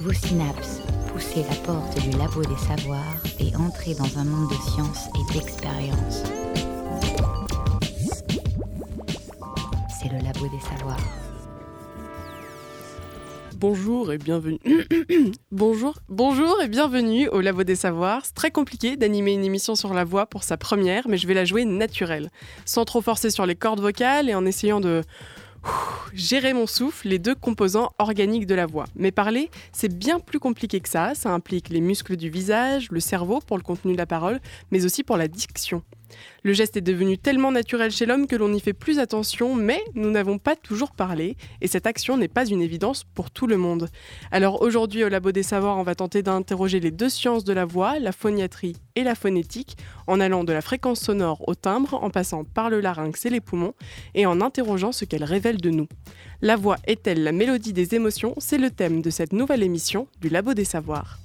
Vos 0.00 0.12
synapses, 0.12 0.82
poussez 1.10 1.42
la 1.48 1.56
porte 1.64 1.98
du 2.02 2.10
labo 2.18 2.42
des 2.42 2.58
savoirs 2.68 3.16
et 3.38 3.56
entrez 3.56 3.94
dans 3.94 4.18
un 4.18 4.24
monde 4.24 4.50
de 4.50 4.70
science 4.70 5.08
et 5.14 5.32
d'expérience. 5.32 6.22
C'est 9.88 10.12
le 10.12 10.18
labo 10.22 10.48
des 10.48 10.60
savoirs. 10.60 11.00
Bonjour 13.56 14.12
et 14.12 14.18
bienvenue. 14.18 14.58
bonjour, 15.50 15.94
bonjour 16.10 16.60
et 16.60 16.68
bienvenue 16.68 17.28
au 17.28 17.40
Labo 17.40 17.62
des 17.62 17.74
Savoirs. 17.74 18.26
C'est 18.26 18.34
très 18.34 18.50
compliqué 18.50 18.96
d'animer 18.96 19.32
une 19.32 19.44
émission 19.44 19.74
sur 19.74 19.94
la 19.94 20.04
voix 20.04 20.26
pour 20.26 20.42
sa 20.42 20.58
première, 20.58 21.08
mais 21.08 21.16
je 21.16 21.26
vais 21.26 21.34
la 21.34 21.46
jouer 21.46 21.64
naturelle, 21.64 22.30
sans 22.66 22.84
trop 22.84 23.00
forcer 23.00 23.30
sur 23.30 23.46
les 23.46 23.56
cordes 23.56 23.80
vocales 23.80 24.28
et 24.28 24.34
en 24.34 24.44
essayant 24.44 24.80
de 24.80 25.02
gérer 26.12 26.52
mon 26.52 26.66
souffle, 26.66 27.08
les 27.08 27.18
deux 27.18 27.34
composants 27.34 27.92
organiques 27.98 28.46
de 28.46 28.54
la 28.54 28.66
voix. 28.66 28.86
Mais 28.96 29.10
parler, 29.12 29.50
c'est 29.72 29.96
bien 29.96 30.20
plus 30.20 30.40
compliqué 30.40 30.80
que 30.80 30.88
ça. 30.88 31.14
Ça 31.14 31.30
implique 31.30 31.68
les 31.68 31.80
muscles 31.80 32.16
du 32.16 32.30
visage, 32.30 32.88
le 32.90 33.00
cerveau 33.00 33.40
pour 33.40 33.56
le 33.56 33.62
contenu 33.62 33.92
de 33.92 33.98
la 33.98 34.06
parole, 34.06 34.40
mais 34.70 34.84
aussi 34.84 35.04
pour 35.04 35.16
la 35.16 35.28
diction. 35.28 35.82
Le 36.42 36.52
geste 36.52 36.76
est 36.76 36.80
devenu 36.80 37.18
tellement 37.18 37.52
naturel 37.52 37.90
chez 37.90 38.06
l'homme 38.06 38.26
que 38.26 38.36
l'on 38.36 38.48
n'y 38.48 38.60
fait 38.60 38.72
plus 38.72 38.98
attention, 38.98 39.54
mais 39.54 39.82
nous 39.94 40.10
n'avons 40.10 40.38
pas 40.38 40.56
toujours 40.56 40.92
parlé, 40.92 41.36
et 41.60 41.68
cette 41.68 41.86
action 41.86 42.16
n'est 42.16 42.28
pas 42.28 42.46
une 42.46 42.62
évidence 42.62 43.04
pour 43.04 43.30
tout 43.30 43.46
le 43.46 43.56
monde. 43.56 43.88
Alors 44.30 44.62
aujourd'hui 44.62 45.04
au 45.04 45.08
Labo 45.08 45.32
des 45.32 45.42
Savoirs, 45.42 45.78
on 45.78 45.82
va 45.82 45.94
tenter 45.94 46.22
d'interroger 46.22 46.80
les 46.80 46.90
deux 46.90 47.08
sciences 47.08 47.44
de 47.44 47.52
la 47.52 47.64
voix, 47.64 47.98
la 47.98 48.12
phoniatrie 48.12 48.76
et 48.96 49.02
la 49.02 49.14
phonétique, 49.14 49.76
en 50.06 50.20
allant 50.20 50.44
de 50.44 50.52
la 50.52 50.62
fréquence 50.62 51.00
sonore 51.00 51.48
au 51.48 51.54
timbre, 51.54 51.94
en 52.02 52.10
passant 52.10 52.44
par 52.44 52.70
le 52.70 52.80
larynx 52.80 53.24
et 53.26 53.30
les 53.30 53.40
poumons, 53.40 53.74
et 54.14 54.26
en 54.26 54.40
interrogeant 54.40 54.92
ce 54.92 55.04
qu'elle 55.04 55.24
révèle 55.24 55.60
de 55.60 55.70
nous. 55.70 55.88
La 56.42 56.56
voix 56.56 56.78
est-elle 56.86 57.22
la 57.22 57.32
mélodie 57.32 57.72
des 57.72 57.94
émotions? 57.94 58.34
C'est 58.38 58.58
le 58.58 58.70
thème 58.70 59.02
de 59.02 59.10
cette 59.10 59.32
nouvelle 59.32 59.62
émission 59.62 60.08
du 60.20 60.28
Labo 60.28 60.54
des 60.54 60.64
Savoirs. 60.64 61.18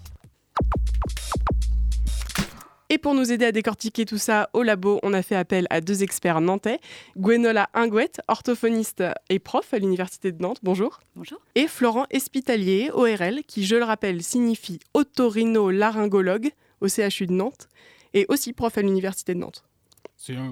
Et 2.95 2.97
pour 2.97 3.13
nous 3.13 3.33
aider 3.33 3.43
à 3.43 3.51
décortiquer 3.51 4.05
tout 4.05 4.17
ça 4.17 4.49
au 4.53 4.63
labo, 4.63 5.01
on 5.03 5.11
a 5.11 5.21
fait 5.21 5.35
appel 5.35 5.67
à 5.69 5.81
deux 5.81 6.01
experts 6.01 6.39
nantais, 6.39 6.79
Gwenola 7.17 7.69
Ingouette, 7.73 8.21
orthophoniste 8.29 9.03
et 9.27 9.38
prof 9.39 9.73
à 9.73 9.79
l'Université 9.79 10.31
de 10.31 10.41
Nantes, 10.41 10.59
bonjour. 10.63 11.01
Bonjour. 11.17 11.41
Et 11.55 11.67
Florent 11.67 12.05
Espitalier, 12.09 12.91
ORL, 12.93 13.43
qui, 13.45 13.66
je 13.66 13.75
le 13.75 13.83
rappelle, 13.83 14.23
signifie 14.23 14.79
otorino-laryngologue 14.93 16.51
au 16.79 16.88
CHU 16.88 17.27
de 17.27 17.33
Nantes, 17.33 17.67
et 18.13 18.25
aussi 18.29 18.53
prof 18.53 18.77
à 18.77 18.81
l'Université 18.81 19.33
de 19.33 19.39
Nantes. 19.39 19.66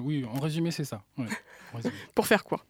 oui, 0.02 0.26
en 0.26 0.38
résumé, 0.38 0.70
c'est 0.70 0.84
ça. 0.84 1.02
pour 2.14 2.26
faire 2.26 2.44
quoi? 2.44 2.62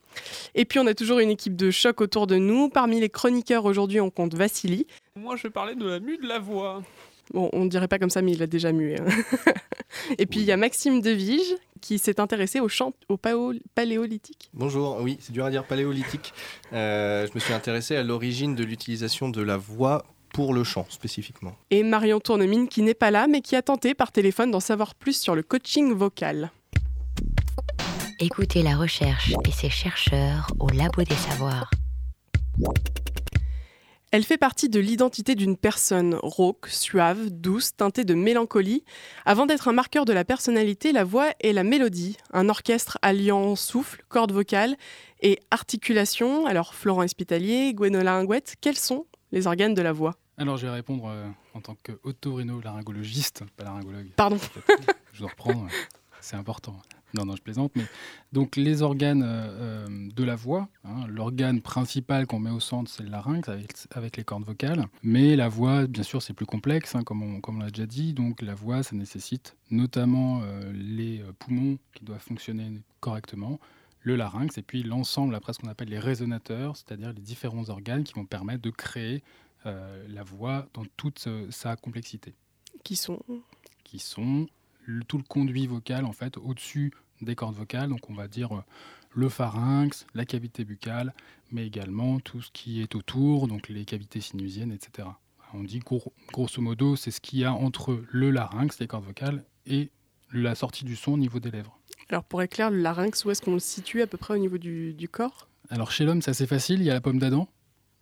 Et 0.55 0.67
puis 0.67 0.78
on 0.78 0.86
a 0.86 0.95
toujours 0.95 1.19
une 1.19 1.30
équipe 1.30 1.56
de 1.56 1.72
choc 1.72 2.00
autour 2.00 2.28
de 2.28 2.36
nous. 2.36 2.69
Parmi 2.69 3.00
les 3.00 3.11
chroniqueurs 3.11 3.64
aujourd'hui, 3.64 4.00
on 4.00 4.11
compte 4.11 4.34
Vassili. 4.34 4.86
Moi, 5.17 5.34
je 5.34 5.42
vais 5.42 5.50
parler 5.50 5.75
de 5.75 5.84
la 5.84 5.98
mue 5.98 6.19
de 6.19 6.28
la 6.28 6.39
voix. 6.39 6.84
Bon, 7.33 7.48
on 7.53 7.64
ne 7.64 7.69
dirait 7.69 7.89
pas 7.89 7.98
comme 7.98 8.11
ça, 8.11 8.22
mais 8.22 8.33
il 8.33 8.42
a 8.42 8.47
déjà 8.47 8.72
mué. 8.72 8.98
Hein. 8.98 9.06
Et 10.19 10.27
puis 10.27 10.41
il 10.41 10.47
y 10.47 10.53
a 10.53 10.56
Maxime 10.56 11.00
Devige 11.00 11.56
qui 11.80 11.98
s'est 11.98 12.20
intéressé 12.20 12.61
au 12.61 12.69
chant 12.69 12.94
au 13.08 13.19
paléolithique. 13.75 14.50
Bonjour, 14.55 14.98
oui, 15.00 15.19
c'est 15.20 15.33
dur 15.33 15.45
à 15.45 15.50
dire 15.50 15.64
paléolithique. 15.64 16.33
Euh, 16.72 17.27
je 17.27 17.33
me 17.34 17.41
suis 17.41 17.52
intéressé 17.52 17.97
à 17.97 18.02
l'origine 18.02 18.55
de 18.55 18.64
l'utilisation 18.64 19.28
de 19.28 19.42
la 19.42 19.56
voix 19.56 20.05
pour 20.33 20.55
le 20.55 20.64
chant 20.64 20.86
spécifiquement. 20.89 21.55
Et 21.70 21.83
Marion 21.83 22.20
Tournemine 22.20 22.69
qui 22.69 22.83
n'est 22.83 22.95
pas 22.95 23.11
là, 23.11 23.27
mais 23.28 23.41
qui 23.41 23.55
a 23.55 23.62
tenté 23.62 23.95
par 23.95 24.12
téléphone 24.12 24.50
d'en 24.50 24.61
savoir 24.61 24.95
plus 24.95 25.19
sur 25.19 25.34
le 25.34 25.42
coaching 25.42 25.92
vocal. 25.92 26.50
Écoutez 28.19 28.62
la 28.62 28.77
recherche 28.77 29.34
et 29.47 29.52
ses 29.52 29.70
chercheurs 29.70 30.48
au 30.61 30.69
Labo 30.69 31.02
des 31.02 31.14
Savoirs. 31.14 31.70
Elle 34.15 34.23
fait 34.23 34.39
partie 34.39 34.69
de 34.69 34.79
l'identité 34.79 35.34
d'une 35.34 35.57
personne 35.57 36.15
rauque, 36.23 36.69
suave, 36.69 37.30
douce, 37.30 37.75
teintée 37.75 38.05
de 38.05 38.14
mélancolie. 38.14 38.85
Avant 39.25 39.45
d'être 39.45 39.67
un 39.67 39.73
marqueur 39.73 40.05
de 40.05 40.13
la 40.13 40.25
personnalité, 40.25 40.92
la 40.92 41.02
voix 41.02 41.33
est 41.41 41.52
la 41.52 41.64
mélodie, 41.64 42.17
un 42.33 42.48
orchestre 42.48 42.97
alliant 43.03 43.57
souffle, 43.57 44.05
cordes 44.08 44.30
vocales 44.30 44.77
et 45.20 45.41
articulation. 45.51 46.47
Alors 46.47 46.77
Florent 46.77 47.03
Espitalier, 47.03 47.74
Gwenola 47.74 48.14
Ingouette, 48.14 48.55
quels 48.61 48.77
sont 48.77 49.07
les 49.33 49.48
organes 49.48 49.74
de 49.74 49.83
la 49.83 49.91
voix? 49.91 50.14
Alors 50.39 50.58
je 50.58 50.67
vais 50.67 50.73
répondre 50.73 51.08
euh, 51.08 51.27
en 51.55 51.61
tant 51.61 51.74
qu'autorino-laryngologiste, 51.83 53.42
pas 53.57 53.64
laryngologue. 53.64 54.13
Pardon. 54.14 54.39
je 55.13 55.19
dois 55.19 55.30
reprendre, 55.30 55.67
c'est 56.20 56.36
important. 56.36 56.77
Non, 57.14 57.25
non, 57.25 57.36
je 57.36 57.42
plaisante. 57.42 57.73
Mais 57.77 57.85
donc 58.33 58.57
les 58.57 58.83
organes 58.83 59.23
euh, 59.23 59.86
euh, 59.86 60.08
de 60.14 60.25
la 60.25 60.35
voix, 60.35 60.69
hein, 60.85 61.07
l'organe 61.08 61.63
principal 61.63 62.27
qu'on 62.27 62.41
met 62.41 62.51
au 62.51 62.61
centre, 62.61 62.91
c'est 62.91 63.05
le 63.05 63.11
larynx 63.11 63.48
avec, 63.92 64.17
les 64.17 64.25
cordes 64.25 64.45
vocales. 64.45 64.86
Mais 65.02 65.36
la 65.36 65.48
voix, 65.48 65.86
bien 65.86 66.03
sûr, 66.03 66.23
c'est 66.23 66.35
plus 66.35 66.47
complexe, 66.47 66.95
hein, 66.97 67.03
comme 67.05 67.23
on, 67.23 67.58
l'a 67.58 67.70
déjà 67.70 67.86
dit. 67.86 68.14
Donc 68.14 68.42
la 68.42 68.55
voix, 68.55 68.83
ça 68.83 68.97
nécessite 68.97 69.57
notamment 69.70 70.42
euh, 70.42 70.73
les 70.74 71.24
poumons 71.39 71.79
qui 71.95 72.05
doivent 72.05 72.20
fonctionner 72.20 72.70
correctement, 73.01 73.61
le 74.01 74.17
larynx 74.17 74.58
et 74.58 74.63
puis 74.63 74.83
l'ensemble, 74.83 75.35
après 75.35 75.53
ce 75.53 75.61
qu'on 75.61 75.69
appelle 75.69 75.89
les 75.89 75.98
résonateurs, 75.98 76.77
c'est-à-dire 76.77 77.13
les 77.13 77.23
différents 77.23 77.70
organes 77.70 78.05
qui 78.05 78.14
vont 78.14 78.27
permettre 78.27 78.63
de 78.63 78.70
créer 78.70 79.23
la 79.64 80.23
voix 80.23 80.69
dans 80.74 80.85
toute 80.98 81.27
sa 81.48 81.74
complexité. 81.77 82.35
Qui 82.83 82.97
sont 82.97 83.23
Qui 83.83 83.98
sont 83.98 84.47
tout 85.08 85.19
le 85.19 85.24
conduit 85.24 85.67
vocal 85.67 86.05
en 86.05 86.13
fait 86.13 86.36
au-dessus 86.36 86.92
des 87.20 87.35
cordes 87.35 87.55
vocales, 87.55 87.89
donc 87.89 88.11
on 88.11 88.14
va 88.14 88.29
dire 88.29 88.55
euh, 88.55 88.63
le 89.14 89.29
pharynx, 89.29 90.07
la 90.14 90.25
cavité 90.25 90.64
buccale, 90.64 91.14
mais 91.51 91.67
également 91.67 92.20
tout 92.20 92.42
ce 92.42 92.51
qui 92.51 92.80
est 92.80 92.95
autour, 92.95 93.48
donc 93.48 93.69
les 93.69 93.85
cavités 93.85 94.20
sinusiennes, 94.20 94.73
etc. 94.73 95.08
On 95.53 95.63
dit 95.63 95.80
grosso 96.33 96.61
modo, 96.61 96.97
c'est 96.97 97.13
ce 97.13 97.20
qu'il 97.20 97.39
y 97.39 97.45
a 97.45 97.53
entre 97.53 98.03
le 98.11 98.30
larynx, 98.30 98.79
les 98.80 98.89
cordes 98.89 99.05
vocales, 99.05 99.45
et 99.67 99.91
la 100.33 100.57
sortie 100.57 100.85
du 100.85 100.97
son 100.97 101.13
au 101.13 101.17
niveau 101.17 101.39
des 101.39 101.51
lèvres. 101.51 101.79
Alors 102.08 102.24
pour 102.24 102.42
éclairer 102.42 102.70
le 102.70 102.80
larynx, 102.80 103.24
où 103.24 103.30
est-ce 103.30 103.41
qu'on 103.41 103.55
le 103.55 103.61
situe 103.61 104.03
à 104.03 104.07
peu 104.07 104.19
près 104.19 104.35
au 104.35 104.39
niveau 104.39 104.58
du, 104.58 105.08
corps? 105.11 105.48
Alors 105.70 105.92
chez 105.92 106.05
l'homme, 106.05 106.23
c'est 106.23 106.33
assez 106.33 106.47
facile, 106.47 106.80
il 106.80 106.86
y 106.86 106.91
a 106.91 106.95
la 106.95 107.01
pomme 107.01 107.19
d'Adam. 107.19 107.48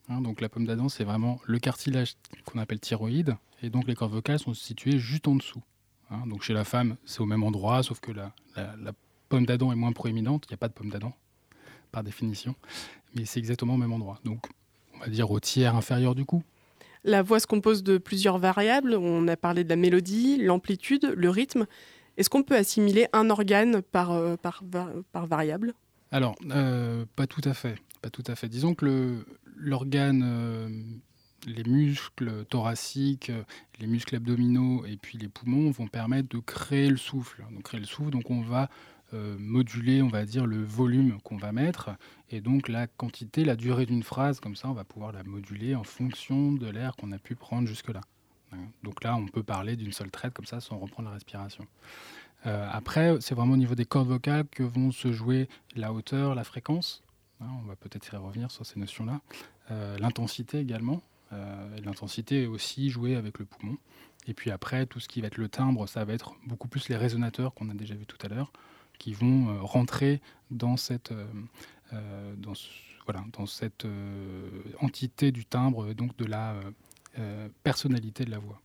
Hein, 0.09 0.22
donc 0.22 0.41
la 0.41 0.49
pomme 0.49 0.67
d'Adam, 0.67 0.89
c'est 0.89 1.05
vraiment 1.05 1.41
le 1.45 1.59
cartilage 1.59 2.15
qu'on 2.47 2.59
appelle 2.59 2.81
thyroïde, 2.81 3.37
et 3.62 3.71
donc 3.71 3.87
les 3.87 3.95
cordes 3.95 4.12
vocales 4.12 4.39
sont 4.39 4.55
situées 4.55 4.99
juste 4.99 5.28
en 5.28 5.37
dessous. 5.37 5.62
Hein. 6.12 6.27
donc 6.27 6.43
chez 6.43 6.53
la 6.53 6.65
femme, 6.65 6.97
c'est 7.05 7.21
au 7.21 7.27
même 7.27 7.43
endroit, 7.43 7.83
sauf 7.83 8.00
que 8.00 8.12
la, 8.12 8.33
pomme 9.28 9.47
d'Adam 9.47 9.73
est 9.73 9.77
moins 9.77 9.93
proéminente. 9.93 10.45
Il 10.47 10.53
n'y 10.53 10.55
a 10.55 10.59
pas 10.59 10.69
de 10.69 10.75
pomme 10.75 10.91
d'Adam, 10.91 11.15
par 11.91 12.03
définition. 12.03 12.55
Mais 13.15 13.25
c'est 13.25 13.39
exactement 13.39 13.75
au 13.75 13.78
même 13.78 13.93
endroit. 13.93 14.21
Donc, 14.25 14.45
on 14.95 14.99
va 14.99 15.09
dire 15.09 15.31
au 15.31 15.41
tiers 15.41 15.75
inférieur 15.75 16.15
du 16.15 16.25
cou. 16.25 16.43
La 17.05 17.22
voix 17.22 17.41
se 17.41 17.47
compose 17.47 17.83
de 17.83 17.99
plusieurs 17.99 18.39
variables. 18.39 18.95
On 18.95 19.27
a 19.28 19.37
parlé 19.37 19.65
de 19.65 19.69
la 19.69 19.77
mélodie, 19.77 20.37
l'amplitude, 20.37 21.12
le 21.17 21.31
rythme. 21.31 21.67
Est-ce 22.17 22.31
qu'on 22.31 22.43
peut 22.43 22.56
assimiler 22.56 23.06
un 23.12 23.31
organe 23.31 23.83
par, 23.83 24.12
euh, 24.12 24.37
par, 24.37 24.62
par 25.12 25.27
variable? 25.27 25.75
Alors, 26.11 26.37
euh, 26.51 27.06
pas 27.17 27.27
tout 27.27 27.41
à 27.45 27.55
fait. 27.55 27.77
Pas 28.03 28.11
tout 28.11 28.25
à 28.27 28.34
fait. 28.34 28.49
Disons 28.49 28.75
que 28.75 29.25
l'organe 29.56 30.22
euh, 30.25 30.69
les 31.47 31.64
muscles 31.64 32.44
thoraciques, 32.47 33.32
les 33.80 33.86
muscles 33.86 34.16
abdominaux 34.16 34.84
et 34.86 34.97
puis 34.97 35.19
les 35.19 35.28
poumons 35.28 35.70
vont 35.70 35.88
permettre 35.88 36.28
de 36.28 36.38
créer 36.38 36.88
le 36.88 36.97
souffle. 36.97 37.44
Donc 37.50 37.62
créer 37.62 37.80
le 37.80 37.86
souffle, 37.86 38.10
donc 38.10 38.30
on 38.30 38.42
va 38.42 38.69
euh, 39.14 39.36
moduler, 39.38 40.03
on 40.03 40.08
va 40.08 40.25
dire, 40.25 40.47
le 40.47 40.62
volume 40.62 41.20
qu'on 41.22 41.36
va 41.36 41.53
mettre 41.53 41.91
et 42.30 42.41
donc 42.41 42.69
la 42.69 42.86
quantité, 42.86 43.44
la 43.44 43.56
durée 43.56 43.86
d'une 43.86 44.03
phrase, 44.03 44.41
comme 44.41 44.56
ça 44.56 44.69
on 44.69 44.72
va 44.72 44.84
pouvoir 44.84 45.12
la 45.12 45.22
moduler 45.25 45.75
en 45.75 45.84
fonction 45.84 46.53
de 46.53 46.69
l'air 46.69 46.97
qu'on 46.97 47.12
a 47.12 47.19
pu 47.19 47.34
prendre 47.34 47.69
jusque-là. 47.69 48.00
Donc 48.82 49.03
là, 49.04 49.16
on 49.16 49.26
peut 49.26 49.42
parler 49.42 49.76
d'une 49.76 49.92
seule 49.92 50.10
traite 50.10 50.34
comme 50.34 50.44
ça 50.44 50.60
sans 50.60 50.78
reprendre 50.78 51.09
la 51.09 51.14
respiration. 51.14 51.66
Euh, 52.47 52.69
après, 52.70 53.16
c'est 53.20 53.34
vraiment 53.34 53.54
au 53.54 53.59
niveau 53.59 53.74
des 53.74 53.84
cordes 53.84 54.09
vocales 54.09 54.47
que 54.48 54.62
vont 54.62 54.91
se 54.91 55.12
jouer 55.12 55.48
la 55.74 55.92
hauteur, 55.92 56.34
la 56.34 56.45
fréquence. 56.45 57.03
Hein, 57.41 57.47
on 57.62 57.66
va 57.66 57.77
peut-être 57.77 58.12
y 58.12 58.16
revenir 58.16 58.50
sur 58.50 58.66
ces 58.66 58.78
notions-là. 58.78 59.21
Euh, 59.71 59.97
l'intensité 59.98 60.59
également. 60.59 61.00
Euh, 61.33 61.81
l'intensité 61.84 62.43
est 62.43 62.47
aussi 62.47 62.91
jouée 62.91 63.17
avec 63.17 63.39
le 63.39 63.45
poumon. 63.45 63.77
Et 64.27 64.34
puis 64.34 64.51
après, 64.51 64.87
tout 64.87 65.01
ce 65.01 65.09
qui 65.09 65.21
va 65.21 65.29
être 65.29 65.39
le 65.39 65.49
timbre, 65.49 65.87
ça 65.89 66.05
va 66.05 66.13
être 66.13 66.34
beaucoup 66.47 66.69
plus 66.69 66.89
les 66.89 66.97
résonateurs 66.97 67.55
qu'on 67.55 67.71
a 67.71 67.75
déjà 67.75 67.95
vu 67.95 68.07
tout 68.07 68.19
à 68.23 68.29
l'heure, 68.29 68.53
qui 68.99 69.15
vont 69.15 69.49
euh, 69.49 69.63
rentrer 69.63 70.21
dans 70.51 70.77
cette, 70.77 71.13
euh, 71.13 72.34
dans, 72.37 72.53
voilà, 73.07 73.25
dans 73.33 73.47
cette 73.47 73.87
entité 74.81 75.33
du 75.33 75.45
timbre, 75.45 75.93
donc 75.95 76.17
de 76.17 76.25
la 76.25 76.55
personnalité 77.63 78.25
de 78.25 78.31
la 78.31 78.39
voix. 78.39 78.59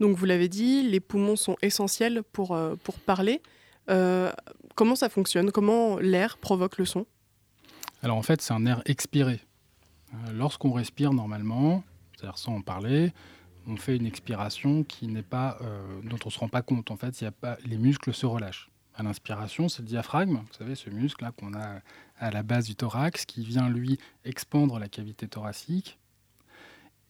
Donc 0.00 0.14
vous 0.16 0.26
l'avez 0.26 0.48
dit, 0.48 0.82
les 0.82 1.00
poumons 1.00 1.36
sont 1.36 1.56
essentiels 1.62 2.22
pour, 2.32 2.58
pour 2.82 2.98
parler. 2.98 3.40
comment 4.74 4.96
ça 4.96 5.08
fonctionne? 5.08 5.50
Comment 5.50 5.98
l'air 5.98 6.36
provoque 6.36 6.76
le 6.76 6.84
son? 6.84 7.06
Alors 8.02 8.18
en 8.18 8.22
fait, 8.22 8.42
c'est 8.42 8.52
un 8.52 8.66
air 8.66 8.82
expiré. 8.84 9.40
Lorsqu'on 10.34 10.72
respire 10.72 11.14
normalement, 11.14 11.82
c'est-à-dire 12.20 12.38
sans 12.38 12.56
en 12.56 12.60
parler, 12.60 13.12
on 13.66 13.76
fait 13.76 13.96
une 13.96 14.06
expiration 14.06 14.84
qui 14.84 15.06
n'est 15.06 15.22
pas, 15.22 15.58
euh, 15.62 16.00
dont 16.02 16.18
on 16.24 16.28
ne 16.28 16.32
se 16.32 16.38
rend 16.38 16.48
pas 16.48 16.62
compte. 16.62 16.90
En 16.90 16.96
fait, 16.96 17.20
y 17.20 17.24
a 17.24 17.32
pas, 17.32 17.56
les 17.64 17.78
muscles 17.78 18.12
se 18.12 18.26
relâchent. 18.26 18.70
À 18.94 19.02
l'inspiration, 19.02 19.68
c'est 19.68 19.82
le 19.82 19.88
diaphragme, 19.88 20.36
vous 20.36 20.54
savez, 20.58 20.74
ce 20.74 20.90
muscle-là 20.90 21.32
qu'on 21.32 21.54
a 21.54 21.80
à 22.18 22.30
la 22.30 22.42
base 22.42 22.66
du 22.66 22.74
thorax, 22.74 23.24
qui 23.24 23.44
vient, 23.44 23.68
lui, 23.68 23.98
expandre 24.24 24.78
la 24.78 24.88
cavité 24.88 25.28
thoracique. 25.28 25.98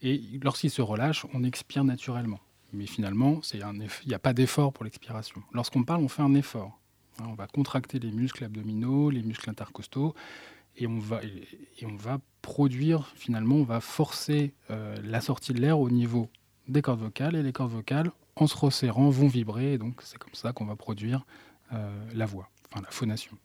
Et 0.03 0.39
lorsqu'il 0.43 0.71
se 0.71 0.83
relâche, 0.83 1.27
on 1.35 1.43
expire 1.43 1.85
naturellement. 1.85 2.41
Mais 2.73 2.87
finalement, 2.87 3.41
il 3.53 3.65
n'y 4.07 4.15
a 4.15 4.19
pas 4.19 4.33
d'effort 4.33 4.73
pour 4.73 4.85
l'expiration. 4.85 5.43
Lorsqu'on 5.53 5.83
parle, 5.83 6.03
on 6.03 6.09
fait 6.09 6.23
un 6.23 6.35
effort. 6.35 6.79
Hein, 7.19 7.25
on 7.29 7.35
va 7.35 7.49
contracter 7.49 7.99
les 7.99 8.13
muscles 8.13 8.45
abdominaux, 8.45 9.11
les 9.11 9.23
muscles 9.23 9.51
intercostaux, 9.51 10.15
et 10.81 10.87
on 10.87 10.99
va, 10.99 11.21
et 11.23 11.87
on 11.87 11.97
va 11.97 12.21
produire, 12.43 13.13
finalement, 13.15 13.57
on 13.57 13.65
va 13.65 13.81
forcer 13.81 14.53
euh, 14.71 14.97
la 15.05 15.21
sortie 15.21 15.53
de 15.53 15.61
l'air 15.61 15.79
au 15.79 15.91
niveau 15.91 16.29
des 16.69 16.83
cordes 16.83 17.01
vocales, 17.01 17.37
et 17.37 17.43
les 17.43 17.53
cordes 17.53 17.73
vocales, 17.73 18.11
en 18.37 18.47
se 18.47 18.57
resserrant, 18.57 19.11
vont 19.11 19.29
vibrer, 19.29 19.75
et 19.75 19.79
donc 19.79 20.01
c'est 20.03 20.19
comme 20.19 20.35
ça 20.35 20.53
qu'on 20.53 20.65
va 20.65 20.77
produire 20.77 21.27
euh, 21.73 22.05
la 22.15 22.27
voix, 22.27 22.49
enfin 22.71 22.83
la 22.83 22.91
phonation 22.91 23.37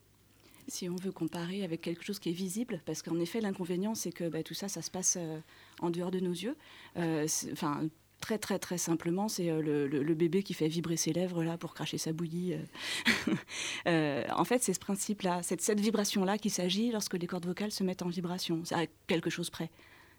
si 0.68 0.90
on 0.90 0.96
veut 0.96 1.12
comparer 1.12 1.64
avec 1.64 1.82
quelque 1.82 2.04
chose 2.04 2.18
qui 2.18 2.30
est 2.30 2.34
visible, 2.34 2.82
parce 2.88 3.04
qu'en 3.04 3.20
effet, 3.20 3.40
l'inconvénient, 3.40 3.94
c'est 3.94 4.12
que 4.12 4.28
bah, 4.28 4.42
tout 4.42 4.56
ça, 4.56 4.68
ça 4.68 4.82
se 4.82 4.90
passe 4.90 5.16
euh, 5.16 5.38
en 5.80 5.92
dehors 5.92 6.10
de 6.10 6.20
nos 6.20 6.32
yeux. 6.32 6.56
Enfin, 6.96 7.88
très 8.25 8.39
très 8.39 8.57
très 8.57 8.80
simplement, 8.80 9.27
c'est 9.27 9.51
euh, 9.51 9.62
le, 9.88 10.13
bébé 10.16 10.42
qui 10.42 10.56
fait 10.56 10.68
vibrer 10.68 10.98
ses 10.98 11.13
lèvres 11.13 11.44
là 11.44 11.60
pour 11.60 11.75
cracher 11.75 12.00
sa 12.00 12.12
bouillie. 12.12 12.54
Euh. 12.54 13.33
Euh, 13.88 14.24
en 14.36 14.45
fait, 14.45 14.63
c'est 14.63 14.74
ce 14.74 14.80
principe-là, 14.80 15.44
cette, 15.44 15.62
cette 15.62 15.80
vibration-là 15.80 16.39
qui 16.39 16.50
s'agit 16.50 16.92
lorsque 16.92 17.13
les 17.13 17.27
cordes 17.27 17.45
vocales 17.45 17.72
se 17.72 17.83
mettent 17.83 18.01
en 18.01 18.10
vibration, 18.10 18.62
c'est 18.63 18.74
à 18.74 18.86
quelque 19.06 19.30
chose 19.30 19.51
près. 19.51 19.69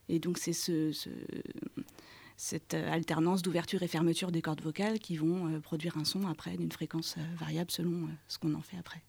Et 0.08 0.20
donc 0.20 0.38
c'est 0.38 0.52
ce, 0.52 0.92
cette 2.36 2.74
alternance 2.74 3.42
d'ouverture 3.42 3.82
et 3.82 3.88
fermeture 3.88 4.30
des 4.30 4.40
cordes 4.40 4.60
vocales 4.60 5.00
qui 5.00 5.16
vont 5.16 5.60
produire 5.60 5.96
un 5.98 6.04
son 6.04 6.28
après 6.28 6.56
d'une 6.56 6.70
fréquence 6.70 7.16
variable 7.40 7.72
selon 7.72 8.08
ce 8.28 8.38
qu'on 8.38 8.54
en 8.54 8.62
fait 8.62 8.76
après. 8.78 9.02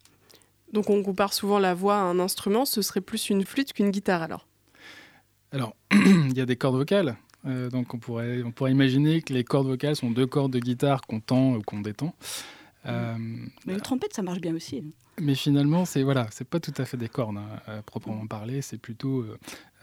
Donc 0.73 0.89
on 0.89 1.03
compare 1.03 1.33
souvent 1.33 1.59
la 1.59 1.75
voix 1.75 1.97
à 1.97 2.01
un 2.01 2.19
instrument, 2.19 2.65
ce 2.65 2.81
serait 2.81 3.01
plus 3.01 3.29
une 3.29 3.45
flûte 3.45 3.73
qu'une 3.73 3.91
guitare 3.91 4.23
alors? 4.23 4.47
Alors, 5.51 5.75
il 5.91 6.35
y 6.35 6.41
a 6.41 6.45
des 6.45 6.55
cordes 6.55 6.77
vocales, 6.77 7.17
euh, 7.47 7.69
donc 7.69 7.93
on 7.93 7.99
pourrait, 7.99 8.43
on 8.43 8.51
pourrait 8.51 8.71
imaginer 8.71 9.21
que 9.21 9.33
les 9.33 9.43
cordes 9.43 9.67
vocales 9.67 9.95
sont 9.95 10.11
deux 10.11 10.27
cordes 10.27 10.51
de 10.51 10.59
guitare 10.59 11.01
qu'on 11.01 11.19
tend 11.19 11.55
ou 11.55 11.61
qu'on 11.61 11.81
détend. 11.81 12.13
Euh, 12.85 13.15
mais 13.65 13.73
une 13.73 13.81
trompette, 13.81 14.13
ça 14.13 14.21
marche 14.21 14.39
bien 14.39 14.55
aussi. 14.55 14.77
Hein. 14.77 14.89
Mais 15.19 15.35
finalement, 15.35 15.85
c'est 15.85 16.03
voilà, 16.03 16.27
c'est 16.31 16.47
pas 16.47 16.59
tout 16.59 16.73
à 16.77 16.85
fait 16.85 16.95
des 16.97 17.09
cordes 17.09 17.37
hein, 17.37 17.59
à 17.65 17.81
proprement 17.81 18.27
parler. 18.27 18.61
C'est 18.61 18.77
plutôt, 18.77 19.25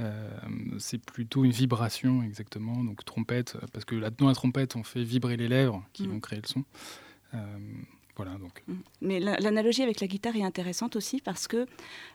euh, 0.01 0.39
c'est 0.79 1.05
plutôt 1.05 1.45
une 1.45 1.51
vibration 1.51 2.23
exactement. 2.23 2.85
Donc 2.85 3.05
trompette, 3.05 3.57
parce 3.73 3.85
que 3.85 3.97
là-dedans 3.97 4.29
la 4.29 4.35
trompette, 4.35 4.77
on 4.77 4.85
fait 4.85 5.03
vibrer 5.03 5.37
les 5.37 5.49
lèvres 5.49 5.85
qui 5.93 6.07
mm. 6.07 6.11
vont 6.11 6.21
créer 6.21 6.41
le 6.41 6.49
son. 6.49 6.65
Donc. 8.23 8.63
Mm. 8.67 8.75
Mais 9.01 9.21
l'analogie 9.21 9.83
avec 9.83 10.01
la 10.01 10.07
guitare 10.07 10.37
est 10.37 10.43
intéressante 10.43 10.97
aussi 10.97 11.21
parce 11.21 11.49
que 11.49 11.67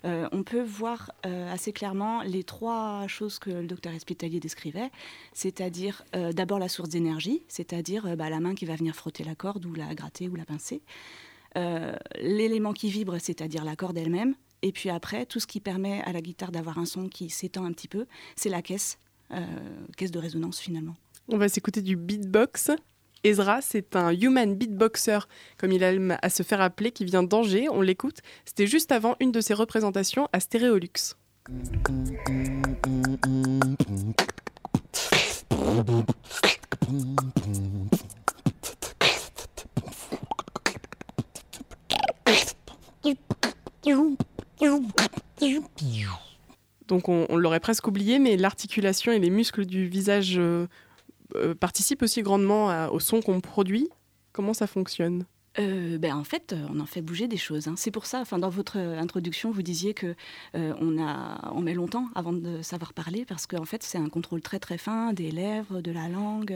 euh, 0.06 0.28
on 0.32 0.44
peut 0.44 0.62
voir 0.62 1.12
euh, 1.26 1.52
assez 1.52 1.74
clairement 1.74 2.22
les 2.24 2.44
trois 2.44 3.06
choses 3.08 3.40
que 3.40 3.50
le 3.50 3.68
docteur 3.68 3.94
Espitalier 3.94 4.40
décrivait, 4.40 4.90
c'est-à-dire 5.34 6.04
euh, 6.16 6.32
d'abord 6.32 6.60
la 6.60 6.70
source 6.70 6.90
d'énergie, 6.90 7.44
c'est-à-dire 7.48 8.16
bah, 8.16 8.30
la 8.30 8.40
main 8.40 8.56
qui 8.56 8.66
va 8.66 8.76
venir 8.76 8.96
frotter 8.96 9.24
la 9.24 9.36
corde 9.36 9.66
ou 9.66 9.74
la 9.74 9.94
gratter 9.94 10.30
ou 10.30 10.36
la 10.36 10.46
pincer, 10.46 10.82
l'élément 12.20 12.74
qui 12.74 12.90
vibre, 12.90 13.18
c'est-à-dire 13.20 13.66
la 13.66 13.76
corde 13.76 13.98
elle-même, 13.98 14.36
et 14.62 14.72
puis 14.72 14.90
après 14.90 15.26
tout 15.26 15.40
ce 15.40 15.48
qui 15.48 15.60
permet 15.60 16.02
à 16.04 16.14
la 16.14 16.22
guitare 16.22 16.52
d'avoir 16.52 16.78
un 16.78 16.86
son 16.86 17.10
qui 17.10 17.30
s'étend 17.30 17.66
un 17.66 17.74
petit 17.74 17.88
peu, 17.88 18.06
c'est 18.36 18.50
la 18.50 18.62
caisse, 18.62 19.00
caisse 19.98 20.12
de 20.12 20.20
résonance 20.20 20.60
finalement. 20.60 20.96
On 21.28 21.38
va 21.38 21.50
s'écouter 21.50 21.82
du 21.82 21.96
beatbox. 21.96 22.72
Ezra, 23.24 23.62
c'est 23.62 23.96
un 23.96 24.12
human 24.12 24.56
beatboxer, 24.56 25.20
comme 25.58 25.72
il 25.72 25.84
aime 25.84 26.18
à 26.22 26.30
se 26.30 26.44
faire 26.44 26.62
appeler, 26.62 26.92
qui 26.92 27.06
vient 27.06 27.24
d'Angers. 27.24 27.68
On 27.70 27.82
l'écoute. 27.82 28.20
C'était 28.46 28.68
juste 28.68 28.92
avant 28.92 29.16
une 29.20 29.32
de 29.32 29.42
ses 29.42 29.54
représentations 29.54 30.28
à 30.32 30.40
Stéréolux. 30.40 31.16
Donc 46.88 47.08
on, 47.08 47.38
l'aurait 47.38 47.60
presque 47.60 47.88
oublié, 47.88 48.20
mais 48.20 48.36
l'articulation 48.36 49.12
et 49.12 49.20
les 49.20 49.30
muscles 49.30 49.66
du 49.66 49.88
visage 49.88 50.36
euh, 50.38 50.68
participe 51.60 52.02
aussi 52.02 52.22
grandement 52.22 52.90
au 52.92 53.00
son 53.00 53.22
qu'on 53.22 53.42
produit. 53.42 53.90
Comment 54.32 54.54
ça 54.54 54.68
fonctionne? 54.68 55.26
Euh, 55.58 55.98
ben 55.98 56.14
en 56.16 56.24
fait, 56.24 56.56
on 56.70 56.80
en 56.80 56.86
fait 56.86 57.02
bouger 57.02 57.28
des 57.28 57.38
choses. 57.38 57.68
Hein. 57.68 57.74
C'est 57.76 57.92
pour 57.92 58.06
ça, 58.06 58.22
enfin, 58.22 58.38
dans 58.38 58.50
votre 58.50 58.78
introduction, 58.78 59.52
vous 59.52 59.64
disiez 59.64 59.94
que 59.94 60.16
euh, 60.56 60.74
on, 60.80 61.02
a, 61.02 61.52
on 61.54 61.62
met 61.62 61.74
longtemps 61.74 62.08
avant 62.14 62.34
de 62.34 62.62
savoir 62.62 62.94
parler 62.94 63.26
parce 63.26 63.48
qu'en 63.48 63.66
fait, 63.66 63.82
c'est 63.82 63.98
un 63.98 64.10
contrôle 64.10 64.42
très 64.42 64.60
très 64.60 64.78
fin 64.78 65.12
des 65.12 65.32
lèvres, 65.32 65.82
de 65.82 65.92
la 65.92 66.08
langue, 66.08 66.56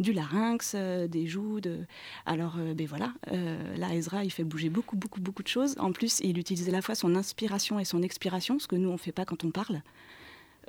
du 0.00 0.12
larynx, 0.12 0.74
des 0.74 1.26
joues. 1.26 1.60
De... 1.60 1.78
Alors, 2.26 2.56
ben 2.74 2.86
voilà, 2.86 3.12
là, 3.30 3.94
Ezra, 3.94 4.24
il 4.24 4.30
fait 4.30 4.44
bouger 4.44 4.68
beaucoup, 4.68 4.96
beaucoup, 4.96 5.20
beaucoup 5.20 5.42
de 5.42 5.48
choses. 5.48 5.76
En 5.78 5.92
plus, 5.92 6.20
il 6.20 6.38
utilise 6.38 6.68
à 6.68 6.72
la 6.72 6.82
fois 6.82 6.96
son 6.96 7.14
inspiration 7.14 7.78
et 7.78 7.84
son 7.84 8.02
expiration, 8.02 8.58
ce 8.58 8.66
que 8.66 8.76
nous, 8.76 8.88
on 8.88 8.94
ne 8.94 8.98
fait 8.98 9.12
pas 9.12 9.24
quand 9.24 9.44
on 9.44 9.50
parle. 9.50 9.80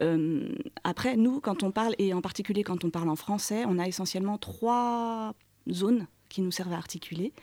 Euh, 0.01 0.55
après, 0.83 1.15
nous, 1.17 1.39
quand 1.39 1.63
on 1.63 1.71
parle, 1.71 1.95
et 1.97 2.13
en 2.13 2.21
particulier 2.21 2.63
quand 2.63 2.83
on 2.83 2.89
parle 2.89 3.09
en 3.09 3.15
français, 3.15 3.63
on 3.67 3.79
a 3.79 3.87
essentiellement 3.87 4.37
trois 4.37 5.33
zones 5.69 6.07
qui 6.29 6.41
nous 6.41 6.51
servent 6.51 6.73
à 6.73 6.77
articuler, 6.77 7.33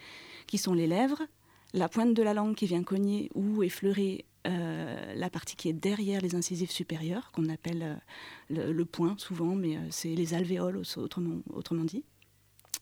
qui 0.46 0.58
sont 0.58 0.75
les 0.75 0.87
lèvres, 0.87 1.22
la 1.72 1.88
pointe 1.88 2.14
de 2.14 2.22
la 2.22 2.34
langue 2.34 2.54
qui 2.54 2.66
vient 2.66 2.82
cogner 2.82 3.31
ou 3.34 3.62
effleurer 3.62 4.26
euh, 4.46 5.14
la 5.14 5.31
partie 5.31 5.56
qui 5.56 5.69
est 5.69 5.72
derrière 5.72 6.20
les 6.20 6.34
incisives 6.34 6.70
supérieures, 6.70 7.31
qu'on 7.32 7.49
appelle 7.49 8.00
euh, 8.50 8.72
le, 8.72 8.84
point 8.84 9.14
souvent, 9.19 9.55
mais 9.55 9.78
c'est 9.90 10.14
les 10.14 10.34
alvéoles 10.34 10.82
autrement, 10.96 11.40
autrement, 11.55 11.84
dit. 11.84 12.05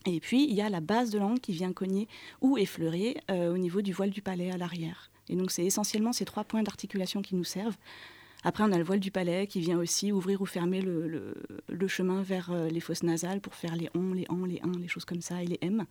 Et 0.06 0.19
puis, 0.19 0.44
il 0.49 0.55
y 0.55 0.62
a 0.62 0.70
la 0.70 0.81
base 0.81 1.11
de 1.11 1.19
langue 1.19 1.40
qui 1.40 1.52
vient 1.52 1.73
cogner 1.75 2.08
ou 2.40 2.56
effleurer 2.56 3.19
au 3.28 3.58
niveau 3.58 3.82
du 3.82 3.93
voile 3.93 4.08
du 4.08 4.23
palais 4.23 4.50
à 4.50 4.56
l'arrière. 4.56 5.11
Et 5.28 5.37
donc, 5.37 5.50
c'est 5.50 5.64
essentiellement 5.64 6.14
ces 6.14 6.25
trois 6.25 6.44
points 6.44 6.62
d'articulation 6.62 7.20
qui 7.20 7.37
nous 7.37 7.44
servent 7.44 7.76
après, 8.42 8.64
on 8.64 8.72
a 8.72 8.78
le 8.78 8.84
voile 8.84 9.00
du 9.00 9.10
palais 9.10 9.46
qui 9.46 9.60
vient 9.60 9.78
aussi 9.78 10.12
ouvrir 10.12 10.40
ou 10.40 10.46
fermer 10.46 10.81
le, 10.81 11.88
chemin 11.88 12.22
vers 12.22 12.50
euh, 12.50 12.69
les 12.69 12.81
fosses 12.81 13.02
nasales 13.02 13.40
pour 13.40 13.54
faire 13.54 13.76
les 13.76 13.90
on, 13.94 14.14
les 14.14 14.26
en, 14.28 14.44
les 14.44 14.60
un, 14.62 14.72
les 14.78 14.88
choses 14.88 15.04
comme 15.04 15.20
ça 15.20 15.42
et 15.42 15.46
les 15.46 15.58
m. 15.60 15.84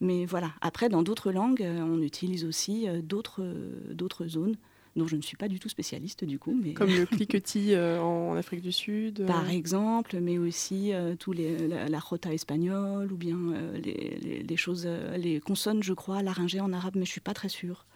Mais 0.00 0.26
voilà, 0.26 0.52
après, 0.60 0.88
dans 0.88 1.02
d'autres 1.02 1.32
langues, 1.32 1.62
euh, 1.62 1.80
on 1.80 2.02
utilise 2.02 2.44
aussi 2.44 2.88
euh, 2.88 3.00
d'autres 3.00 4.26
zones 4.26 4.56
dont 4.96 5.08
je 5.08 5.16
ne 5.16 5.22
suis 5.22 5.36
pas 5.36 5.48
du 5.48 5.58
tout 5.58 5.68
spécialiste 5.68 6.24
du 6.24 6.38
coup. 6.38 6.56
Mais... 6.62 6.72
Comme 6.74 6.90
le 6.90 7.06
cliquetis 7.16 7.74
en 7.76 8.36
Afrique 8.36 8.60
du 8.60 8.70
Sud 8.70 9.26
Par 9.26 9.50
exemple, 9.50 10.20
mais 10.20 10.38
aussi 10.38 10.92
tous 11.18 11.32
les, 11.32 11.66
la, 11.66 11.98
rota 11.98 12.32
espagnole 12.32 13.12
ou 13.12 13.16
bien 13.16 13.36
les, 13.82 14.44
les, 14.46 14.56
choses, 14.56 14.86
les 15.16 15.40
consonnes, 15.40 15.82
je 15.82 15.94
crois, 15.94 16.22
laryngées 16.22 16.60
en 16.60 16.72
arabe, 16.72 16.92
mais 16.94 17.06
je 17.06 17.10
ne 17.10 17.12
suis 17.12 17.20
pas 17.20 17.34
très 17.34 17.48
sûre. 17.48 17.86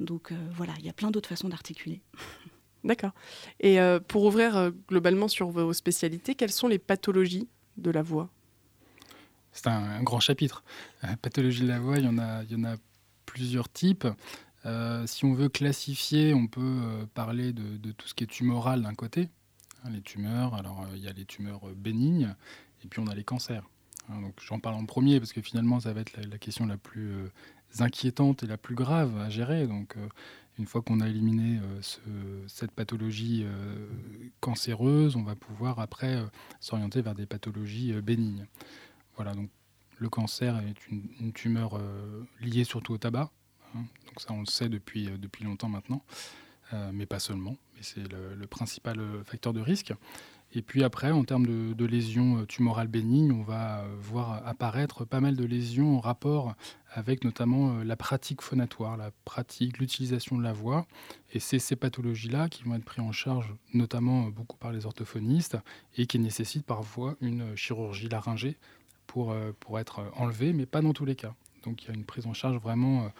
Donc 0.00 0.32
voilà, 0.56 0.72
il 0.80 0.86
y 0.86 0.88
a 0.88 0.92
plein 0.92 1.12
d'autres 1.12 1.28
façons 1.28 1.48
d'articuler. 1.48 2.00
D'accord. 2.84 3.12
Et 3.60 3.80
euh, 3.80 3.98
pour 3.98 4.24
ouvrir 4.24 4.56
euh, 4.56 4.70
globalement 4.88 5.26
sur 5.26 5.48
vos 5.48 5.72
spécialités, 5.72 6.34
quelles 6.34 6.52
sont 6.52 6.68
les 6.68 6.78
pathologies 6.78 7.48
de 7.78 7.90
la 7.90 8.02
voix? 8.02 8.28
C'est 9.52 9.68
un, 9.68 10.02
grand 10.02 10.20
chapitre. 10.20 10.62
Euh, 11.02 11.08
pathologie 11.22 11.62
de 11.62 11.68
la 11.68 11.80
voix, 11.80 11.98
il 11.98 12.04
y 12.04 12.08
en 12.08 12.18
a, 12.18 12.76
plusieurs 13.26 13.68
types. 13.68 14.06
si 15.06 15.24
on 15.24 15.34
veut 15.34 15.48
classifier, 15.48 16.34
on 16.34 16.46
peut 16.46 17.08
parler 17.14 17.52
de, 17.52 17.90
tout 17.90 18.06
ce 18.06 18.14
qui 18.14 18.22
est 18.22 18.28
tumoral 18.28 18.82
d'un 18.82 18.94
côté, 18.94 19.28
hein, 19.82 19.90
les 19.90 20.02
tumeurs. 20.02 20.54
Alors 20.54 20.86
il 20.94 21.02
y 21.02 21.08
a 21.08 21.12
les 21.12 21.24
tumeurs 21.24 21.62
bénignes 21.74 22.32
et 22.84 22.86
puis 22.86 23.00
on 23.00 23.08
a 23.08 23.14
les 23.14 23.24
cancers. 23.24 23.68
Hein, 24.08 24.20
donc 24.20 24.34
j'en 24.46 24.60
parle 24.60 24.76
en 24.76 24.84
premier 24.84 25.18
parce 25.18 25.32
que 25.32 25.40
finalement 25.40 25.80
ça 25.80 25.92
va 25.92 26.02
être 26.02 26.16
la, 26.16 26.28
la 26.28 26.38
question 26.38 26.64
la 26.66 26.76
plus 26.76 27.12
inquiétante 27.80 28.44
et 28.44 28.46
la 28.46 28.58
plus 28.58 28.76
grave 28.76 29.18
à 29.18 29.30
gérer. 29.30 29.66
Donc 29.66 29.96
une 30.58 30.66
fois 30.66 30.82
qu'on 30.82 31.00
a 31.00 31.08
éliminé 31.08 31.60
euh, 31.60 32.44
cette 32.46 32.70
pathologie 32.70 33.42
euh, 33.44 33.88
cancéreuse, 34.40 35.16
on 35.16 35.22
va 35.22 35.34
pouvoir 35.34 35.80
après 35.80 36.14
euh, 36.14 36.26
s'orienter 36.60 37.02
vers 37.02 37.14
des 37.14 37.26
pathologies 37.26 37.92
bénignes. 38.00 38.46
Voilà, 39.16 39.34
donc 39.34 39.50
le 39.98 40.08
cancer 40.08 40.58
est 40.58 40.88
une, 40.88 41.32
tumeur 41.32 41.80
liée 42.40 42.64
surtout 42.64 42.94
au 42.94 42.98
tabac. 42.98 43.30
Hein. 43.74 43.84
donc 44.06 44.20
ça, 44.20 44.32
on 44.32 44.40
le 44.40 44.46
sait 44.46 44.68
depuis, 44.68 45.08
depuis 45.18 45.44
longtemps 45.44 45.68
maintenant, 45.68 46.02
mais 46.92 47.06
pas 47.06 47.20
seulement. 47.20 47.56
Mais 47.76 47.82
c'est 47.82 48.12
le, 48.12 48.46
principal 48.48 49.00
facteur 49.24 49.52
de 49.52 49.60
risque. 49.60 49.94
Et 50.56 50.62
puis 50.62 50.84
après, 50.84 51.10
en 51.10 51.24
termes 51.24 51.46
de, 51.46 51.84
lésions 51.84 52.38
euh, 52.38 52.46
tumorales 52.46 52.86
bénignes, 52.86 53.32
on 53.32 53.42
va 53.42 53.80
euh, 53.80 53.96
voir 53.98 54.46
apparaître 54.46 55.04
pas 55.04 55.20
mal 55.20 55.34
de 55.34 55.44
lésions 55.44 55.96
en 55.96 56.00
rapport 56.00 56.54
avec 56.92 57.24
notamment 57.24 57.78
euh, 57.78 57.84
la 57.84 57.96
pratique 57.96 58.40
phonatoire, 58.40 58.96
la 58.96 59.10
pratique, 59.24 59.78
l'utilisation 59.78 60.38
de 60.38 60.44
la 60.44 60.52
voix. 60.52 60.86
Et 61.32 61.40
c'est 61.40 61.58
ces 61.58 61.74
pathologies-là 61.74 62.48
qui 62.48 62.62
vont 62.62 62.76
être 62.76 62.84
prises 62.84 63.04
en 63.04 63.10
charge 63.10 63.52
notamment 63.72 64.28
beaucoup 64.28 64.56
par 64.56 64.72
les 64.72 64.86
orthophonistes 64.86 65.58
et 65.96 66.06
qui 66.06 66.20
nécessitent 66.20 66.66
parfois 66.66 67.16
une 67.20 67.56
chirurgie 67.56 68.08
laryngée 68.08 68.56
pour, 69.08 69.34
pour 69.58 69.78
être 69.80 70.02
enlevées, 70.16 70.52
mais 70.52 70.66
pas 70.66 70.80
dans 70.80 70.92
tous 70.92 71.04
les 71.04 71.16
cas. 71.16 71.34
Donc 71.64 71.82
il 71.82 71.88
y 71.88 71.90
a 71.90 71.94
une 71.94 72.04
prise 72.04 72.26
en 72.26 72.32
charge 72.32 72.56
vraiment 72.58 73.10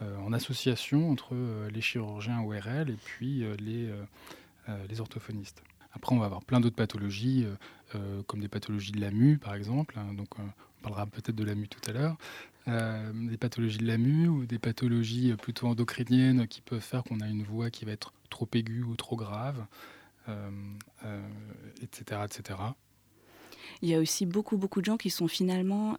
en 0.00 0.32
association 0.32 1.10
entre 1.10 1.34
les 1.72 1.80
chirurgiens 1.80 2.40
ORL 2.40 2.90
et 2.90 2.98
puis 3.04 3.44
les, 3.58 3.90
les 4.88 5.00
orthophonistes. 5.00 5.62
Après, 5.92 6.14
on 6.14 6.18
va 6.18 6.26
avoir 6.26 6.42
plein 6.44 6.60
d'autres 6.60 6.76
pathologies, 6.76 7.46
comme 8.26 8.40
des 8.40 8.48
pathologies 8.48 8.92
de 8.92 9.00
la 9.00 9.10
mue, 9.10 9.38
par 9.38 9.54
exemple. 9.54 9.98
Hein. 9.98 10.12
donc, 10.14 10.38
on 10.38 10.82
parlera 10.82 11.06
peut-être 11.06 11.34
de 11.34 11.44
la 11.44 11.54
mue 11.54 11.68
tout 11.68 11.80
à 11.88 11.92
l'heure. 11.92 12.16
des 13.12 13.36
pathologies 13.36 13.78
de 13.78 13.86
la 13.86 13.98
mue 13.98 14.28
ou 14.28 14.46
des 14.46 14.58
pathologies 14.58 15.34
plutôt 15.34 15.66
endocriniennes 15.66 16.46
qui 16.46 16.60
peuvent 16.60 16.80
faire 16.80 17.02
qu'on 17.04 17.20
a 17.20 17.26
une 17.26 17.42
voix 17.42 17.70
qui 17.70 17.84
va 17.84 17.92
être 17.92 18.12
trop 18.30 18.48
aiguë 18.52 18.82
ou 18.82 18.96
trop 18.96 19.16
grave, 19.16 19.66
etc., 21.82 22.22
etc. 22.24 22.58
Il 23.82 23.88
y 23.88 23.94
a 23.94 23.98
aussi 23.98 24.26
beaucoup, 24.26 24.56
beaucoup 24.56 24.80
de 24.80 24.86
gens 24.86 24.96
qui 24.96 25.10
sont 25.10 25.28
finalement 25.28 25.96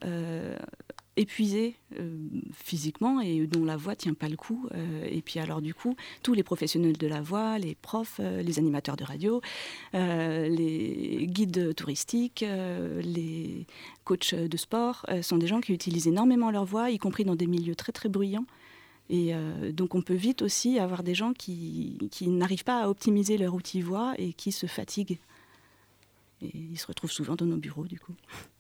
épuisés 1.18 1.75
euh, 2.00 2.16
physiquement 2.54 3.20
et 3.20 3.46
dont 3.46 3.66
la 3.66 3.75
voix 3.75 3.96
tient 3.96 4.13
pas 4.13 4.30
le 4.30 4.38
coup. 4.38 4.68
Euh, 4.74 5.06
et 5.10 5.22
puis 5.22 5.40
alors 5.40 5.62
du 5.62 5.74
coup, 5.74 5.96
tous 6.24 6.34
les 6.34 6.44
professionnels 6.44 6.98
de 6.98 7.08
la 7.08 7.22
voix, 7.22 7.60
les 7.60 7.75
profs, 7.75 8.20
euh, 8.20 8.42
les 8.42 8.60
animateurs 8.60 8.96
de 8.96 9.04
radio, 9.04 9.42
les 9.94 11.28
guides 11.28 11.75
touristiques, 11.75 12.46
les 13.04 13.66
coachs 14.04 14.34
de 14.36 14.58
sport 14.58 15.06
sont 15.22 15.38
des 15.38 15.48
gens 15.48 15.62
qui 15.62 15.74
utilisent 15.74 16.08
énormément 16.08 16.51
leur 16.51 16.66
voix, 16.66 16.90
y 16.90 16.98
compris 16.98 17.25
dans 17.25 17.36
des 17.36 17.48
milieux 17.48 17.75
très 17.75 17.92
très 17.92 18.10
bruyants. 18.10 18.46
Et 19.10 19.34
donc 19.74 19.96
on 19.96 20.01
peut 20.01 20.13
vite 20.13 20.42
aussi 20.42 20.80
avoir 20.80 21.04
des 21.04 21.13
gens 21.13 21.34
qui, 21.34 21.98
qui 22.12 22.30
n'arrivent 22.30 22.63
pas 22.63 22.84
à 22.84 22.90
optimiser 22.90 23.38
leur 23.38 23.54
outil 23.54 23.82
voix 23.82 24.13
et 24.18 24.34
qui 24.34 24.51
se 24.51 24.68
fatiguent. 24.68 25.20
Et 26.41 26.57
ils 26.57 26.77
se 26.77 26.88
retrouvent 26.88 27.12
souvent 27.12 27.36
dans 27.36 27.45
nos 27.45 27.57
bureaux, 27.57 27.86
du 27.86 28.00
coup. 28.00 28.13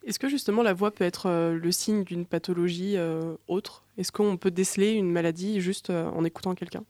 Est-ce 0.05 0.19
que 0.19 0.29
justement 0.29 0.61
la 0.61 0.73
voix 0.73 0.91
peut 0.91 1.03
être 1.03 1.27
euh, 1.27 1.57
le 1.57 1.71
signe 1.71 2.03
d'une 2.03 2.25
pathologie 2.25 2.97
euh, 2.97 3.35
autre? 3.47 3.83
Est-ce 3.97 4.11
qu'on 4.11 4.37
peut 4.37 4.51
déceler 4.51 4.91
une 4.91 5.11
maladie 5.11 5.61
juste 5.61 5.89
euh, 5.89 6.09
en 6.09 6.23
écoutant 6.23 6.53
quelqu'un? 6.53 6.83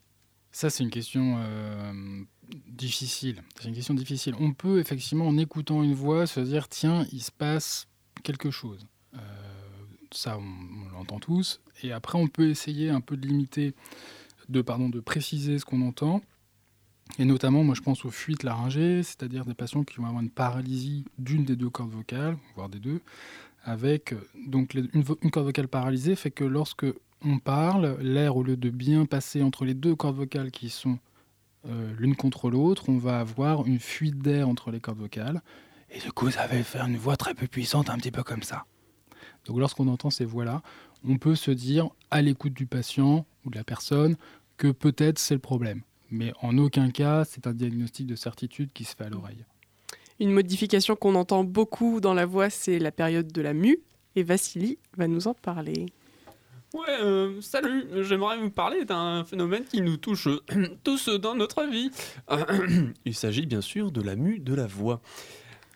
Ça, 0.51 0.69
c'est 0.69 0.83
une 0.83 0.89
question 0.89 1.39
difficile. 2.67 3.41
C'est 3.57 3.69
une 3.69 3.73
question 3.73 3.93
difficile. 3.93 4.35
On 4.37 4.51
peut 4.51 4.79
effectivement, 4.79 5.25
en 5.25 5.37
écoutant 5.37 5.81
une 5.81 5.93
voix, 5.93 6.27
se 6.27 6.41
dire 6.41 6.67
tiens, 6.67 7.05
il 7.13 7.21
se 7.21 7.31
passe 7.31 7.87
quelque 8.23 8.51
chose. 8.51 8.85
ça, 10.11 10.37
on, 10.37 10.41
on 10.41 10.89
l'entend 10.89 11.19
tous. 11.19 11.61
Et 11.83 11.93
après, 11.93 12.17
on 12.17 12.27
peut 12.27 12.49
essayer 12.49 12.89
un 12.89 12.99
peu 12.99 13.15
de 13.15 13.25
limiter, 13.25 13.73
de, 14.49 14.61
pardon, 14.61 14.89
de 14.89 14.99
préciser 14.99 15.57
ce 15.57 15.63
qu'on 15.63 15.81
entend 15.83 16.21
et 17.19 17.25
notamment, 17.25 17.63
moi, 17.63 17.75
je 17.75 17.81
pense 17.81 18.05
aux 18.05 18.09
fuites 18.09 18.43
laryngées, 18.43 19.03
c'est-à-dire 19.03 19.45
des 19.45 19.53
patients 19.53 19.83
qui 19.83 19.97
vont 19.97 20.05
avoir 20.05 20.21
une 20.21 20.29
paralysie 20.29 21.05
d'une 21.17 21.43
des 21.43 21.55
deux 21.55 21.69
cordes 21.69 21.91
vocales, 21.91 22.37
voire 22.55 22.69
des 22.69 22.79
deux, 22.79 23.01
avec 23.63 24.15
donc 24.47 24.73
une, 24.73 25.03
corde 25.31 25.45
vocale 25.45 25.67
paralysée 25.67 26.15
fait 26.15 26.31
que 26.31 26.43
lorsque 26.43 26.85
on 27.23 27.37
parle, 27.37 27.97
l'air, 28.01 28.35
au 28.35 28.43
lieu 28.43 28.57
de 28.57 28.69
bien 28.69 29.05
passer 29.05 29.43
entre 29.43 29.65
les 29.65 29.73
deux 29.73 29.95
cordes 29.95 30.15
vocales 30.15 30.51
qui 30.51 30.69
sont 30.69 30.97
euh, 31.67 31.93
l'une 31.99 32.15
contre 32.15 32.49
l'autre, 32.49 32.89
on 32.89 32.97
va 32.97 33.19
avoir 33.19 33.67
une 33.67 33.79
fuite 33.79 34.19
d'air 34.19 34.49
entre 34.49 34.71
les 34.71 34.79
cordes 34.79 34.97
vocales. 34.97 35.41
Et 35.91 35.99
du 35.99 36.11
coup, 36.11 36.31
ça 36.31 36.47
va 36.47 36.63
faire 36.63 36.85
une 36.85 36.97
voix 36.97 37.17
très 37.17 37.35
peu 37.35 37.47
puissante, 37.47 37.89
un 37.89 37.97
petit 37.97 38.11
peu 38.11 38.23
comme 38.23 38.43
ça. 38.43 38.65
Donc 39.45 39.59
lorsqu'on 39.59 39.87
entend 39.87 40.09
ces 40.09 40.25
voix-là, 40.25 40.63
on 41.03 41.17
peut 41.17 41.35
se 41.35 41.51
dire, 41.51 41.89
à 42.09 42.21
l'écoute 42.21 42.53
du 42.53 42.65
patient 42.65 43.25
ou 43.45 43.49
de 43.49 43.57
la 43.57 43.63
personne, 43.63 44.15
que 44.57 44.71
peut-être 44.71 45.19
c'est 45.19 45.33
le 45.33 45.39
problème 45.39 45.81
mais 46.11 46.33
en 46.41 46.57
aucun 46.57 46.91
cas, 46.91 47.25
c'est 47.25 47.47
un 47.47 47.53
diagnostic 47.53 48.05
de 48.05 48.15
certitude 48.15 48.69
qui 48.73 48.83
se 48.83 48.95
fait 48.95 49.05
à 49.05 49.09
l'oreille. 49.09 49.45
Une 50.19 50.31
modification 50.31 50.95
qu'on 50.95 51.15
entend 51.15 51.43
beaucoup 51.43 51.99
dans 51.99 52.13
la 52.13 52.25
voix, 52.25 52.49
c'est 52.49 52.77
la 52.77 52.91
période 52.91 53.31
de 53.31 53.41
la 53.41 53.53
mue, 53.53 53.79
et 54.15 54.23
Vassili 54.23 54.77
va 54.97 55.07
nous 55.07 55.27
en 55.27 55.33
parler. 55.33 55.87
Ouais, 56.73 57.01
euh, 57.01 57.41
salut, 57.41 57.85
j'aimerais 58.03 58.37
vous 58.37 58.49
parler 58.49 58.85
d'un 58.85 59.25
phénomène 59.25 59.65
qui 59.65 59.81
nous 59.81 59.97
touche 59.97 60.29
tous 60.83 61.09
dans 61.09 61.35
notre 61.35 61.63
vie. 61.65 61.91
Il 63.05 63.15
s'agit 63.15 63.45
bien 63.45 63.61
sûr 63.61 63.91
de 63.91 64.01
la 64.01 64.15
mue 64.15 64.39
de 64.39 64.53
la 64.53 64.67
voix. 64.67 65.01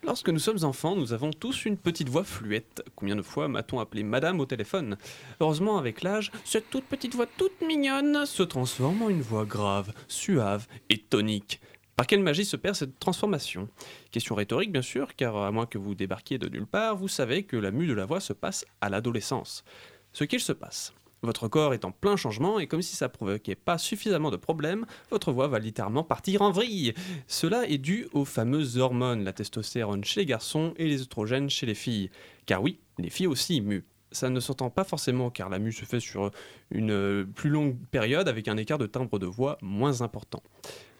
Lorsque 0.04 0.30
nous 0.30 0.40
sommes 0.40 0.64
enfants, 0.64 0.96
nous 0.96 1.14
avons 1.14 1.32
tous 1.32 1.66
une 1.66 1.78
petite 1.78 2.10
voix 2.10 2.24
fluette. 2.24 2.84
Combien 2.96 3.16
de 3.16 3.22
fois 3.22 3.48
m'a-t-on 3.48 3.80
appelé 3.80 4.04
madame 4.04 4.40
au 4.40 4.46
téléphone? 4.46 4.98
Heureusement, 5.40 5.78
avec 5.78 6.04
l'âge, 6.04 6.32
cette 6.44 6.70
toute 6.70 6.86
petite 6.86 7.16
voix 7.16 7.26
toute 7.38 7.62
mignonne 7.62 8.26
se 8.26 8.44
transforme 8.44 9.02
en 9.02 9.10
une 9.10 9.22
voix 9.22 9.46
grave, 9.46 9.94
suave 10.08 10.68
et 10.90 11.00
tonique. 11.00 11.60
Par 11.96 12.08
quelle 12.08 12.22
magie 12.22 12.46
se 12.46 12.58
perd 12.58 12.76
cette 12.76 13.00
transformation? 13.00 13.70
Question 14.12 14.36
rhétorique 14.36 14.72
bien 14.72 14.82
sûr, 14.82 15.16
car 15.16 15.38
à 15.38 15.52
moins 15.52 15.66
que 15.66 15.78
vous 15.78 15.96
débarquiez 15.96 16.38
de 16.38 16.50
nulle 16.50 16.68
part, 16.68 16.98
vous 16.98 17.08
savez 17.08 17.44
que 17.44 17.56
la 17.56 17.72
mue 17.72 17.88
de 17.88 17.94
la 17.94 18.06
voix 18.06 18.20
se 18.20 18.34
passe 18.34 18.66
à 18.82 18.90
l'adolescence. 18.90 19.64
Ce 20.12 20.24
qu'il 20.24 20.42
se 20.42 20.52
passe. 20.52 20.94
Votre 21.26 21.48
corps 21.48 21.74
est 21.74 21.86
en 21.86 21.92
plein 21.92 22.16
changement 22.16 22.60
et 22.60 22.68
comme 22.68 22.84
si 22.84 22.96
ça 22.96 23.10
provoquait 23.10 23.56
pas 23.56 23.80
suffisamment 23.80 24.30
de 24.30 24.38
problèmes, 24.38 24.86
votre 25.10 25.32
voix 25.32 25.48
va 25.48 25.58
littéralement 25.58 26.04
partir 26.04 26.44
en 26.44 26.52
vrille. 26.52 26.94
Cela 27.28 27.68
est 27.68 27.80
dû 27.80 28.08
aux 28.14 28.26
fameuses 28.26 28.78
hormones, 28.78 29.24
la 29.24 29.34
testostérone 29.34 30.04
chez 30.04 30.20
les 30.20 30.26
garçons 30.28 30.76
et 30.78 30.88
les 30.88 31.02
oestrogènes 31.02 31.50
chez 31.50 31.66
les 31.66 31.74
filles. 31.74 32.12
Car 32.46 32.62
oui, 32.62 32.80
les 33.00 33.10
filles 33.10 33.28
aussi 33.28 33.60
muent. 33.62 33.84
Ça 34.12 34.30
ne 34.30 34.40
s'entend 34.40 34.70
pas 34.70 34.84
forcément 34.84 35.32
car 35.32 35.50
la 35.50 35.58
mue 35.58 35.74
se 35.74 35.84
fait 35.84 36.00
sur 36.00 36.30
une 36.70 37.26
plus 37.34 37.50
longue 37.50 37.76
période 37.90 38.28
avec 38.28 38.48
un 38.48 38.58
écart 38.58 38.78
de 38.78 38.86
timbre 38.86 39.18
de 39.18 39.26
voix 39.26 39.58
moins 39.62 40.04
important. 40.04 40.44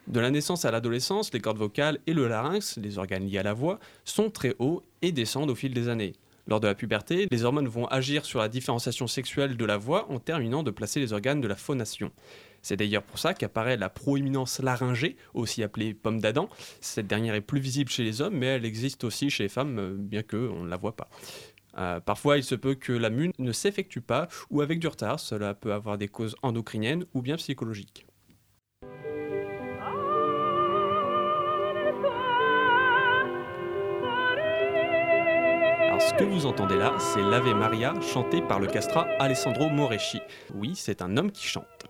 De 0.08 0.20
la 0.20 0.30
naissance 0.30 0.64
à 0.64 0.70
l'adolescence, 0.70 1.32
les 1.32 1.40
cordes 1.40 1.58
vocales 1.58 1.98
et 2.06 2.12
le 2.12 2.28
larynx, 2.28 2.78
les 2.78 2.98
organes 2.98 3.26
liés 3.26 3.38
à 3.38 3.42
la 3.42 3.54
voix, 3.54 3.78
sont 4.04 4.30
très 4.30 4.54
hauts 4.58 4.82
et 5.02 5.12
descendent 5.12 5.50
au 5.50 5.54
fil 5.54 5.72
des 5.72 5.88
années. 5.88 6.14
Lors 6.46 6.60
de 6.60 6.68
la 6.68 6.74
puberté, 6.74 7.26
les 7.30 7.44
hormones 7.44 7.66
vont 7.66 7.86
agir 7.86 8.24
sur 8.24 8.38
la 8.38 8.48
différenciation 8.48 9.08
sexuelle 9.08 9.56
de 9.56 9.64
la 9.64 9.76
voix 9.76 10.10
en 10.10 10.20
terminant 10.20 10.62
de 10.62 10.70
placer 10.70 11.00
les 11.00 11.12
organes 11.12 11.40
de 11.40 11.48
la 11.48 11.56
phonation. 11.56 12.12
C'est 12.62 12.76
d'ailleurs 12.76 13.02
pour 13.02 13.18
ça 13.18 13.34
qu'apparaît 13.34 13.76
la 13.76 13.88
proéminence 13.88 14.60
laryngée, 14.60 15.16
aussi 15.34 15.62
appelée 15.62 15.94
pomme 15.94 16.20
d'Adam. 16.20 16.48
Cette 16.80 17.06
dernière 17.06 17.34
est 17.34 17.40
plus 17.40 17.60
visible 17.60 17.90
chez 17.90 18.04
les 18.04 18.20
hommes, 18.20 18.36
mais 18.36 18.46
elle 18.46 18.64
existe 18.64 19.04
aussi 19.04 19.28
chez 19.30 19.44
les 19.44 19.48
femmes, 19.48 19.78
euh, 19.78 19.94
bien 19.96 20.22
qu'on 20.22 20.64
ne 20.64 20.68
la 20.68 20.76
voit 20.76 20.96
pas. 20.96 21.08
Euh, 21.78 22.00
parfois, 22.00 22.38
il 22.38 22.44
se 22.44 22.54
peut 22.54 22.74
que 22.74 22.92
la 22.92 23.10
mue 23.10 23.32
ne 23.38 23.52
s'effectue 23.52 24.00
pas 24.00 24.28
ou 24.50 24.60
avec 24.60 24.78
du 24.78 24.86
retard. 24.86 25.20
Cela 25.20 25.54
peut 25.54 25.72
avoir 25.72 25.98
des 25.98 26.08
causes 26.08 26.36
endocriniennes 26.42 27.04
ou 27.12 27.22
bien 27.22 27.36
psychologiques. 27.36 28.05
Ce 36.00 36.12
que 36.14 36.24
vous 36.24 36.46
entendez 36.46 36.76
là, 36.76 36.94
c'est 36.98 37.22
l'Ave 37.22 37.54
Maria 37.54 37.94
chanté 38.00 38.42
par 38.42 38.60
le 38.60 38.66
castrat 38.66 39.06
Alessandro 39.18 39.70
Moreschi. 39.70 40.20
Oui, 40.54 40.72
c'est 40.74 41.00
un 41.00 41.16
homme 41.16 41.32
qui 41.32 41.46
chante. 41.46 41.86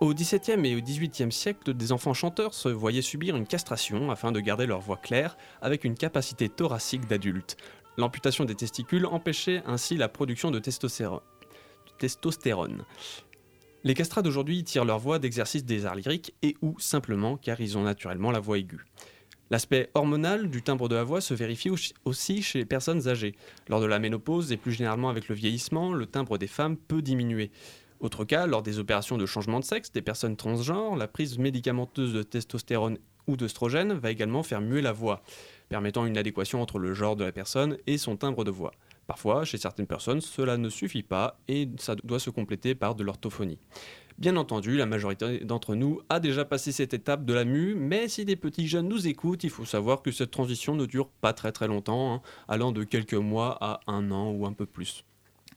Au 0.00 0.14
XVIIe 0.14 0.66
et 0.66 0.76
au 0.76 0.80
XVIIIe 0.80 1.30
siècle, 1.30 1.74
des 1.74 1.92
enfants 1.92 2.14
chanteurs 2.14 2.54
se 2.54 2.68
voyaient 2.68 3.02
subir 3.02 3.36
une 3.36 3.46
castration 3.46 4.10
afin 4.10 4.32
de 4.32 4.40
garder 4.40 4.66
leur 4.66 4.80
voix 4.80 4.96
claire 4.96 5.36
avec 5.60 5.84
une 5.84 5.94
capacité 5.94 6.48
thoracique 6.48 7.06
d'adulte. 7.06 7.56
L'amputation 7.98 8.44
des 8.44 8.54
testicules 8.54 9.06
empêchait 9.06 9.62
ainsi 9.66 9.96
la 9.96 10.08
production 10.08 10.50
de 10.50 10.58
testostérone. 10.58 11.22
Les 13.84 13.94
castrats 13.94 14.22
d'aujourd'hui 14.22 14.64
tirent 14.64 14.86
leur 14.86 14.98
voix 14.98 15.18
d'exercice 15.18 15.64
des 15.64 15.84
arts 15.84 15.96
lyriques 15.96 16.34
et 16.42 16.56
ou 16.62 16.78
simplement 16.78 17.36
car 17.36 17.60
ils 17.60 17.76
ont 17.76 17.82
naturellement 17.82 18.30
la 18.30 18.40
voix 18.40 18.58
aiguë. 18.58 18.84
L'aspect 19.54 19.88
hormonal 19.94 20.50
du 20.50 20.62
timbre 20.62 20.88
de 20.88 20.96
la 20.96 21.04
voix 21.04 21.20
se 21.20 21.32
vérifie 21.32 21.70
aussi 22.04 22.42
chez 22.42 22.58
les 22.58 22.64
personnes 22.64 23.06
âgées. 23.06 23.36
Lors 23.68 23.80
de 23.80 23.86
la 23.86 24.00
ménopause 24.00 24.50
et 24.50 24.56
plus 24.56 24.72
généralement 24.72 25.10
avec 25.10 25.28
le 25.28 25.36
vieillissement, 25.36 25.92
le 25.92 26.06
timbre 26.06 26.38
des 26.38 26.48
femmes 26.48 26.76
peut 26.76 27.02
diminuer. 27.02 27.52
Autre 28.00 28.24
cas, 28.24 28.48
lors 28.48 28.64
des 28.64 28.80
opérations 28.80 29.16
de 29.16 29.26
changement 29.26 29.60
de 29.60 29.64
sexe 29.64 29.92
des 29.92 30.02
personnes 30.02 30.34
transgenres, 30.34 30.96
la 30.96 31.06
prise 31.06 31.38
médicamenteuse 31.38 32.12
de 32.12 32.24
testostérone 32.24 32.98
ou 33.28 33.36
d'œstrogène 33.36 33.92
va 33.92 34.10
également 34.10 34.42
faire 34.42 34.60
muer 34.60 34.82
la 34.82 34.90
voix, 34.90 35.22
permettant 35.68 36.04
une 36.04 36.18
adéquation 36.18 36.60
entre 36.60 36.80
le 36.80 36.92
genre 36.92 37.14
de 37.14 37.22
la 37.22 37.30
personne 37.30 37.78
et 37.86 37.96
son 37.96 38.16
timbre 38.16 38.42
de 38.42 38.50
voix. 38.50 38.72
Parfois, 39.06 39.44
chez 39.44 39.58
certaines 39.58 39.86
personnes, 39.86 40.20
cela 40.20 40.56
ne 40.56 40.68
suffit 40.68 41.02
pas 41.02 41.38
et 41.48 41.68
ça 41.78 41.94
doit 41.94 42.20
se 42.20 42.30
compléter 42.30 42.74
par 42.74 42.94
de 42.94 43.04
l'orthophonie. 43.04 43.58
Bien 44.16 44.36
entendu, 44.36 44.76
la 44.76 44.86
majorité 44.86 45.40
d'entre 45.40 45.74
nous 45.74 46.00
a 46.08 46.20
déjà 46.20 46.44
passé 46.44 46.70
cette 46.70 46.94
étape 46.94 47.24
de 47.24 47.34
la 47.34 47.44
mue, 47.44 47.74
mais 47.74 48.06
si 48.08 48.24
des 48.24 48.36
petits 48.36 48.68
jeunes 48.68 48.88
nous 48.88 49.08
écoutent, 49.08 49.42
il 49.42 49.50
faut 49.50 49.64
savoir 49.64 50.02
que 50.02 50.12
cette 50.12 50.30
transition 50.30 50.76
ne 50.76 50.86
dure 50.86 51.08
pas 51.08 51.32
très 51.32 51.50
très 51.50 51.66
longtemps, 51.66 52.14
hein, 52.14 52.22
allant 52.46 52.70
de 52.70 52.84
quelques 52.84 53.14
mois 53.14 53.58
à 53.60 53.80
un 53.88 54.12
an 54.12 54.30
ou 54.30 54.46
un 54.46 54.52
peu 54.52 54.66
plus. 54.66 55.04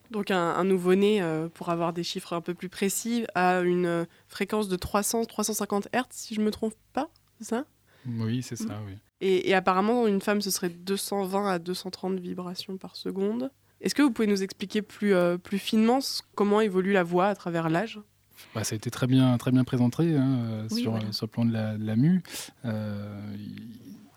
Donc 0.10 0.32
un, 0.32 0.64
nouveau-né, 0.64 1.22
euh, 1.22 1.50
pour 1.50 1.70
avoir 1.70 1.94
des 1.94 2.04
chiffres 2.04 2.34
un 2.34 2.42
peu 2.42 2.54
plus 2.54 2.70
précis, 2.70 3.26
a 3.36 3.60
une 3.60 3.86
euh, 3.86 4.06
fréquence 4.28 4.70
de 4.70 4.78
300-350 4.78 5.88
Hz, 5.94 6.06
si 6.10 6.34
je 6.34 6.40
ne 6.40 6.46
me 6.46 6.52
trompe 6.52 6.74
pas, 6.94 7.10
c'est 7.40 7.50
ça? 7.50 7.66
Oui, 8.08 8.42
c'est 8.42 8.56
ça, 8.56 8.80
oui. 8.86 8.94
Et, 9.20 9.50
et, 9.50 9.56
apparemment, 9.56 10.08
une 10.08 10.22
femme, 10.22 10.42
ce 10.42 10.52
serait 10.52 10.70
220 10.70 11.50
à 11.50 11.60
230 11.60 12.20
vibrations 12.20 12.78
par 12.78 12.96
seconde. 12.96 13.52
Est-ce 13.82 13.96
que 13.96 14.02
vous 14.02 14.12
pouvez 14.12 14.28
nous 14.28 14.44
expliquer 14.44 14.82
plus, 14.82 15.14
euh, 15.14 15.38
plus 15.38 15.60
finement 15.60 16.00
comment 16.36 16.62
évolue 16.62 16.94
la 16.94 17.04
voix 17.04 17.28
à 17.28 17.36
travers 17.36 17.70
l'âge? 17.70 18.00
Bah, 18.54 18.64
ça 18.64 18.74
a 18.74 18.78
été 18.78 18.90
très 18.92 19.08
bien, 19.08 19.38
très 19.38 19.52
bien 19.52 19.64
présenté 19.64 20.16
hein, 20.16 20.38
euh, 20.46 20.70
sur, 20.70 20.94
le 20.94 21.28
plan 21.28 21.46
de 21.46 21.52
la, 21.52 21.96
mue. 21.96 22.22
Euh, 22.66 23.36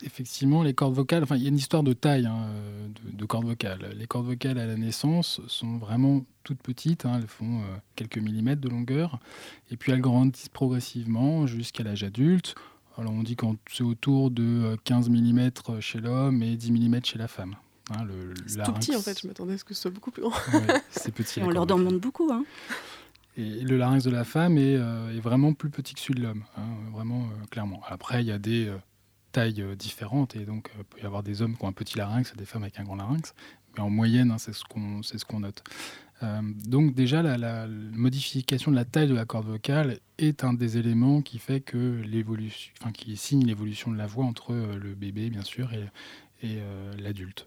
effectivement, 0.02 0.62
les 0.62 0.74
cordes 0.74 0.94
vocales, 0.94 1.22
enfin, 1.22 1.36
il 1.36 1.42
y 1.42 1.46
a 1.46 1.48
une 1.48 1.56
histoire 1.56 1.82
de 1.82 1.92
taille 1.92 2.26
hein, 2.26 2.48
de, 3.04 3.24
cordes 3.24 3.46
vocales. 3.46 3.94
Les 3.96 4.06
cordes 4.06 4.26
vocales 4.26 4.58
à 4.58 4.66
la 4.66 4.76
naissance 4.76 5.40
sont 5.46 5.78
vraiment 5.78 6.24
toutes 6.44 6.62
petites, 6.62 7.04
hein, 7.04 7.18
elles 7.20 7.28
font 7.28 7.60
euh, 7.60 7.76
quelques 7.96 8.18
millimètres 8.18 8.60
de 8.60 8.68
longueur, 8.68 9.18
et 9.70 9.76
puis 9.76 9.92
elles 9.92 10.00
grandissent 10.00 10.48
progressivement 10.48 11.46
jusqu'à 11.46 11.84
l'âge 11.84 12.02
adulte. 12.02 12.54
Alors 12.98 13.12
on 13.12 13.22
dit 13.22 13.36
que 13.36 13.46
c'est 13.70 13.84
autour 13.84 14.30
de 14.30 14.76
15 14.84 15.08
mm 15.08 15.50
chez 15.80 16.00
l'homme 16.00 16.42
et 16.42 16.56
10 16.56 16.72
mm 16.72 17.04
chez 17.04 17.18
la 17.18 17.28
femme. 17.28 17.54
Hein, 17.92 18.06
c'est 18.46 18.62
tout 18.62 18.72
petit 18.72 18.94
en 18.94 19.00
fait, 19.00 19.20
je 19.20 19.26
m'attendais 19.26 19.54
à 19.54 19.58
ce 19.58 19.64
que 19.64 19.74
ce 19.74 19.82
soit 19.82 19.90
beaucoup 19.90 20.10
plus 20.10 20.22
grand. 20.22 20.32
c'est 20.90 21.12
petit. 21.12 21.42
on 21.42 21.50
leur 21.50 21.66
demande 21.66 21.98
beaucoup. 21.98 22.30
Hein. 22.32 22.44
Et 23.36 23.60
le 23.60 23.76
larynx 23.76 24.04
de 24.04 24.10
la 24.10 24.24
femme 24.24 24.58
est, 24.58 24.76
euh, 24.76 25.16
est 25.16 25.20
vraiment 25.20 25.54
plus 25.54 25.70
petit 25.70 25.94
que 25.94 26.00
celui 26.00 26.20
de 26.20 26.26
l'homme, 26.26 26.44
hein, 26.56 26.66
vraiment 26.92 27.22
euh, 27.22 27.46
clairement. 27.50 27.80
Après, 27.88 28.22
il 28.22 28.26
y 28.26 28.32
a 28.32 28.38
des 28.38 28.66
euh, 28.66 28.76
tailles 29.32 29.64
différentes 29.76 30.36
et 30.36 30.44
donc 30.44 30.70
il 30.76 30.84
peut 30.84 31.00
y 31.00 31.06
avoir 31.06 31.22
des 31.22 31.40
hommes 31.42 31.56
qui 31.56 31.64
ont 31.64 31.68
un 31.68 31.72
petit 31.72 31.96
larynx 31.96 32.32
et 32.32 32.36
des 32.36 32.44
femmes 32.44 32.62
avec 32.62 32.78
un 32.80 32.84
grand 32.84 32.96
larynx, 32.96 33.34
mais 33.74 33.82
en 33.82 33.90
moyenne, 33.90 34.34
c'est 34.38 34.52
ce 34.52 34.64
qu'on 34.64 35.02
ce 35.02 35.24
qu'on 35.24 35.40
note. 35.40 35.62
Donc 36.66 36.94
déjà, 36.94 37.22
la, 37.22 37.66
modification 37.66 38.70
de 38.70 38.76
la 38.76 38.84
taille 38.84 39.08
de 39.08 39.14
la 39.14 39.24
corde 39.24 39.46
vocale 39.46 39.98
est 40.18 40.44
un 40.44 40.52
des 40.52 40.76
éléments 40.76 41.22
qui 41.22 41.38
fait 41.38 41.60
que 41.60 42.02
l'évolution, 42.02 42.72
enfin 42.80 42.92
qui 42.92 43.16
signe 43.16 43.46
l'évolution 43.46 43.90
de 43.90 43.96
la 43.96 44.06
voix 44.06 44.24
entre 44.24 44.52
le 44.52 44.94
bébé 44.94 45.30
bien 45.30 45.42
sûr 45.42 45.72
et, 45.72 45.88
et 46.46 46.58
l'adulte. 46.98 47.46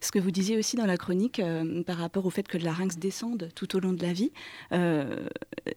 Ce 0.00 0.12
que 0.12 0.18
vous 0.18 0.30
disiez 0.30 0.58
aussi 0.58 0.76
dans 0.76 0.86
la 0.86 0.96
chronique 0.96 1.40
euh, 1.40 1.82
par 1.82 1.96
rapport 1.96 2.26
au 2.26 2.30
fait 2.30 2.46
que 2.46 2.58
le 2.58 2.64
larynx 2.64 2.96
descende 2.96 3.48
tout 3.54 3.76
au 3.76 3.80
long 3.80 3.92
de 3.92 4.02
la 4.02 4.12
vie, 4.12 4.32
euh, 4.72 5.28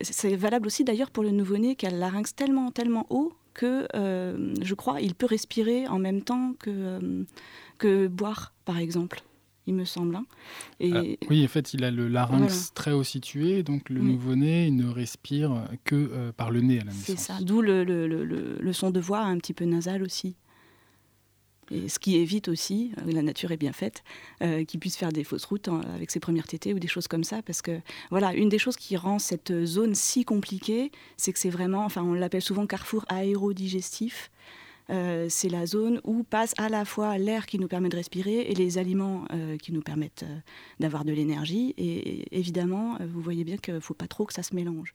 c'est 0.02 0.36
valable 0.36 0.68
aussi 0.68 0.84
d'ailleurs 0.84 1.12
pour 1.12 1.24
le 1.24 1.32
nouveau-né 1.32 1.76
qui 1.76 1.86
a 1.86 1.90
le 1.90 1.98
larynx 1.98 2.36
tellement, 2.36 2.72
tellement 2.72 3.08
haut 3.10 3.34
que, 3.54 3.88
euh, 3.96 4.54
je 4.62 4.74
crois, 4.76 5.02
il 5.02 5.16
peut 5.16 5.26
respirer 5.26 5.88
en 5.88 6.00
même 6.00 6.22
temps 6.22 6.54
que 6.58 8.08
boire, 8.08 8.54
par 8.66 8.78
exemple 8.78 9.24
il 9.72 9.76
me 9.76 9.86
semble. 9.86 10.16
Hein. 10.16 10.26
Et... 10.80 11.18
oui, 11.30 11.44
en 11.44 11.48
fait, 11.48 11.74
il 11.74 11.84
a 11.84 11.92
le 11.92 12.08
larynx 12.08 12.74
très 12.74 12.92
haut 12.92 13.04
situé, 13.04 13.64
donc 13.64 13.90
le 13.90 14.02
nouveau-né 14.02 14.70
ne 14.72 14.88
respire 14.88 15.64
que 15.84 16.32
par 16.32 16.52
le 16.52 16.62
nez 16.62 16.80
à 16.80 16.84
la 16.84 16.92
naissance. 16.92 17.06
C'est 17.06 17.20
ça, 17.20 17.38
d'où 17.42 17.62
le, 17.62 17.84
le, 17.84 18.08
le, 18.08 18.24
le, 18.60 18.74
son 18.74 18.92
de 18.92 19.00
voix 19.00 19.20
un 19.20 19.38
petit 19.38 19.54
peu 19.54 19.66
nasal 19.66 20.04
aussi 20.04 20.36
ce 21.88 22.00
qui 22.00 22.18
évite 22.18 22.48
aussi, 22.48 22.92
euh, 22.98 23.12
la 23.12 23.22
nature 23.22 23.52
est 23.52 23.58
bien 23.58 23.74
faite, 23.74 24.04
euh, 24.42 24.66
qu'il 24.66 24.80
puisse 24.80 24.98
faire 24.98 25.12
des 25.12 25.24
fausses 25.24 25.46
routes 25.46 25.70
avec 25.94 26.12
ses 26.12 26.20
premières 26.20 26.48
tétées 26.48 26.74
ou 26.74 26.80
des 26.80 26.88
choses 26.88 27.08
comme 27.08 27.24
ça. 27.24 27.42
Parce 27.42 27.62
que, 27.62 27.80
voilà, 28.10 28.34
une 28.34 28.50
des 28.50 28.60
choses 28.60 28.78
qui 28.78 28.98
rend 28.98 29.20
cette 29.20 29.66
zone 29.66 29.96
si 29.96 30.26
compliquée, 30.26 30.92
c'est 31.18 31.34
que 31.34 31.40
c'est 31.40 31.50
vraiment, 31.50 31.86
enfin, 31.86 32.04
on 32.04 32.14
l'appelle 32.14 32.42
souvent 32.42 32.66
carrefour 32.66 33.06
aérodigestif. 33.10 34.32
Euh, 34.92 35.28
c'est 35.30 35.50
la 35.50 35.66
zone 35.66 36.02
où 36.04 36.24
passe 36.24 36.54
à 36.58 36.70
la 36.70 36.86
fois 36.86 37.18
l'air 37.18 37.46
qui 37.46 37.60
nous 37.60 37.68
permet 37.68 37.90
de 37.90 37.96
respirer 37.96 38.42
et 38.42 38.56
les 38.56 38.78
aliments 38.78 39.26
qui 39.62 39.72
nous 39.72 39.82
permettent 39.82 40.26
d'avoir 40.80 41.06
de 41.06 41.14
l'énergie. 41.14 41.74
Et, 41.78 42.38
évidemment, 42.38 42.98
vous 43.00 43.22
voyez 43.22 43.44
bien 43.44 43.58
qu'il 43.58 43.74
ne 43.74 43.80
faut 43.80 43.94
pas 43.94 44.08
trop 44.08 44.26
que 44.26 44.34
ça 44.34 44.44
se 44.44 44.56
mélange. 44.56 44.94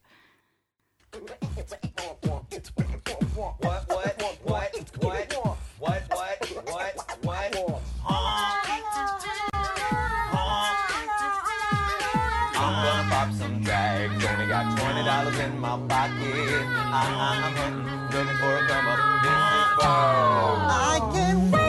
Dollars 15.17 15.39
in 15.39 15.59
my 15.61 15.79
pocket. 15.89 16.63
I, 16.93 17.05
I'm 17.29 18.11
looking 18.13 18.37
for 18.37 18.55
a 18.55 18.67
come 18.69 18.87
up. 18.93 19.01
This 19.25 19.43
is 19.57 19.69
for. 19.77 20.57
I 20.69 21.11
can't 21.15 21.66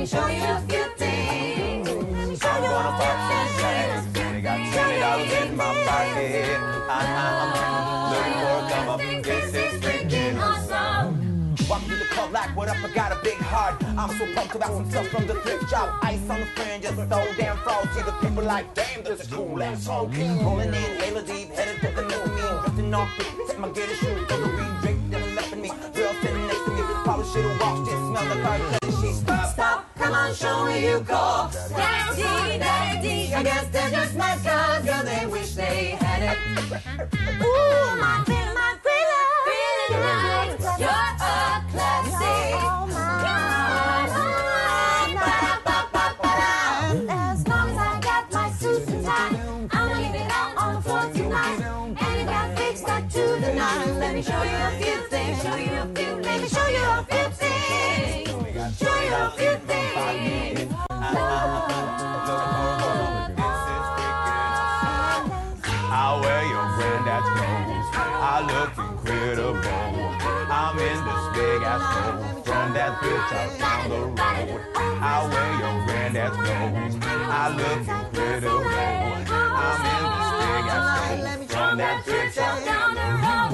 me 0.00 0.06
show 0.06 0.26
you 0.28 0.42
a 0.42 0.60
few 0.66 0.86
things. 0.96 1.88
Show 2.40 2.56
you 2.64 2.72
a 2.72 2.90
few 3.00 3.14
things. 3.60 4.42
Got 4.42 4.58
twenty 4.72 5.00
dollars 5.00 5.32
in 5.32 5.56
my 5.56 5.84
pocket. 5.84 6.58
I'm 6.88 8.10
looking 8.10 8.32
for 8.40 8.56
a 8.56 8.70
come 8.70 8.88
up. 8.88 9.00
This 9.22 9.54
is 9.54 9.80
freaking 9.82 10.40
awesome. 10.40 11.54
Walk 11.68 11.82
through 11.82 11.98
the 11.98 12.04
club 12.06 12.32
like, 12.32 12.56
what 12.56 12.68
up? 12.68 12.82
I 12.82 12.88
got 12.94 13.12
a 13.12 13.22
big 13.22 13.36
heart. 13.36 13.84
I'm 13.84 14.10
so 14.16 14.24
pumped 14.34 14.54
about 14.54 14.72
some 14.72 14.90
stuff 14.90 15.08
from 15.08 15.26
the 15.26 15.34
thrift 15.34 15.68
shop. 15.68 16.02
Ice 16.02 16.30
on 16.30 16.40
the 16.40 16.46
fringe, 16.46 16.82
just 16.82 16.96
so 16.96 17.34
damn 17.36 17.58
frosty. 17.58 18.02
The 18.02 18.12
people 18.22 18.44
like, 18.44 18.72
damn, 18.74 19.04
this 19.04 19.20
is 19.20 19.26
cool 19.26 19.62
and 19.62 19.78
so 19.78 20.06
clean. 20.06 20.42
Rolling 20.42 20.68
in, 20.68 20.90
Layla 21.00 21.26
deep, 21.26 21.50
headed 21.50 21.78
to 21.82 21.94
the 21.94 22.02
mezzanine. 22.08 22.60
Drifting 22.62 22.94
off, 22.94 23.10
set 23.46 23.58
my 23.60 23.68
gator 23.68 23.94
shoes, 23.96 24.30
read, 24.30 24.80
draped 24.80 25.14
and 25.14 25.36
left 25.36 25.56
me. 25.56 25.68
Girl 25.68 26.14
sitting 26.22 26.46
next 26.46 26.64
to 26.64 26.70
me, 26.70 26.82
probably 27.04 27.26
should've 27.32 27.60
walked, 27.60 27.90
just 27.90 28.02
smell 28.08 28.34
the 28.34 28.40
car, 28.40 28.79
stop. 29.50 29.94
Come 29.96 30.14
on, 30.14 30.34
show 30.34 30.64
me 30.66 30.84
you 30.86 31.00
go. 31.00 31.50
Daddy, 31.76 32.58
daddy, 32.58 33.34
I 33.34 33.42
guess 33.42 33.66
they're 33.68 33.90
just 33.90 34.16
my 34.16 34.36
cause, 34.44 34.84
girl, 34.84 35.02
they 35.04 35.26
wish 35.26 35.54
they 35.54 35.96
had 36.00 36.22
it. 36.30 36.38
Ooh, 37.42 37.96
my 38.00 38.22
feeling, 38.26 38.54
my 38.54 38.76
feeling, 38.84 39.30
feeling 39.46 40.62
like 40.64 40.80
you're 40.80 41.19
bitch 73.20 73.32
out 73.32 73.58
down 73.58 73.90
the 73.90 73.96
road. 73.96 74.60
I 74.74 75.28
wear 75.30 75.50
your 75.60 75.76
granddad's 75.86 76.36
clothes. 76.36 76.96
I 77.04 77.48
look 77.56 77.80
incredible. 77.80 78.64
I'm 79.62 79.84
in 79.86 80.04
this 80.16 80.30
big 80.40 80.66
ass 80.70 80.88
coat 81.00 81.50
from 81.50 81.78
that 81.78 81.96
bitch 82.04 82.38
out 82.38 82.64
down 82.64 82.94
the 82.94 83.00
road. 83.00 83.49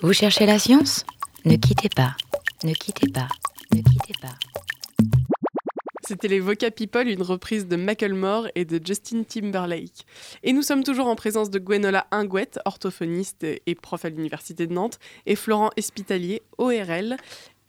Vous 0.00 0.12
cherchez 0.12 0.46
la 0.46 0.60
science 0.60 1.04
Ne 1.44 1.56
quittez 1.56 1.88
pas, 1.88 2.14
ne 2.62 2.72
quittez 2.72 3.10
pas, 3.10 3.26
ne 3.74 3.80
quittez 3.80 4.14
pas. 4.22 4.34
C'était 6.06 6.28
les 6.28 6.38
Voca 6.38 6.68
une 7.04 7.22
reprise 7.22 7.66
de 7.66 7.74
Macklemore 7.74 8.46
et 8.54 8.64
de 8.64 8.80
Justin 8.84 9.24
Timberlake. 9.24 10.06
Et 10.44 10.52
nous 10.52 10.62
sommes 10.62 10.84
toujours 10.84 11.08
en 11.08 11.16
présence 11.16 11.50
de 11.50 11.58
Gwenola 11.58 12.06
Ingouette, 12.12 12.60
orthophoniste 12.64 13.42
et 13.42 13.74
prof 13.74 14.04
à 14.04 14.08
l'Université 14.08 14.68
de 14.68 14.72
Nantes, 14.72 15.00
et 15.26 15.34
Florent 15.34 15.70
Espitalier, 15.76 16.42
ORL, 16.58 17.16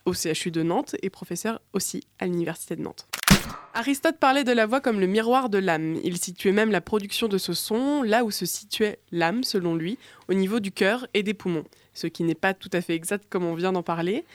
au 0.06 0.14
CHU 0.14 0.52
de 0.52 0.62
Nantes, 0.62 0.96
et 1.02 1.10
professeur 1.10 1.60
aussi 1.74 2.04
à 2.20 2.28
l'Université 2.28 2.76
de 2.76 2.84
Nantes. 2.84 3.08
Aristote 3.74 4.18
parlait 4.20 4.44
de 4.44 4.52
la 4.52 4.66
voix 4.66 4.82
comme 4.82 5.00
le 5.00 5.08
miroir 5.08 5.50
de 5.50 5.58
l'âme. 5.58 5.98
Il 6.04 6.18
situait 6.18 6.52
même 6.52 6.72
la 6.72 6.82
production 6.82 7.28
de 7.28 7.38
ce 7.38 7.54
son 7.54 8.04
là 8.04 8.26
où 8.26 8.32
se 8.32 8.46
situait 8.46 9.00
l'âme, 9.12 9.44
selon 9.44 9.76
lui, 9.76 9.98
au 10.28 10.34
niveau 10.34 10.60
du 10.60 10.72
cœur 10.72 11.08
et 11.14 11.24
des 11.24 11.34
poumons. 11.34 11.64
Ce 11.94 12.08
qui 12.08 12.24
n'est 12.24 12.36
pas 12.36 12.54
tout 12.54 12.70
à 12.74 12.82
fait 12.82 12.96
exact 12.96 13.26
comme 13.30 13.46
on 13.46 13.56
vient 13.56 13.72
d'en 13.72 13.84
parler. 13.84 14.26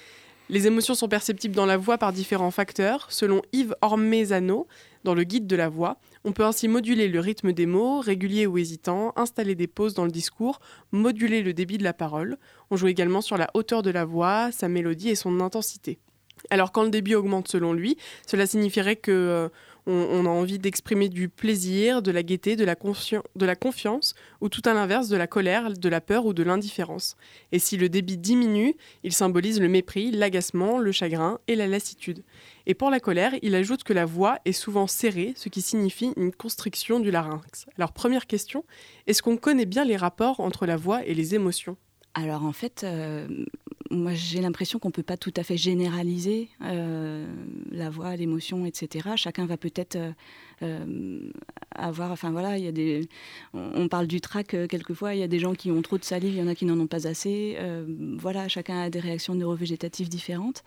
Les 0.50 0.66
émotions 0.66 0.94
sont 0.94 1.08
perceptibles 1.08 1.54
dans 1.54 1.66
la 1.66 1.78
voix 1.78 1.96
par 1.96 2.12
différents 2.12 2.50
facteurs. 2.50 3.06
Selon 3.10 3.40
Yves 3.52 3.74
Ormezano, 3.80 4.66
dans 5.02 5.14
le 5.14 5.24
guide 5.24 5.46
de 5.46 5.56
la 5.56 5.68
voix, 5.70 5.98
on 6.24 6.32
peut 6.32 6.44
ainsi 6.44 6.68
moduler 6.68 7.08
le 7.08 7.20
rythme 7.20 7.52
des 7.52 7.66
mots, 7.66 8.00
régulier 8.00 8.46
ou 8.46 8.58
hésitant, 8.58 9.12
installer 9.16 9.54
des 9.54 9.66
pauses 9.66 9.94
dans 9.94 10.04
le 10.04 10.10
discours, 10.10 10.60
moduler 10.92 11.42
le 11.42 11.54
débit 11.54 11.78
de 11.78 11.84
la 11.84 11.92
parole. 11.94 12.36
On 12.70 12.76
joue 12.76 12.88
également 12.88 13.20
sur 13.20 13.36
la 13.36 13.50
hauteur 13.54 13.82
de 13.82 13.90
la 13.90 14.04
voix, 14.04 14.52
sa 14.52 14.68
mélodie 14.68 15.10
et 15.10 15.14
son 15.14 15.40
intensité. 15.40 15.98
Alors 16.50 16.72
quand 16.72 16.84
le 16.84 16.90
débit 16.90 17.14
augmente 17.14 17.48
selon 17.48 17.72
lui, 17.72 17.96
cela 18.26 18.46
signifierait 18.46 18.96
que 18.96 19.10
euh, 19.10 19.48
on, 19.86 20.24
a 20.24 20.28
envie 20.28 20.58
d'exprimer 20.58 21.08
du 21.08 21.28
plaisir, 21.28 22.00
de 22.02 22.10
la 22.10 22.22
gaieté, 22.22 22.56
de 22.56 22.64
la, 22.64 22.74
de 22.74 23.46
la 23.46 23.56
confiance, 23.56 24.14
ou 24.40 24.48
tout 24.48 24.62
à 24.64 24.72
l'inverse, 24.72 25.08
de 25.08 25.16
la 25.16 25.26
colère, 25.26 25.70
de 25.72 25.88
la 25.88 26.00
peur 26.00 26.24
ou 26.26 26.32
de 26.32 26.42
l'indifférence. 26.42 27.16
Et 27.52 27.58
si 27.58 27.76
le 27.76 27.88
débit 27.88 28.16
diminue, 28.16 28.74
il 29.02 29.12
symbolise 29.12 29.60
le 29.60 29.68
mépris, 29.68 30.10
l'agacement, 30.10 30.78
le 30.78 30.92
chagrin 30.92 31.38
et 31.48 31.56
la 31.56 31.66
lassitude. 31.66 32.22
Et 32.66 32.74
pour 32.74 32.90
la 32.90 33.00
colère, 33.00 33.32
il 33.42 33.54
ajoute 33.54 33.84
que 33.84 33.92
la 33.92 34.06
voix 34.06 34.38
est 34.44 34.52
souvent 34.52 34.86
serrée, 34.86 35.34
ce 35.36 35.48
qui 35.48 35.60
signifie 35.60 36.12
une 36.16 36.32
constriction 36.32 36.98
du 36.98 37.10
larynx. 37.10 37.66
Alors 37.76 37.92
première 37.92 38.26
question, 38.26 38.64
est-ce 39.06 39.22
qu'on 39.22 39.36
connaît 39.36 39.66
bien 39.66 39.84
les 39.84 39.96
rapports 39.96 40.40
entre 40.40 40.64
la 40.64 40.76
voix 40.76 41.04
et 41.04 41.14
les 41.14 41.34
émotions? 41.34 41.76
Alors 42.14 42.44
en 42.44 42.52
fait, 42.52 42.82
euh, 42.84 43.26
moi 43.90 44.14
j'ai 44.14 44.40
l'impression 44.40 44.78
qu'on 44.78 44.88
ne 44.88 44.92
peut 44.92 45.02
pas 45.02 45.16
tout 45.16 45.32
à 45.36 45.42
fait 45.42 45.56
généraliser 45.56 46.48
euh, 46.62 47.26
la 47.72 47.90
voix, 47.90 48.14
l'émotion, 48.14 48.64
etc. 48.66 49.10
Chacun 49.16 49.46
va 49.46 49.56
peut-être 49.56 49.98
euh, 50.62 51.30
avoir, 51.74 52.12
enfin 52.12 52.30
voilà, 52.30 52.56
il 52.56 52.64
y 52.64 52.68
a 52.68 52.72
des, 52.72 53.08
on, 53.52 53.88
parle 53.88 54.06
du 54.06 54.20
trac 54.20 54.46
quelquefois, 54.68 55.14
il 55.14 55.20
y 55.20 55.24
a 55.24 55.28
des 55.28 55.40
gens 55.40 55.54
qui 55.54 55.72
ont 55.72 55.82
trop 55.82 55.98
de 55.98 56.04
salive, 56.04 56.34
il 56.34 56.38
y 56.38 56.42
en 56.42 56.46
a 56.46 56.54
qui 56.54 56.66
n'en 56.66 56.78
ont 56.78 56.86
pas 56.86 57.08
assez. 57.08 57.58
voilà, 58.16 58.46
chacun 58.46 58.82
a 58.82 58.90
des 58.90 59.00
réactions 59.00 59.34
neurovégétatives 59.34 60.08
différentes. 60.08 60.62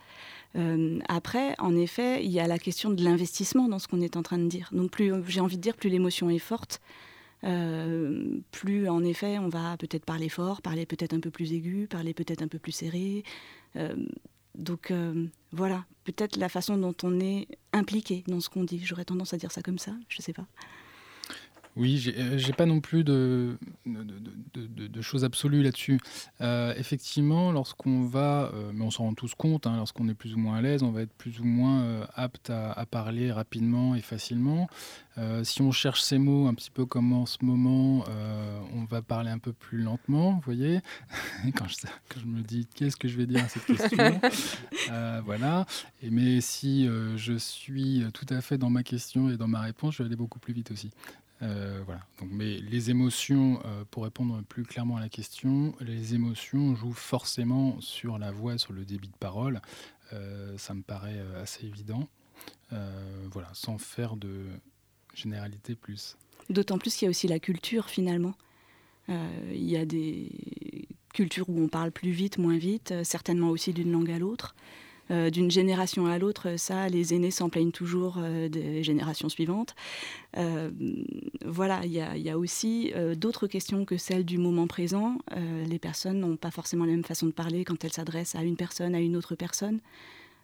après, 1.08 1.56
en 1.60 1.78
effet, 1.78 2.24
il 2.26 2.32
y 2.32 2.42
a 2.42 2.48
la 2.48 2.60
question 2.60 2.90
de 2.90 3.02
l'investissement 3.04 3.70
dans 3.70 3.80
ce 3.80 3.88
qu'on 3.88 4.02
est 4.02 4.18
en 4.18 4.24
train 4.24 4.38
de 4.38 4.48
dire. 4.48 4.70
Donc 4.74 4.92
plus, 4.92 5.14
j'ai 5.28 5.40
envie 5.40 5.58
de 5.58 5.62
dire, 5.62 5.78
plus 5.78 5.90
l'émotion 5.90 6.30
est 6.30 6.40
forte, 6.40 6.82
euh, 7.43 8.39
plus 8.52 8.89
en 8.89 9.04
effet 9.04 9.38
on 9.38 9.50
va 9.50 9.78
peut-être 9.78 10.06
parler 10.06 10.30
fort, 10.30 10.62
parler 10.62 10.86
peut-être 10.86 11.13
un 11.13 11.19
peu 11.19 11.30
plus 11.30 11.54
aigu, 11.54 11.88
parler 11.88 12.13
peut-être 12.13 12.41
un 12.41 12.47
peu 12.47 12.60
plus 12.60 12.71
serré. 12.71 13.23
Euh, 13.76 13.95
donc 14.56 14.89
euh, 14.89 15.28
voilà, 15.52 15.86
peut-être 16.04 16.36
la 16.38 16.50
façon 16.50 16.78
dont 16.78 16.95
on 17.04 17.19
est 17.19 17.47
impliqué 17.73 18.23
dans 18.28 18.39
ce 18.39 18.50
qu'on 18.50 18.63
dit. 18.63 18.80
J'aurais 18.84 19.06
tendance 19.06 19.34
à 19.34 19.38
dire 19.38 19.52
ça 19.52 19.62
comme 19.62 19.78
ça, 19.78 19.91
je 20.10 20.17
ne 20.19 20.23
sais 20.23 20.34
pas. 20.34 20.47
Oui, 21.78 21.98
j'ai 21.98 22.16
euh, 22.18 22.54
pas 22.58 22.66
non 22.66 22.82
plus 22.82 23.04
de, 23.04 23.58
de, 23.86 25.02
choses 25.02 25.24
absolues 25.24 25.62
là-dessus. 25.62 26.00
Euh, 26.42 26.74
effectivement, 26.76 27.52
lorsqu'on 27.52 28.02
va, 28.02 28.52
euh, 28.54 28.72
mais 28.74 28.84
on 28.84 28.90
s'en 28.90 29.04
rend 29.04 29.13
tous 29.13 29.36
compte, 29.36 29.68
hein, 29.68 29.78
lorsqu'on 29.78 30.10
est 30.10 30.16
plus 30.16 30.34
ou 30.34 30.40
moins 30.40 30.58
à 30.58 30.62
l'aise, 30.62 30.82
on 30.82 30.92
va 30.92 31.04
être 31.04 31.13
plus 31.13 31.40
ou 31.40 31.46
moins 31.46 32.08
apte 32.16 32.50
à, 32.50 32.84
parler 32.90 33.32
rapidement 33.32 33.94
et 33.94 34.02
facilement. 34.02 34.68
si 35.44 35.62
on 35.62 35.72
cherche 35.72 36.02
ces 36.02 36.18
mots 36.18 36.48
un 36.48 36.54
petit 36.54 36.72
peu 36.72 36.86
comme 36.86 37.13
en 37.13 37.26
ce 37.26 37.38
moment, 37.44 38.04
on 38.74 38.86
va 38.86 39.04
parler 39.04 39.30
un 39.30 39.40
peu 39.40 39.54
plus 39.54 39.78
lentement, 39.78 40.34
vous 40.34 40.42
voyez. 40.42 40.80
quand, 41.56 41.68
je, 41.68 41.76
quand, 42.10 42.20
je, 42.20 42.26
me 42.26 42.42
dis 42.42 42.68
qu'est-ce 42.74 42.98
que 42.98 43.08
je 43.08 43.18
vais 43.18 43.28
dire 43.28 43.44
à 43.44 43.50
cette 43.50 43.66
question, 43.66 44.20
voilà. 45.26 45.66
Et, 46.02 46.10
mais 46.10 46.42
si 46.42 46.88
je 46.88 47.38
suis 47.38 48.04
tout 48.13 48.28
à 48.30 48.42
fait 48.42 48.58
dans 48.58 48.72
ma 48.72 48.82
question 48.82 49.30
et 49.30 49.38
dans 49.38 49.48
ma 49.48 49.62
réponse, 49.62 49.96
je 49.96 50.04
vais 50.04 50.08
aller 50.08 50.16
beaucoup 50.16 50.40
plus 50.40 50.54
vite 50.54 50.72
aussi. 50.72 50.90
Euh, 51.41 51.82
voilà. 51.86 52.02
Donc, 52.19 52.30
mais 52.32 52.58
les 52.58 52.89
émotions, 52.89 53.62
euh, 53.65 53.84
pour 53.89 54.04
répondre 54.04 54.41
plus 54.43 54.63
clairement 54.63 54.97
à 54.97 55.00
la 55.00 55.10
question, 55.10 55.76
les 55.80 56.15
émotions 56.15 56.76
jouent 56.76 56.93
forcément 56.93 57.80
sur 57.80 58.17
la 58.17 58.32
voix, 58.32 58.58
sur 58.58 58.73
le 58.73 58.86
débit 58.86 59.10
de 59.10 59.17
parole. 59.17 59.62
Euh, 60.13 60.58
ça 60.58 60.73
me 60.73 60.82
paraît 60.82 61.19
assez 61.41 61.65
évident. 61.65 62.08
voilà, 63.32 63.50
sans 63.54 63.78
faire 63.78 64.15
de 64.15 64.45
généralité 65.13 65.76
plus. 65.76 66.17
D'autant 66.50 66.78
plus 66.78 66.95
qu'il 66.95 67.06
y 67.06 67.08
a 67.08 67.10
aussi 67.10 67.28
la 67.28 67.39
culture 67.39 67.89
finalement. 67.89 68.36
Il 69.10 69.63
y 69.63 69.78
a 69.78 69.86
des 69.86 70.30
cultures 71.13 71.50
où 71.50 71.62
on 71.62 71.69
parle 71.69 71.91
plus 71.91 72.12
vite, 72.12 72.38
moins 72.38 72.58
vite, 72.58 72.93
certainement 73.04 73.50
aussi 73.50 73.73
d'une 73.73 73.91
langue 73.91 74.12
à 74.12 74.19
l'autre. 74.19 74.54
Euh, 75.10 75.30
d'une 75.30 75.50
génération 75.50 76.06
à 76.06 76.17
l'autre, 76.17 76.58
ça, 76.58 76.89
les 76.89 77.13
aînés 77.13 77.32
s'en 77.32 77.50
plaignent 77.50 77.72
toujours 77.72 78.17
euh, 78.20 78.50
des 78.50 78.84
générations 78.84 79.30
suivantes. 79.30 79.76
Euh, 80.38 80.70
voilà, 81.46 81.82
il 81.86 81.91
y, 81.91 82.30
a 82.30 82.38
aussi 82.38 82.93
d'autres 83.15 83.48
questions 83.48 83.86
que 83.86 83.98
celles 83.98 84.26
du 84.26 84.38
moment 84.38 84.67
présent. 84.67 85.17
les 85.65 85.80
personnes 85.80 86.20
n'ont 86.20 86.36
pas 86.36 86.52
forcément 86.52 86.86
la 86.86 86.91
même 86.91 87.06
façon 87.06 87.26
de 87.26 87.32
parler 87.32 87.63
quand 87.63 87.84
elles 87.84 87.93
s'adressent 87.93 88.36
à 88.36 88.43
une 88.43 88.56
personne, 88.56 88.93
à 88.96 89.00
une 89.00 89.15
autre 89.15 89.36
personne. 89.36 89.80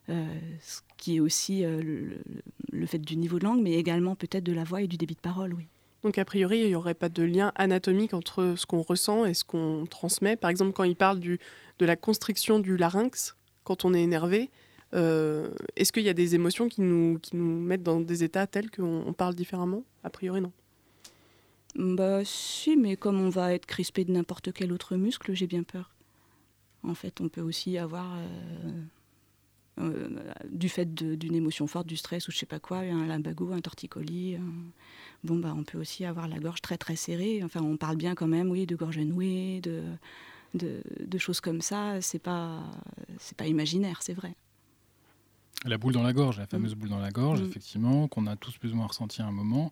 ce 0.07 0.81
qui 0.97 1.17
est 1.17 1.19
aussi 1.19 1.63
le, 1.63 2.85
fait 2.85 2.99
du 2.99 3.17
niveau 3.17 3.39
de 3.39 3.43
langue, 3.43 3.61
mais 3.61 3.73
également 3.73 4.15
peut-être 4.15 4.43
de 4.43 4.53
la 4.53 4.63
voix 4.63 4.81
et 4.81 4.87
du 4.87 4.97
débit 4.97 5.15
de 5.15 5.19
parole, 5.19 5.53
oui. 5.53 5.67
Donc 6.03 6.17
a 6.17 6.25
priori, 6.25 6.59
il 6.59 6.67
n'y 6.67 6.75
aurait 6.75 6.93
pas 6.93 7.09
de 7.09 7.23
lien 7.23 7.51
anatomique 7.55 8.13
entre 8.13 8.55
ce 8.57 8.65
qu'on 8.65 8.81
ressent 8.81 9.25
et 9.25 9.33
ce 9.33 9.43
qu'on 9.43 9.85
transmet. 9.89 10.35
Par 10.35 10.49
exemple, 10.49 10.73
quand 10.73 10.83
il 10.83 10.95
parle 10.95 11.19
de 11.19 11.37
la 11.79 11.95
constriction 11.95 12.59
du 12.59 12.77
larynx, 12.77 13.35
quand 13.63 13.85
on 13.85 13.93
est 13.93 14.01
énervé, 14.01 14.49
euh, 14.93 15.49
est-ce 15.75 15.91
qu'il 15.91 16.03
y 16.03 16.09
a 16.09 16.13
des 16.13 16.35
émotions 16.35 16.69
qui 16.69 16.81
nous, 16.81 17.19
qui 17.19 17.35
nous 17.35 17.59
mettent 17.59 17.83
dans 17.83 17.99
des 17.99 18.23
états 18.23 18.45
tels 18.47 18.69
qu'on 18.69 19.13
parle 19.17 19.35
différemment? 19.35 19.83
A 20.03 20.09
priori, 20.09 20.41
non. 20.41 20.51
Bah 21.75 22.23
si, 22.23 22.77
mais 22.77 22.95
comme 22.95 23.19
on 23.19 23.29
va 23.29 23.53
être 23.53 23.65
crispé 23.65 24.05
de 24.05 24.11
n'importe 24.11 24.53
quel 24.53 24.71
autre 24.71 24.95
muscle, 24.95 25.33
j'ai 25.33 25.47
bien 25.47 25.63
peur. 25.63 25.91
En 26.83 26.93
fait, 26.93 27.21
on 27.21 27.29
peut 27.29 27.41
aussi 27.41 27.79
avoir, 27.79 28.15
euh, 28.17 28.81
euh, 29.79 30.33
du 30.51 30.69
fait 30.69 30.93
d'une 30.93 31.33
émotion 31.33 31.65
forte, 31.65 31.87
du 31.87 31.97
stress 31.97 32.27
ou 32.27 32.31
je 32.31 32.37
sais 32.37 32.45
pas 32.45 32.59
quoi, 32.59 32.79
un 32.79 33.07
lumbago, 33.07 33.51
un 33.53 33.61
torticolis. 33.61 34.37
Bon, 35.23 35.37
bah, 35.37 35.55
on 35.57 35.63
peut 35.63 35.79
aussi 35.79 36.05
avoir 36.05 36.27
la 36.27 36.37
gorge 36.37 36.61
très 36.61 36.77
très 36.77 36.95
serrée. 36.95 37.41
Enfin, 37.43 37.61
on 37.63 37.77
parle 37.77 37.95
bien 37.95 38.13
quand 38.13 38.27
même, 38.27 38.51
oui, 38.51 38.67
de 38.67 38.75
gorge 38.75 38.99
nouée, 38.99 39.61
de 39.61 39.81
de, 40.53 41.17
choses 41.17 41.41
comme 41.41 41.61
ça, 41.61 42.01
c'est 42.01 42.19
pas, 42.19 42.63
c'est 43.19 43.37
pas 43.37 43.47
imaginaire, 43.47 44.01
c'est 44.01 44.13
vrai. 44.13 44.35
La 45.65 45.77
boule 45.77 45.93
dans 45.93 46.03
la 46.03 46.11
gorge, 46.11 46.39
la 46.39 46.47
fameuse 46.47 46.75
mm. 46.75 46.79
boule 46.79 46.89
dans 46.89 46.99
la 46.99 47.11
gorge, 47.11 47.41
mm. 47.41 47.45
effectivement, 47.45 48.07
qu'on 48.07 48.27
a 48.27 48.35
tous 48.35 48.57
plus 48.57 48.73
ou 48.73 48.75
moins 48.75 48.87
ressenti 48.87 49.21
à 49.21 49.25
un 49.25 49.31
moment, 49.31 49.71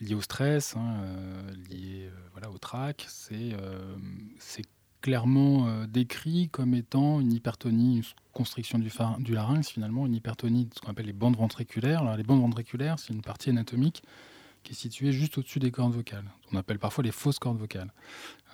lié 0.00 0.14
au 0.14 0.22
stress, 0.22 0.76
hein, 0.76 1.00
euh, 1.02 1.50
lié 1.68 2.06
euh, 2.06 2.10
voilà, 2.32 2.50
au 2.50 2.58
trac, 2.58 3.04
c'est 3.08 3.52
euh, 3.52 3.96
clairement 5.02 5.84
décrit 5.86 6.48
comme 6.48 6.74
étant 6.74 7.20
une 7.20 7.32
hypertonie, 7.32 7.98
une 7.98 8.02
constriction 8.32 8.78
du, 8.78 8.90
du 9.20 9.34
larynx 9.34 9.68
finalement, 9.68 10.06
une 10.06 10.14
hypertonie 10.14 10.64
de 10.64 10.74
ce 10.74 10.80
qu'on 10.80 10.90
appelle 10.90 11.06
les 11.06 11.12
bandes 11.12 11.36
ventriculaires. 11.36 12.00
Alors 12.00 12.16
les 12.16 12.24
bandes 12.24 12.40
ventriculaires, 12.40 12.98
c'est 12.98 13.12
une 13.12 13.22
partie 13.22 13.50
anatomique 13.50 14.02
qui 14.64 14.72
est 14.72 14.76
située 14.76 15.12
juste 15.12 15.38
au-dessus 15.38 15.60
des 15.60 15.70
cordes 15.70 15.94
vocales. 15.94 16.24
On 16.52 16.56
appelle 16.56 16.80
parfois 16.80 17.04
les 17.04 17.12
fausses 17.12 17.38
cordes 17.38 17.58
vocales. 17.58 17.92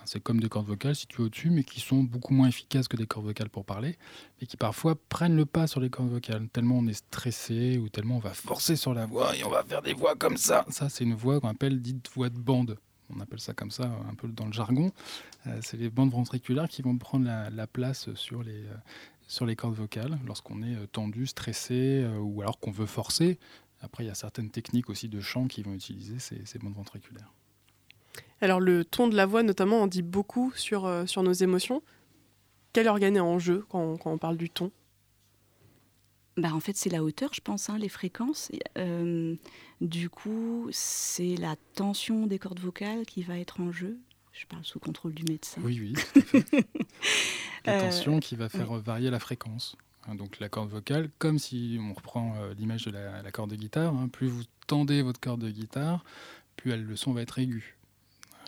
C'est 0.05 0.21
comme 0.21 0.39
des 0.39 0.49
cordes 0.49 0.67
vocales 0.67 0.95
situées 0.95 1.23
au-dessus, 1.23 1.49
mais 1.49 1.63
qui 1.63 1.79
sont 1.79 2.03
beaucoup 2.03 2.33
moins 2.33 2.47
efficaces 2.47 2.87
que 2.87 2.97
des 2.97 3.07
cordes 3.07 3.25
vocales 3.25 3.49
pour 3.49 3.65
parler, 3.65 3.97
et 4.41 4.45
qui 4.45 4.57
parfois 4.57 4.95
prennent 5.09 5.35
le 5.35 5.45
pas 5.45 5.67
sur 5.67 5.79
les 5.79 5.89
cordes 5.89 6.09
vocales, 6.09 6.47
tellement 6.49 6.77
on 6.79 6.87
est 6.87 6.93
stressé 6.93 7.77
ou 7.77 7.89
tellement 7.89 8.17
on 8.17 8.19
va 8.19 8.33
forcer 8.33 8.75
sur 8.75 8.93
la 8.93 9.05
voix 9.05 9.35
et 9.35 9.43
on 9.43 9.49
va 9.49 9.63
faire 9.63 9.81
des 9.81 9.93
voix 9.93 10.15
comme 10.15 10.37
ça. 10.37 10.65
Ça, 10.69 10.89
c'est 10.89 11.03
une 11.03 11.15
voix 11.15 11.39
qu'on 11.39 11.49
appelle 11.49 11.81
dite 11.81 12.09
voix 12.13 12.29
de 12.29 12.37
bande. 12.37 12.77
On 13.15 13.19
appelle 13.19 13.39
ça 13.39 13.53
comme 13.53 13.71
ça, 13.71 13.91
un 14.09 14.15
peu 14.15 14.27
dans 14.27 14.45
le 14.45 14.53
jargon. 14.53 14.91
Euh, 15.47 15.59
c'est 15.61 15.77
les 15.77 15.89
bandes 15.89 16.11
ventriculaires 16.11 16.67
qui 16.67 16.81
vont 16.81 16.97
prendre 16.97 17.25
la, 17.25 17.67
place 17.67 18.13
sur 18.15 18.43
les, 18.43 18.65
euh, 18.65 18.75
sur 19.27 19.45
les 19.45 19.55
cordes 19.55 19.75
vocales 19.75 20.17
lorsqu'on 20.25 20.63
est 20.63 20.75
euh, 20.75 20.87
tendu, 20.87 21.27
stressé 21.27 22.05
ou 22.19 22.41
alors 22.41 22.59
qu'on 22.59 22.71
veut 22.71 22.85
forcer. 22.85 23.39
Après, 23.81 24.03
il 24.03 24.07
y 24.07 24.09
a 24.11 24.15
certaines 24.15 24.49
techniques 24.49 24.89
aussi 24.89 25.09
de 25.09 25.19
chant 25.19 25.47
qui 25.47 25.61
vont 25.61 25.73
utiliser 25.73 26.17
ces 26.19 26.59
bandes 26.59 26.75
ventriculaires. 26.75 27.33
Alors 28.43 28.59
le 28.59 28.83
ton 28.83 29.07
de 29.07 29.15
la 29.15 29.25
voix 29.25 29.41
notamment 29.41 29.83
en 29.83 29.87
dit 29.87 30.01
beaucoup 30.01 30.51
sur, 30.53 30.85
euh, 30.85 31.05
sur 31.05 31.23
nos 31.23 31.31
émotions. 31.31 31.81
Quel 32.73 32.89
organe 32.89 33.15
est 33.15 33.21
en 33.21 33.39
jeu 33.39 33.65
quand, 33.69 33.97
on 34.03 34.17
parle 34.17 34.35
du 34.35 34.49
ton? 34.49 34.69
Bah, 36.35 36.53
en 36.53 36.59
fait, 36.59 36.75
c'est 36.75 36.89
la 36.89 37.05
hauteur, 37.05 37.33
je 37.33 37.39
pense, 37.39 37.69
hein, 37.69 37.77
les 37.77 37.87
fréquences. 37.87 38.51
Euh, 38.77 39.35
du 39.79 40.09
coup, 40.09 40.67
c'est 40.71 41.37
la 41.37 41.55
tension 41.75 42.27
des 42.27 42.37
cordes 42.37 42.59
vocales 42.59 43.05
qui 43.05 43.23
va 43.23 43.39
être 43.39 43.61
en 43.61 43.71
jeu. 43.71 43.97
Je 44.33 44.45
parle 44.45 44.65
sous 44.65 44.79
contrôle 44.79 45.13
du 45.13 45.23
médecin. 45.23 45.61
Oui, 45.63 45.79
oui, 45.79 45.93
tout 46.13 46.19
à 46.19 46.41
fait. 46.41 46.65
la 47.65 47.79
tension 47.79 48.19
qui 48.19 48.35
va 48.35 48.49
faire 48.49 48.73
varier 48.73 49.09
la 49.09 49.19
fréquence. 49.19 49.77
Hein, 50.05 50.15
donc 50.15 50.41
la 50.41 50.49
corde 50.49 50.69
vocale, 50.69 51.09
comme 51.17 51.39
si 51.39 51.79
on 51.79 51.93
reprend 51.93 52.35
euh, 52.41 52.53
l'image 52.55 52.83
de 52.83 52.91
la, 52.91 53.31
corde 53.31 53.51
de 53.51 53.55
guitare, 53.55 53.93
hein, 53.93 54.09
plus 54.09 54.27
vous 54.27 54.43
tendez 54.67 55.01
votre 55.01 55.21
corde 55.21 55.39
de 55.39 55.49
guitare, 55.49 56.03
plus 56.57 56.71
elle, 56.71 56.83
le 56.83 56.97
son 56.97 57.13
va 57.13 57.21
être 57.21 57.39
aigu. 57.39 57.77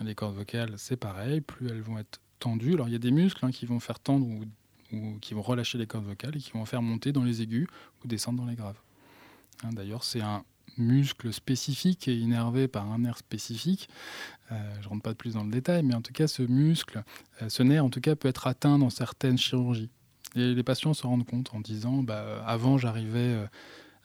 Les 0.03 0.15
cordes 0.15 0.35
vocales, 0.35 0.73
c'est 0.77 0.97
pareil, 0.97 1.41
plus 1.41 1.67
elles 1.69 1.81
vont 1.81 1.97
être 1.97 2.19
tendues. 2.39 2.73
Alors 2.73 2.87
il 2.87 2.91
y 2.91 2.95
a 2.95 2.99
des 2.99 3.11
muscles 3.11 3.45
hein, 3.45 3.51
qui 3.51 3.65
vont 3.65 3.79
faire 3.79 3.99
tendre 3.99 4.27
ou, 4.27 5.19
qui 5.21 5.33
vont 5.33 5.41
relâcher 5.41 5.77
les 5.77 5.87
cordes 5.87 6.05
vocales 6.05 6.35
et 6.35 6.39
qui 6.39 6.51
vont 6.51 6.65
faire 6.65 6.81
monter 6.81 7.11
dans 7.11 7.23
les 7.23 7.41
aigus 7.41 7.67
ou 8.03 8.07
descendre 8.07 8.41
dans 8.41 8.49
les 8.49 8.55
graves. 8.55 8.79
Hein, 9.63 9.69
d'ailleurs, 9.71 10.03
c'est 10.03 10.21
un 10.21 10.43
muscle 10.77 11.31
spécifique 11.31 12.07
et 12.07 12.15
innervé 12.15 12.67
par 12.67 12.91
un 12.91 12.99
nerf 12.99 13.17
spécifique. 13.17 13.89
Euh, 14.51 14.75
je 14.81 14.89
rentre 14.89 15.01
pas 15.01 15.15
plus 15.15 15.33
dans 15.33 15.43
le 15.43 15.51
détail, 15.51 15.83
mais 15.83 15.95
en 15.95 16.01
tout 16.01 16.13
cas, 16.13 16.27
ce 16.27 16.43
muscle, 16.43 17.03
euh, 17.41 17.49
ce 17.49 17.63
nerf, 17.63 17.83
en 17.83 17.89
tout 17.89 18.01
cas, 18.01 18.15
peut 18.15 18.27
être 18.27 18.47
atteint 18.47 18.77
dans 18.77 18.89
certaines 18.89 19.37
chirurgies. 19.37 19.89
Et 20.35 20.53
les 20.53 20.63
patients 20.63 20.93
se 20.93 21.07
rendent 21.07 21.25
compte 21.25 21.53
en 21.53 21.61
disant 21.61 22.03
bah, 22.03 22.43
avant 22.45 22.77
j'arrivais 22.77 23.47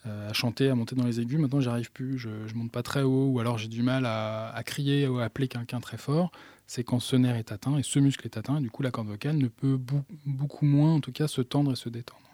à 0.05 0.33
chanter, 0.33 0.71
à 0.71 0.75
monter 0.75 0.97
dans 0.97 1.05
les 1.05 1.21
aigus, 1.21 1.39
maintenant 1.39 1.61
j'arrive 1.61 1.93
plus, 1.93 2.19
je, 2.19 2.29
ne 2.29 2.55
monte 2.55 2.73
pas 2.73 2.83
très 2.83 3.03
haut, 3.03 3.27
ou 3.27 3.41
alors 3.41 3.59
j'ai 3.59 3.69
du 3.69 3.83
mal 3.83 4.07
à, 4.07 4.51
à, 4.51 4.63
crier 4.63 5.07
ou 5.07 5.19
à 5.19 5.25
appeler 5.25 5.47
quelqu'un 5.47 5.81
très 5.81 5.99
fort. 5.99 6.33
C'est 6.67 6.85
quand 6.85 7.01
ce 7.01 7.17
nerf 7.17 7.37
est 7.37 7.53
atteint 7.53 7.77
et 7.77 7.83
ce 7.83 7.99
muscle 7.99 8.25
est 8.27 8.39
atteint, 8.39 8.57
et 8.57 8.61
du 8.61 8.71
coup 8.71 8.83
la 8.83 8.91
corde 8.91 9.09
vocale 9.09 9.37
ne 9.37 9.49
peut 9.49 9.79
beaucoup 10.25 10.65
moins 10.65 10.95
en 10.95 11.01
tout 11.01 11.13
cas 11.13 11.29
se 11.29 11.43
tendre 11.43 11.73
et 11.73 11.77
se 11.77 11.89
détendre. 11.89 12.31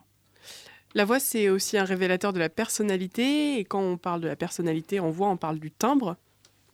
La 0.96 1.04
voix, 1.04 1.20
c'est 1.20 1.50
aussi 1.50 1.76
un 1.76 1.84
révélateur 1.84 2.32
de 2.32 2.38
la 2.38 2.48
personnalité. 2.48 3.58
Et 3.58 3.66
quand 3.66 3.82
on 3.82 3.98
parle 3.98 4.22
de 4.22 4.28
la 4.28 4.34
personnalité 4.34 4.98
en 4.98 5.10
voix, 5.10 5.28
on 5.28 5.36
parle 5.36 5.58
du 5.58 5.70
timbre. 5.70 6.16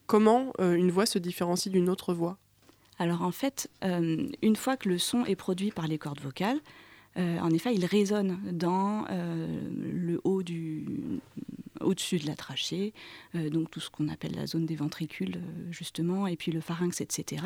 Comment 0.07 0.53
euh, 0.61 0.75
une 0.75 0.93
voix 0.93 1.07
se 1.07 1.19
différencie 1.19 1.73
d'une 1.73 1.89
autre 1.89 2.15
voix? 2.15 2.39
Alors 3.01 3.23
en 3.23 3.33
fait, 3.33 3.69
euh, 3.83 4.29
une 4.41 4.55
fois 4.55 4.77
que 4.77 4.89
le 4.89 4.99
son 4.99 5.25
est 5.25 5.35
produit 5.35 5.73
par 5.73 5.89
les 5.89 5.99
cordes 5.99 6.21
vocales, 6.21 6.59
euh, 6.59 6.61
en 7.17 7.51
effet, 7.51 7.75
il 7.75 7.85
résonne 7.85 8.39
dans 8.53 9.05
le 9.09 10.21
haut 10.25 10.43
du, 10.43 10.87
au-dessus 11.83 12.19
de 12.19 12.27
la 12.27 12.35
trachée, 12.35 12.93
euh, 13.35 13.51
donc 13.51 13.71
tout 13.71 13.81
ce 13.81 13.91
qu'on 13.91 14.09
appelle 14.09 14.35
la 14.35 14.47
zone 14.47 14.67
des 14.67 14.77
ventricules 14.77 15.37
euh, 15.37 15.71
justement, 15.71 16.27
et 16.27 16.37
puis 16.37 16.53
le 16.53 16.61
pharynx, 16.61 17.01
etc. 17.01 17.45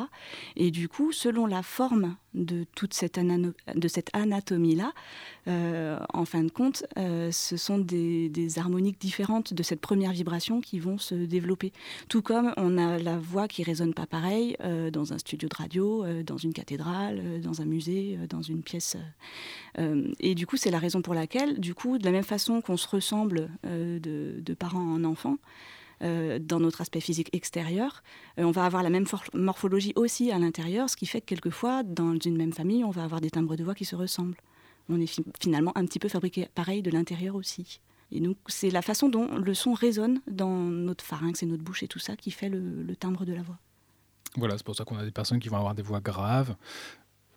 Et 0.56 0.70
du 0.70 0.88
coup, 0.88 1.12
selon 1.12 1.46
la 1.46 1.62
forme 1.62 2.16
de 2.34 2.64
toute 2.74 2.94
cette, 2.94 3.18
de 3.18 3.88
cette 3.88 4.10
anatomie-là, 4.14 4.92
euh, 5.48 5.98
en 6.12 6.24
fin 6.24 6.42
de 6.44 6.50
compte, 6.50 6.84
ce 6.96 7.56
sont 7.56 7.78
des, 7.78 8.30
harmoniques 8.56 9.00
différentes 9.00 9.54
de 9.54 9.62
cette 9.62 9.80
première 9.80 10.12
vibration 10.12 10.60
qui 10.60 10.78
vont 10.78 10.98
se 10.98 11.14
développer. 11.14 11.72
Tout 12.08 12.22
comme 12.22 12.52
on 12.56 12.78
a 12.78 12.98
la 12.98 13.18
voix 13.18 13.48
qui 13.48 13.62
résonne 13.62 13.94
pas 13.94 14.06
pareil 14.06 14.56
dans 14.92 15.12
un 15.12 15.18
studio 15.18 15.48
de 15.48 15.54
radio, 15.54 16.04
dans 16.22 16.36
une 16.36 16.52
cathédrale, 16.52 17.40
dans 17.40 17.60
un 17.60 17.64
musée, 17.64 18.18
dans 18.28 18.42
une 18.42 18.62
pièce. 18.62 18.96
et 19.78 20.34
du 20.34 20.46
coup, 20.46 20.56
c'est 20.56 20.70
la 20.70 20.78
raison 20.78 21.02
pour 21.02 21.14
laquelle, 21.14 21.58
du 21.58 21.74
coup, 21.74 21.98
de 21.98 22.04
la 22.04 22.12
même 22.12 22.22
façon 22.22 22.60
qu'on 22.60 22.76
se 22.76 22.88
ressemble 22.88 23.50
de 23.64 24.25
de, 24.40 24.54
parents 24.54 24.94
en 24.94 25.04
enfants, 25.04 25.38
euh, 26.02 26.38
dans 26.38 26.60
notre 26.60 26.82
aspect 26.82 27.00
physique 27.00 27.30
extérieur. 27.34 28.02
Euh, 28.38 28.44
on 28.44 28.50
va 28.50 28.66
avoir 28.66 28.82
la 28.82 28.90
même 28.90 29.06
morphologie 29.32 29.92
aussi 29.96 30.30
à 30.30 30.38
l'intérieur, 30.38 30.90
ce 30.90 30.96
qui 30.96 31.06
fait 31.06 31.20
que 31.20 31.26
quelquefois, 31.26 31.82
dans 31.82 32.18
une 32.18 32.36
même 32.36 32.52
famille, 32.52 32.84
on 32.84 32.90
va 32.90 33.04
avoir 33.04 33.20
des 33.20 33.30
timbres 33.30 33.56
de 33.56 33.64
voix 33.64 33.74
qui 33.74 33.86
se 33.86 33.96
ressemblent. 33.96 34.36
On 34.88 35.00
est 35.00 35.20
finalement 35.40 35.72
un 35.74 35.84
petit 35.86 35.98
peu 35.98 36.08
fabriqué 36.08 36.48
pareil 36.54 36.82
de 36.82 36.90
l'intérieur 36.90 37.34
aussi. 37.34 37.80
Et 38.12 38.20
donc, 38.20 38.36
c'est 38.46 38.70
la 38.70 38.82
façon 38.82 39.08
dont 39.08 39.36
le 39.36 39.54
son 39.54 39.72
résonne 39.72 40.20
dans 40.30 40.60
notre 40.60 41.04
pharynx 41.04 41.42
et 41.42 41.46
notre 41.46 41.64
bouche 41.64 41.82
et 41.82 41.88
tout 41.88 41.98
ça 41.98 42.14
qui 42.16 42.30
fait 42.30 42.48
le, 42.48 42.94
timbre 42.96 43.24
de 43.24 43.32
la 43.32 43.42
voix. 43.42 43.58
Voilà, 44.36 44.56
c'est 44.56 44.64
pour 44.64 44.76
ça 44.76 44.84
qu'on 44.84 44.98
a 44.98 45.04
des 45.04 45.10
personnes 45.10 45.40
qui 45.40 45.48
vont 45.48 45.56
avoir 45.56 45.74
des 45.74 45.82
voix 45.82 46.00
graves, 46.00 46.54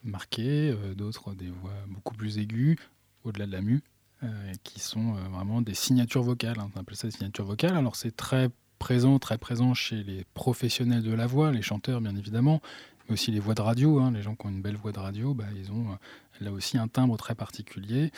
marquées, 0.03 0.71
euh, 0.71 0.93
d'autres 0.93 1.33
des 1.33 1.49
voix 1.49 1.73
beaucoup 1.87 2.13
plus 2.13 2.37
aiguës, 2.37 2.77
au-delà 3.23 3.47
de 3.47 3.51
la 3.51 3.61
mue. 3.61 3.81
Euh, 4.21 4.51
qui 4.65 4.81
sont 4.81 5.15
euh, 5.15 5.29
vraiment 5.31 5.61
des 5.61 5.73
signatures 5.73 6.23
vocales. 6.23 6.59
Hein. 6.59 6.69
On 6.75 6.79
appelle 6.81 6.97
ça 6.97 7.07
des 7.07 7.13
signatures 7.13 7.45
vocales. 7.45 7.77
Alors 7.77 7.95
c'est 7.95 8.13
très 8.13 8.49
présent, 8.77 9.17
très 9.17 9.37
présent 9.37 9.73
chez 9.73 10.03
les 10.03 10.25
professionnels 10.33 11.03
de 11.03 11.13
la 11.13 11.25
voix, 11.25 11.53
les 11.53 11.61
chanteurs 11.61 12.01
bien 12.01 12.13
évidemment, 12.17 12.61
mais 13.07 13.13
aussi 13.13 13.31
les 13.31 13.39
voix 13.39 13.53
de 13.53 13.61
radio. 13.61 13.97
Hein. 13.99 14.11
Les 14.11 14.21
gens 14.21 14.35
qui 14.35 14.45
ont 14.45 14.49
une 14.49 14.61
belle 14.61 14.75
voix 14.75 14.91
de 14.91 14.99
radio, 14.99 15.33
bah, 15.33 15.45
ils 15.55 15.71
ont 15.71 15.91
euh, 15.91 15.95
là 16.41 16.51
aussi 16.51 16.77
un 16.77 16.89
timbre 16.89 17.15
très 17.15 17.33
particulier, 17.33 18.11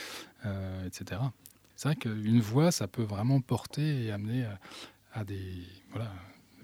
etc. 0.88 1.22
C'est 1.76 1.90
vrai 1.90 1.96
qu'une 1.96 2.42
voix, 2.42 2.72
ça 2.72 2.88
peut 2.88 3.04
vraiment 3.04 3.40
porter 3.40 4.06
et 4.06 4.12
amener 4.12 4.48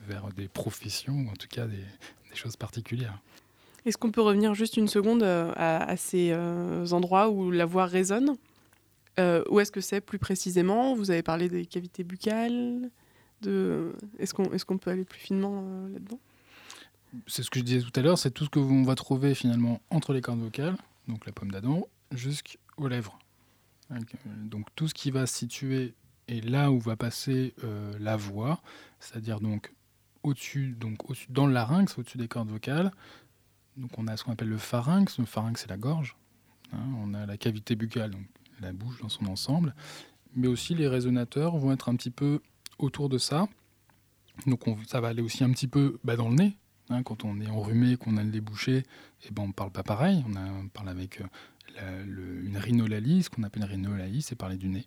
vers 0.08 0.30
des 0.36 0.48
professions, 0.48 1.14
ou 1.14 1.30
en 1.30 1.36
tout 1.36 1.48
cas 1.48 1.68
des, 1.68 1.84
choses 2.34 2.56
particulières. 2.56 3.20
Est-ce 3.86 3.98
qu'on 3.98 4.12
peut 4.12 4.22
revenir 4.22 4.54
juste 4.54 4.78
une 4.78 4.88
seconde 4.88 5.24
à, 5.24 5.98
ces 5.98 6.36
endroits 6.92 7.30
où 7.30 7.50
la 7.50 7.66
voix 7.66 7.86
résonne? 7.86 8.36
Euh, 9.20 9.44
où 9.50 9.60
est-ce 9.60 9.72
que 9.72 9.82
c'est 9.82 10.02
plus 10.02 10.20
précisément? 10.20 10.96
Vous 10.96 11.12
avez 11.12 11.24
parlé 11.24 11.50
des 11.50 11.66
cavités 11.66 12.04
buccales. 12.04 12.90
Est-ce 13.44 14.66
qu'on 14.66 14.78
peut 14.78 14.92
aller 14.92 15.06
plus 15.06 15.20
finement 15.20 15.64
euh, 15.66 15.90
là-dedans? 15.90 16.20
C'est 17.26 17.44
ce 17.44 17.50
que 17.50 17.60
je 17.60 17.64
disais 17.64 17.82
tout 17.82 17.98
à 18.00 18.04
l'heure, 18.04 18.18
c'est 18.18 18.32
tout 18.32 18.46
ce 18.46 18.50
que 18.50 18.60
on 18.60 18.84
va 18.84 18.96
trouver 18.96 19.34
finalement 19.34 19.82
entre 19.90 20.14
les 20.14 20.22
cordes 20.22 20.40
vocales, 20.40 20.76
donc 21.08 21.26
la 21.26 21.32
pomme 21.32 21.52
d'Adam, 21.52 21.88
jusqu'aux 22.12 22.88
lèvres. 22.88 23.18
Donc 24.26 24.68
tout 24.76 24.88
ce 24.88 24.94
qui 24.94 25.12
va 25.12 25.26
se 25.26 25.36
situer 25.36 25.94
et 26.28 26.42
là 26.42 26.72
où 26.72 26.80
va 26.80 26.98
passer 26.98 27.54
euh, 27.64 27.94
la 28.00 28.18
voix, 28.18 28.62
c'est-à-dire 29.00 29.40
donc 29.40 29.72
au-dessus, 30.24 30.76
donc 30.78 31.10
au 31.10 31.14
dans 31.30 31.48
le 31.48 31.54
larynx, 31.54 31.98
au-dessus 31.98 32.18
des 32.18 32.28
cordes 32.28 32.50
vocales. 32.50 32.92
Donc 33.78 33.92
on 33.98 34.08
a 34.08 34.18
ce 34.18 34.26
qu'on 34.26 34.34
appelle 34.34 34.50
le 34.50 34.58
pharynx. 34.58 35.18
Le 35.18 35.26
pharynx 35.26 35.62
c'est 35.62 35.70
la 35.70 35.78
gorge. 35.78 36.18
Hein. 36.74 36.84
on 36.98 37.14
a 37.14 37.26
la 37.26 37.38
cavité 37.38 37.78
buccale, 37.78 38.12
la 38.62 38.74
bouche 38.74 39.02
dans 39.02 39.10
son 39.10 39.26
ensemble. 39.28 39.76
Mais 40.36 40.48
aussi 40.48 40.76
les 40.76 40.88
résonateurs 40.88 41.58
vont 41.58 41.72
être 41.72 41.90
un 41.90 41.96
petit 41.96 42.12
peu 42.12 42.42
autour 42.78 43.10
de 43.10 43.18
ça. 43.18 43.48
Donc 44.46 44.66
ça 44.86 45.02
va 45.02 45.08
aller 45.10 45.22
aussi 45.22 45.44
un 45.44 45.52
petit 45.52 45.68
peu 45.68 46.00
bah, 46.04 46.16
dans 46.16 46.30
le 46.30 46.36
nez. 46.36 46.58
Hein. 46.90 47.04
quand 47.04 47.26
on 47.26 47.42
est 47.42 47.50
enrhumé, 47.50 47.98
qu'on 47.98 48.18
a 48.18 48.24
le 48.24 48.30
nez 48.30 48.40
bouché, 48.40 48.78
et 48.78 48.84
eh 49.28 49.32
ben 49.32 49.44
on 49.44 49.48
ne 49.48 49.54
parle 49.54 49.72
pas 49.72 49.84
pareil. 49.84 50.24
On, 50.28 50.68
parle 50.70 50.90
avec 50.90 51.22
euh, 51.82 52.44
une 52.46 52.58
rhinolalie, 52.58 53.24
ce 53.24 53.30
qu'on 53.30 53.44
appelle 53.44 53.64
rhinolalie, 53.64 54.22
c'est 54.22 54.36
parler 54.36 54.58
du 54.58 54.70
nez. 54.70 54.86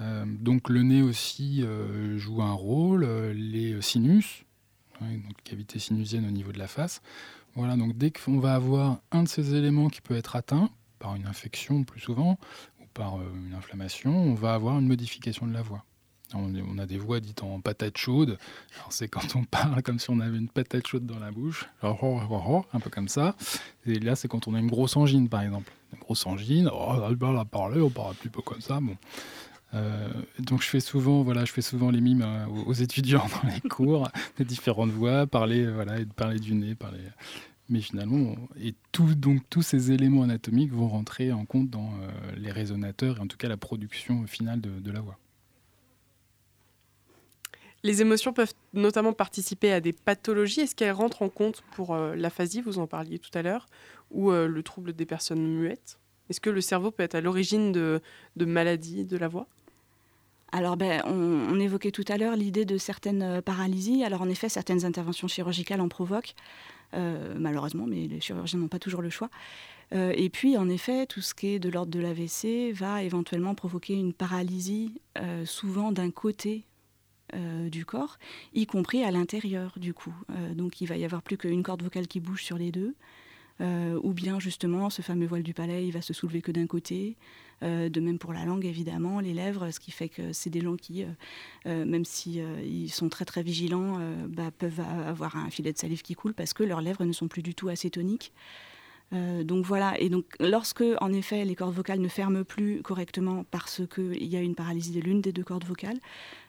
Euh, 0.00 0.24
donc 0.26 0.68
le 0.68 0.82
nez 0.82 1.02
aussi 1.02 1.62
euh, 1.62 2.18
joue 2.18 2.42
un 2.42 2.52
rôle, 2.52 3.04
les 3.04 3.80
sinus, 3.80 4.44
hein, 5.00 5.06
cavité 5.44 5.78
sinusienne 5.78 6.26
au 6.26 6.32
niveau 6.32 6.52
de 6.52 6.58
la 6.58 6.66
face. 6.66 7.02
Voilà, 7.54 7.76
donc 7.76 7.96
dès 7.96 8.10
qu'on 8.10 8.40
va 8.40 8.54
avoir 8.54 9.00
un 9.12 9.22
de 9.22 9.28
ces 9.28 9.54
éléments 9.54 9.88
qui 9.88 10.00
peut 10.00 10.16
être 10.16 10.34
atteint, 10.34 10.70
par 10.98 11.14
une 11.14 11.26
infection 11.26 11.84
plus 11.84 12.00
souvent 12.00 12.38
ou 12.80 12.86
par 12.94 13.16
euh, 13.16 13.32
une 13.46 13.54
inflammation, 13.54 14.14
on 14.14 14.34
va 14.34 14.54
avoir 14.54 14.78
une 14.78 14.86
modification 14.86 15.46
de 15.46 15.52
la 15.52 15.62
voix. 15.62 15.84
On, 16.32 16.78
a 16.78 16.86
des 16.86 16.98
voix 16.98 17.20
dites 17.20 17.44
en 17.44 17.60
patate 17.60 17.96
chaude. 17.96 18.38
C'est 18.90 19.06
quand 19.06 19.36
on 19.36 19.44
parle 19.44 19.82
comme 19.82 20.00
si 20.00 20.10
on 20.10 20.18
avait 20.18 20.38
une 20.38 20.48
patate 20.48 20.86
chaude 20.86 21.06
dans 21.06 21.18
la 21.20 21.30
bouche, 21.30 21.66
un 21.82 22.80
peu 22.80 22.90
comme 22.90 23.08
ça. 23.08 23.36
Et 23.86 24.00
là, 24.00 24.16
c'est 24.16 24.26
quand 24.26 24.48
on 24.48 24.54
a 24.54 24.58
une 24.58 24.70
grosse 24.70 24.96
angine, 24.96 25.28
par 25.28 25.42
exemple. 25.42 25.70
Une 25.92 26.00
grosse 26.00 26.26
angine, 26.26 26.68
oh, 26.72 26.88
on 26.88 27.38
a 27.38 27.44
parler, 27.44 27.80
on 27.80 27.90
parle 27.90 28.14
un 28.24 28.28
peu 28.28 28.42
comme 28.42 28.60
ça. 28.60 28.80
Bon. 28.80 28.96
Euh, 29.74 30.08
donc 30.38 30.62
je 30.62 30.68
fais 30.68 30.80
souvent, 30.80 31.22
voilà, 31.22 31.44
je 31.44 31.52
fais 31.52 31.62
souvent 31.62 31.90
les 31.90 32.00
mimes 32.00 32.22
euh, 32.22 32.46
aux 32.66 32.72
étudiants 32.72 33.26
dans 33.42 33.48
les 33.48 33.60
cours, 33.68 34.08
des 34.38 34.44
différentes 34.44 34.90
voix, 34.90 35.26
parler, 35.26 35.66
voilà, 35.66 35.96
parler 36.16 36.38
du 36.38 36.54
nez, 36.54 36.74
parler 36.74 37.00
mais 37.68 37.80
finalement, 37.80 38.36
et 38.60 38.74
tout, 38.92 39.14
donc, 39.14 39.40
tous 39.48 39.62
ces 39.62 39.90
éléments 39.90 40.22
anatomiques 40.22 40.72
vont 40.72 40.88
rentrer 40.88 41.32
en 41.32 41.46
compte 41.46 41.70
dans 41.70 41.92
euh, 42.00 42.10
les 42.36 42.50
résonateurs 42.50 43.16
et 43.18 43.20
en 43.20 43.26
tout 43.26 43.38
cas 43.38 43.48
la 43.48 43.56
production 43.56 44.26
finale 44.26 44.60
de, 44.60 44.90
la 44.90 45.00
voix. 45.00 45.18
Les 47.82 48.02
émotions 48.02 48.32
peuvent 48.32 48.52
notamment 48.74 49.12
participer 49.12 49.72
à 49.72 49.80
des 49.80 49.92
pathologies. 49.92 50.60
Est-ce 50.60 50.74
qu'elles 50.74 50.92
rentrent 50.92 51.22
en 51.22 51.30
compte 51.30 51.62
pour 51.72 51.94
euh, 51.94 52.14
l'aphasie, 52.14 52.60
vous 52.60 52.78
en 52.78 52.86
parliez 52.86 53.18
tout 53.18 53.30
à 53.32 53.42
l'heure, 53.42 53.66
ou 54.10 54.30
euh, 54.30 54.46
le 54.46 54.62
trouble 54.62 54.92
des 54.92 55.06
personnes 55.06 55.46
muettes? 55.46 55.98
Est-ce 56.28 56.40
que 56.40 56.50
le 56.50 56.60
cerveau 56.60 56.90
peut 56.90 57.02
être 57.02 57.14
à 57.14 57.20
l'origine 57.20 57.72
de, 57.72 58.00
maladies 58.36 59.04
de 59.04 59.16
la 59.16 59.28
voix? 59.28 59.46
Alors, 60.52 60.76
ben, 60.76 61.02
on, 61.06 61.58
évoquait 61.58 61.90
tout 61.90 62.04
à 62.08 62.16
l'heure 62.16 62.36
l'idée 62.36 62.64
de 62.64 62.78
certaines 62.78 63.42
paralysies. 63.42 64.04
Alors, 64.04 64.22
en 64.22 64.28
effet, 64.28 64.48
certaines 64.48 64.84
interventions 64.84 65.28
chirurgicales 65.28 65.80
en 65.80 65.88
provoquent. 65.88 66.34
Euh, 66.94 67.34
malheureusement, 67.38 67.86
mais 67.86 68.06
les 68.06 68.20
chirurgiens 68.20 68.58
n'ont 68.58 68.68
pas 68.68 68.78
toujours 68.78 69.02
le 69.02 69.10
choix. 69.10 69.30
Euh, 69.92 70.12
et 70.16 70.30
puis, 70.30 70.56
en 70.56 70.68
effet, 70.68 71.06
tout 71.06 71.20
ce 71.20 71.34
qui 71.34 71.48
est 71.48 71.58
de 71.58 71.68
l'ordre 71.68 71.90
de 71.90 72.00
l'AVC 72.00 72.72
va 72.72 73.02
éventuellement 73.02 73.54
provoquer 73.54 73.94
une 73.94 74.12
paralysie, 74.12 75.00
euh, 75.18 75.44
souvent 75.44 75.92
d'un 75.92 76.10
côté 76.10 76.64
du 77.66 77.84
corps, 77.84 78.18
y 78.52 78.64
compris 78.64 79.02
à 79.02 79.10
l'intérieur 79.10 79.72
du 79.76 79.92
coup. 79.92 80.14
donc 80.52 80.80
il 80.80 80.86
va 80.86 80.96
y 80.96 81.04
avoir 81.04 81.20
plus 81.20 81.36
qu'une 81.36 81.64
corde 81.64 81.82
vocale 81.82 82.06
qui 82.06 82.20
bouge 82.20 82.44
sur 82.44 82.56
les 82.56 82.70
deux. 82.70 82.94
ou 83.60 84.12
bien 84.12 84.38
justement 84.38 84.88
ce 84.88 85.02
fameux 85.02 85.26
voile 85.26 85.42
du 85.42 85.52
palais 85.52 85.84
il 85.84 85.90
va 85.90 86.00
se 86.00 86.12
soulever 86.12 86.42
que 86.42 86.52
d'un 86.52 86.68
côté. 86.68 87.16
De 87.64 88.00
même 88.00 88.18
pour 88.18 88.32
la 88.32 88.44
langue 88.44 88.66
évidemment, 88.66 89.20
les 89.20 89.32
lèvres, 89.32 89.70
ce 89.70 89.80
qui 89.80 89.90
fait 89.90 90.08
que 90.08 90.32
c'est 90.32 90.50
des 90.50 90.60
gens 90.60 90.76
qui, 90.76 91.04
même 91.64 92.04
si 92.04 92.40
ils 92.64 92.90
sont 92.90 93.08
très 93.08 93.24
très 93.24 93.42
vigilants, 93.42 93.98
bah, 94.28 94.50
peuvent 94.56 94.80
avoir 94.80 95.36
un 95.36 95.50
filet 95.50 95.72
de 95.72 95.78
salive 95.78 96.02
qui 96.02 96.14
coule 96.14 96.34
parce 96.34 96.52
que 96.52 96.62
leurs 96.62 96.80
lèvres 96.80 97.04
ne 97.04 97.12
sont 97.12 97.28
plus 97.28 97.42
du 97.42 97.54
tout 97.54 97.68
acétoniques. 97.68 98.32
Euh, 99.12 99.44
donc 99.44 99.64
voilà, 99.64 99.98
et 100.00 100.08
donc 100.08 100.24
lorsque 100.40 100.84
en 101.00 101.12
effet 101.12 101.44
les 101.44 101.54
cordes 101.54 101.74
vocales 101.74 102.00
ne 102.00 102.08
ferment 102.08 102.42
plus 102.42 102.82
correctement 102.82 103.44
parce 103.50 103.82
qu'il 103.92 104.24
y 104.24 104.36
a 104.36 104.40
une 104.40 104.54
paralysie 104.54 104.92
de 104.92 105.00
l'une 105.00 105.20
des 105.20 105.32
deux 105.32 105.44
cordes 105.44 105.64
vocales, 105.64 105.98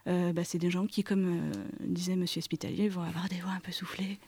euh, 0.07 0.33
bah, 0.33 0.43
c'est 0.43 0.57
des 0.57 0.71
gens 0.71 0.87
qui, 0.87 1.03
comme 1.03 1.25
euh, 1.25 1.51
disait 1.81 2.15
Monsieur 2.15 2.39
Hospitalier, 2.39 2.87
vont 2.89 3.01
avoir 3.01 3.27
des 3.29 3.37
voix 3.37 3.51
un 3.51 3.59
peu 3.59 3.71
soufflées. 3.71 4.19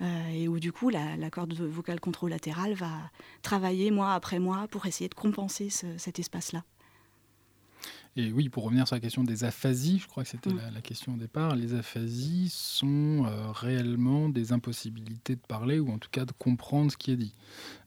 Et 0.00 0.48
où 0.48 0.58
du 0.58 0.72
coup 0.72 0.88
la, 0.88 1.30
corde 1.30 1.54
vocale 1.54 2.00
contralatérale 2.00 2.74
va 2.74 3.10
travailler 3.42 3.90
mois 3.90 4.14
après 4.14 4.38
mois 4.38 4.66
pour 4.68 4.86
essayer 4.86 5.08
de 5.08 5.14
compenser 5.14 5.68
cet 5.70 6.18
espace-là. 6.18 6.64
Et 8.16 8.32
oui, 8.32 8.48
pour 8.48 8.64
revenir 8.64 8.88
sur 8.88 8.96
la 8.96 9.00
question 9.00 9.22
des 9.22 9.44
aphasies, 9.44 10.00
je 10.00 10.08
crois 10.08 10.24
que 10.24 10.30
c'était 10.30 10.50
Mm. 10.50 10.56
la, 10.56 10.70
la 10.72 10.80
question 10.80 11.14
au 11.14 11.16
départ, 11.16 11.54
les 11.54 11.74
aphasies 11.74 12.48
sont 12.50 13.24
euh, 13.24 13.52
réellement 13.52 14.28
des 14.28 14.52
impossibilités 14.52 15.36
de 15.36 15.40
parler 15.40 15.78
ou 15.78 15.90
en 15.92 15.98
tout 15.98 16.08
cas 16.10 16.24
de 16.24 16.32
comprendre 16.32 16.90
ce 16.90 16.96
qui 16.96 17.12
est 17.12 17.16
dit. 17.16 17.32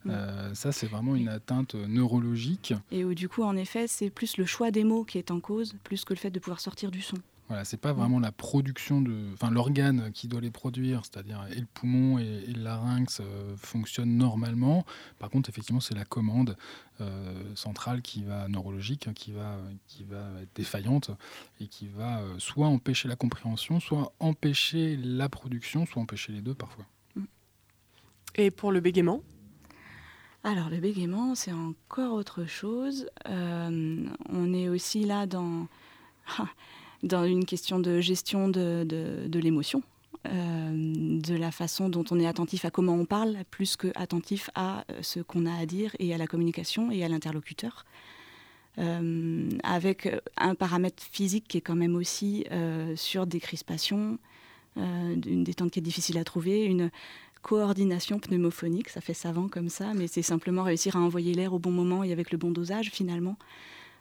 Mm. 0.05 0.09
Euh, 0.11 0.53
ça, 0.55 0.71
c'est 0.71 0.87
vraiment 0.87 1.15
une 1.15 1.27
atteinte 1.27 1.75
neurologique. 1.75 2.73
Et 2.91 3.03
où 3.03 3.13
du 3.13 3.27
coup, 3.27 3.43
en 3.43 3.57
effet, 3.57 3.87
c'est 3.87 4.09
plus 4.09 4.37
le 4.37 4.45
choix 4.45 4.71
des 4.71 4.85
mots 4.85 5.03
qui 5.03 5.17
est 5.17 5.29
en 5.29 5.41
cause, 5.41 5.75
plus 5.83 6.05
que 6.05 6.13
le 6.13 6.19
fait 6.19 6.31
de 6.31 6.39
pouvoir 6.39 6.61
sortir 6.61 6.89
du 6.89 7.01
son. 7.01 7.17
Voilà, 7.49 7.65
c'est 7.65 7.77
pas 7.77 7.93
vraiment 7.93 8.19
la 8.19 8.31
production 8.31 9.01
de, 9.01 9.31
enfin 9.33 9.51
l'organe 9.51 10.11
qui 10.13 10.27
doit 10.27 10.39
les 10.39 10.49
produire, 10.49 11.01
c'est-à-dire 11.03 11.45
et 11.51 11.59
le 11.59 11.65
poumon 11.65 12.17
et, 12.17 12.45
et 12.47 12.53
le 12.53 12.63
larynx 12.63 13.19
euh, 13.19 13.55
fonctionnent 13.57 14.15
normalement. 14.15 14.85
Par 15.19 15.29
contre, 15.29 15.49
effectivement, 15.49 15.81
c'est 15.81 15.95
la 15.95 16.05
commande 16.05 16.55
euh, 17.01 17.43
centrale 17.55 18.01
qui 18.01 18.23
va 18.23 18.47
neurologique, 18.47 19.07
hein, 19.07 19.13
qui 19.13 19.31
va 19.33 19.57
qui 19.87 20.03
va 20.03 20.23
être 20.41 20.55
défaillante 20.55 21.11
et 21.59 21.67
qui 21.67 21.87
va 21.87 22.21
euh, 22.21 22.35
soit 22.39 22.67
empêcher 22.67 23.07
la 23.07 23.15
compréhension, 23.15 23.79
soit 23.79 24.13
empêcher 24.19 24.97
la 24.97 25.27
production, 25.27 25.85
soit 25.85 26.01
empêcher 26.01 26.31
les 26.31 26.41
deux 26.41 26.55
parfois. 26.55 26.85
Et 28.35 28.49
pour 28.49 28.71
le 28.71 28.79
bégaiement? 28.79 29.21
Alors, 30.43 30.69
le 30.69 30.77
bégaiement, 30.77 31.35
c'est 31.35 31.53
encore 31.53 32.13
autre 32.13 32.45
chose. 32.45 33.07
Euh, 33.29 34.05
on 34.27 34.53
est 34.53 34.67
aussi 34.67 35.05
là 35.05 35.25
dans, 35.25 35.67
dans 37.03 37.25
une 37.25 37.45
question 37.45 37.79
de 37.79 37.99
gestion 37.99 38.47
de, 38.47 38.85
de- 38.85 39.39
l'émotion, 39.39 39.83
euh, 40.25 40.71
de 40.73 41.35
la 41.35 41.51
façon 41.51 41.89
dont 41.89 42.05
on 42.11 42.19
est 42.19 42.25
attentif 42.25 42.65
à 42.65 42.71
comment 42.71 42.95
on 42.95 43.05
parle, 43.05 43.37
plus 43.51 43.75
que 43.75 43.89
attentif 43.95 44.49
à 44.55 44.85
euh, 44.89 44.99
ce 45.01 45.19
qu'on 45.19 45.45
a 45.45 45.53
à 45.53 45.65
dire 45.65 45.95
et 45.99 46.13
à 46.13 46.17
la 46.17 46.27
communication 46.27 46.91
et 46.91 47.03
à 47.03 47.09
l'interlocuteur. 47.09 47.85
Euh, 48.79 49.49
avec 49.63 50.09
un 50.37 50.55
paramètre 50.55 51.03
physique 51.03 51.45
qui 51.47 51.57
est 51.57 51.61
quand 51.61 51.75
même 51.75 51.95
aussi 51.95 52.45
sur 52.95 53.27
des 53.27 53.39
crispations, 53.39 54.17
une 54.75 55.43
détente 55.43 55.69
qui 55.69 55.79
est 55.79 55.83
difficile 55.83 56.17
à 56.17 56.23
trouver, 56.23 56.65
une 56.65 56.89
coordination 57.43 58.17
pneumophonique, 58.17 58.89
ça 58.89 59.01
fait 59.01 59.13
savant 59.13 59.47
comme 59.47 59.69
ça, 59.69 59.93
mais 59.93 60.07
c'est 60.07 60.23
simplement 60.23 60.63
réussir 60.63 60.95
à 60.95 60.99
envoyer 60.99 61.33
l'air 61.35 61.53
au 61.53 61.59
bon 61.59 61.69
moment 61.71 62.03
et 62.03 62.11
avec 62.11 62.31
le 62.31 62.37
bon 62.39 62.49
dosage 62.49 62.89
finalement. 62.89 63.35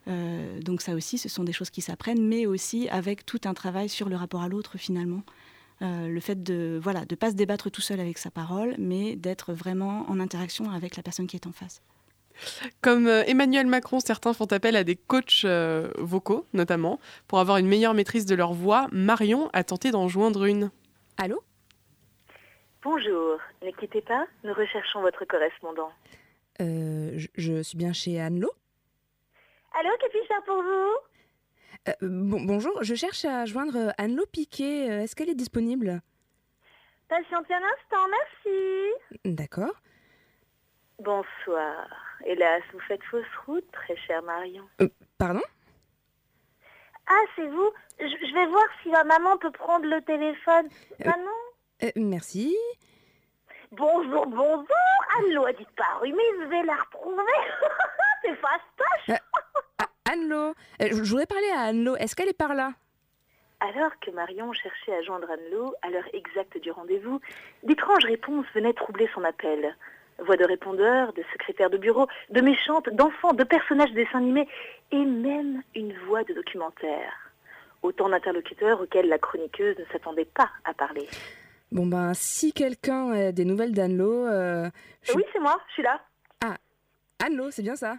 Euh, 0.08 0.60
donc 0.60 0.82
ça 0.82 0.94
aussi, 0.94 1.18
ce 1.18 1.28
sont 1.28 1.44
des 1.44 1.52
choses 1.52 1.70
qui 1.70 1.80
s'apprennent, 1.80 2.26
mais 2.26 2.46
aussi 2.46 2.88
avec 2.88 3.24
tout 3.24 3.40
un 3.44 3.54
travail 3.54 3.88
sur 3.88 4.08
le 4.08 4.16
rapport 4.16 4.42
à 4.42 4.48
l'autre 4.48 4.78
finalement. 4.78 5.22
Euh, 5.80 6.08
le 6.08 6.20
fait 6.20 6.42
de 6.42 6.78
voilà 6.80 7.04
de 7.04 7.14
pas 7.14 7.30
se 7.30 7.34
débattre 7.34 7.70
tout 7.70 7.80
seul 7.80 8.00
avec 8.00 8.18
sa 8.18 8.30
parole, 8.30 8.74
mais 8.78 9.16
d'être 9.16 9.52
vraiment 9.52 10.04
en 10.08 10.20
interaction 10.20 10.70
avec 10.70 10.96
la 10.96 11.02
personne 11.02 11.26
qui 11.26 11.36
est 11.36 11.46
en 11.46 11.52
face. 11.52 11.82
Comme 12.80 13.06
euh, 13.06 13.24
Emmanuel 13.26 13.66
Macron, 13.66 14.00
certains 14.00 14.32
font 14.32 14.46
appel 14.46 14.76
à 14.76 14.84
des 14.84 14.96
coachs 14.96 15.42
euh, 15.44 15.90
vocaux, 15.98 16.46
notamment, 16.52 16.98
pour 17.28 17.38
avoir 17.40 17.58
une 17.58 17.66
meilleure 17.66 17.94
maîtrise 17.94 18.26
de 18.26 18.34
leur 18.34 18.52
voix. 18.52 18.88
Marion 18.92 19.50
a 19.52 19.64
tenté 19.64 19.90
d'en 19.90 20.08
joindre 20.08 20.44
une. 20.44 20.70
Allô? 21.18 21.42
Bonjour, 22.82 23.38
ne 23.62 23.70
quittez 23.72 24.00
pas, 24.00 24.26
nous 24.44 24.52
recherchons 24.54 25.02
votre 25.02 25.24
correspondant. 25.24 25.90
Euh, 26.60 27.12
je, 27.14 27.28
je 27.36 27.62
suis 27.62 27.78
bien 27.78 27.92
chez 27.92 28.20
Anne-Lo? 28.20 28.50
Allô, 29.78 29.90
que 30.00 30.08
puis-je 30.10 30.26
faire 30.26 30.42
pour 30.44 30.62
vous 30.62 30.96
Euh, 31.88 31.92
bon, 32.02 32.40
bonjour, 32.42 32.82
je 32.82 32.94
cherche 32.94 33.24
à 33.24 33.44
joindre 33.46 33.76
euh, 33.76 33.90
Anne-Lo 33.98 34.26
Piquet. 34.26 34.88
Euh, 34.90 35.00
Est-ce 35.02 35.16
qu'elle 35.16 35.30
est 35.30 35.34
disponible? 35.34 36.00
Patientez 37.08 37.54
un 37.54 37.62
instant, 37.62 38.06
merci. 38.10 38.90
D'accord. 39.24 39.74
Bonsoir. 40.98 41.88
Hélas, 42.24 42.62
vous 42.72 42.80
faites 42.80 43.02
fausse 43.04 43.24
route, 43.46 43.70
très 43.72 43.96
chère 43.96 44.22
Marion. 44.22 44.68
Pardon? 45.18 45.42
Ah, 47.08 47.20
c'est 47.34 47.46
vous 47.48 47.70
je, 47.98 48.06
je 48.06 48.34
vais 48.34 48.46
voir 48.46 48.64
si 48.82 48.88
ma 48.90 49.04
maman 49.04 49.36
peut 49.36 49.50
prendre 49.50 49.86
le 49.86 50.00
téléphone. 50.02 50.68
Euh. 51.00 51.04
Maman? 51.04 51.30
Euh, 51.82 51.90
Merci. 51.96 52.56
Bonjour, 53.72 54.26
bonjour 54.26 54.66
Allô, 55.18 55.44
a 55.46 55.52
disparu, 55.52 56.12
mais 56.12 56.44
je 56.44 56.48
vais 56.48 56.62
la 56.62 56.74
retrouver. 56.74 57.22
c'est 58.22 58.36
fastoche. 58.36 59.18
Ah, 60.32 60.52
Anne-Lo 60.80 60.96
Euh, 60.98 61.02
Je 61.04 61.10
voudrais 61.10 61.26
parler 61.26 61.48
à 61.56 61.60
Anne-Lo. 61.62 61.96
Est-ce 61.96 62.14
qu'elle 62.16 62.28
est 62.28 62.36
par 62.36 62.54
là? 62.54 62.72
Alors 63.60 63.92
que 64.00 64.10
Marion 64.10 64.52
cherchait 64.52 64.92
à 64.92 65.02
joindre 65.02 65.30
Anne-Lo 65.30 65.74
à 65.82 65.90
l'heure 65.90 66.08
exacte 66.12 66.58
du 66.58 66.70
rendez-vous, 66.72 67.20
d'étranges 67.62 68.04
réponses 68.04 68.46
venaient 68.54 68.72
troubler 68.72 69.08
son 69.14 69.22
appel. 69.22 69.76
Voix 70.18 70.36
de 70.36 70.44
répondeur, 70.44 71.12
de 71.12 71.22
secrétaire 71.32 71.70
de 71.70 71.78
bureau, 71.78 72.06
de 72.30 72.40
méchante, 72.40 72.88
d'enfant, 72.90 73.32
de 73.32 73.44
personnages 73.44 73.90
de 73.90 73.96
dessins 73.96 74.18
animés, 74.18 74.48
et 74.90 75.04
même 75.04 75.62
une 75.74 75.96
voix 76.06 76.24
de 76.24 76.34
documentaire. 76.34 77.12
Autant 77.82 78.08
d'interlocuteurs 78.08 78.80
auxquels 78.80 79.08
la 79.08 79.18
chroniqueuse 79.18 79.78
ne 79.78 79.84
s'attendait 79.92 80.24
pas 80.24 80.50
à 80.64 80.74
parler. 80.74 81.08
Bon 81.70 81.86
ben, 81.86 82.14
si 82.14 82.52
quelqu'un 82.52 83.10
a 83.12 83.32
des 83.32 83.44
nouvelles 83.44 83.72
d'Anne-Lo... 83.72 84.26
euh, 84.26 84.68
je 85.02 85.12
Oui, 85.14 85.24
c'est 85.32 85.40
moi, 85.40 85.58
je 85.68 85.72
suis 85.74 85.82
là. 85.82 86.00
Anne-Lo, 87.24 87.52
c'est 87.52 87.62
bien 87.62 87.76
ça? 87.76 87.98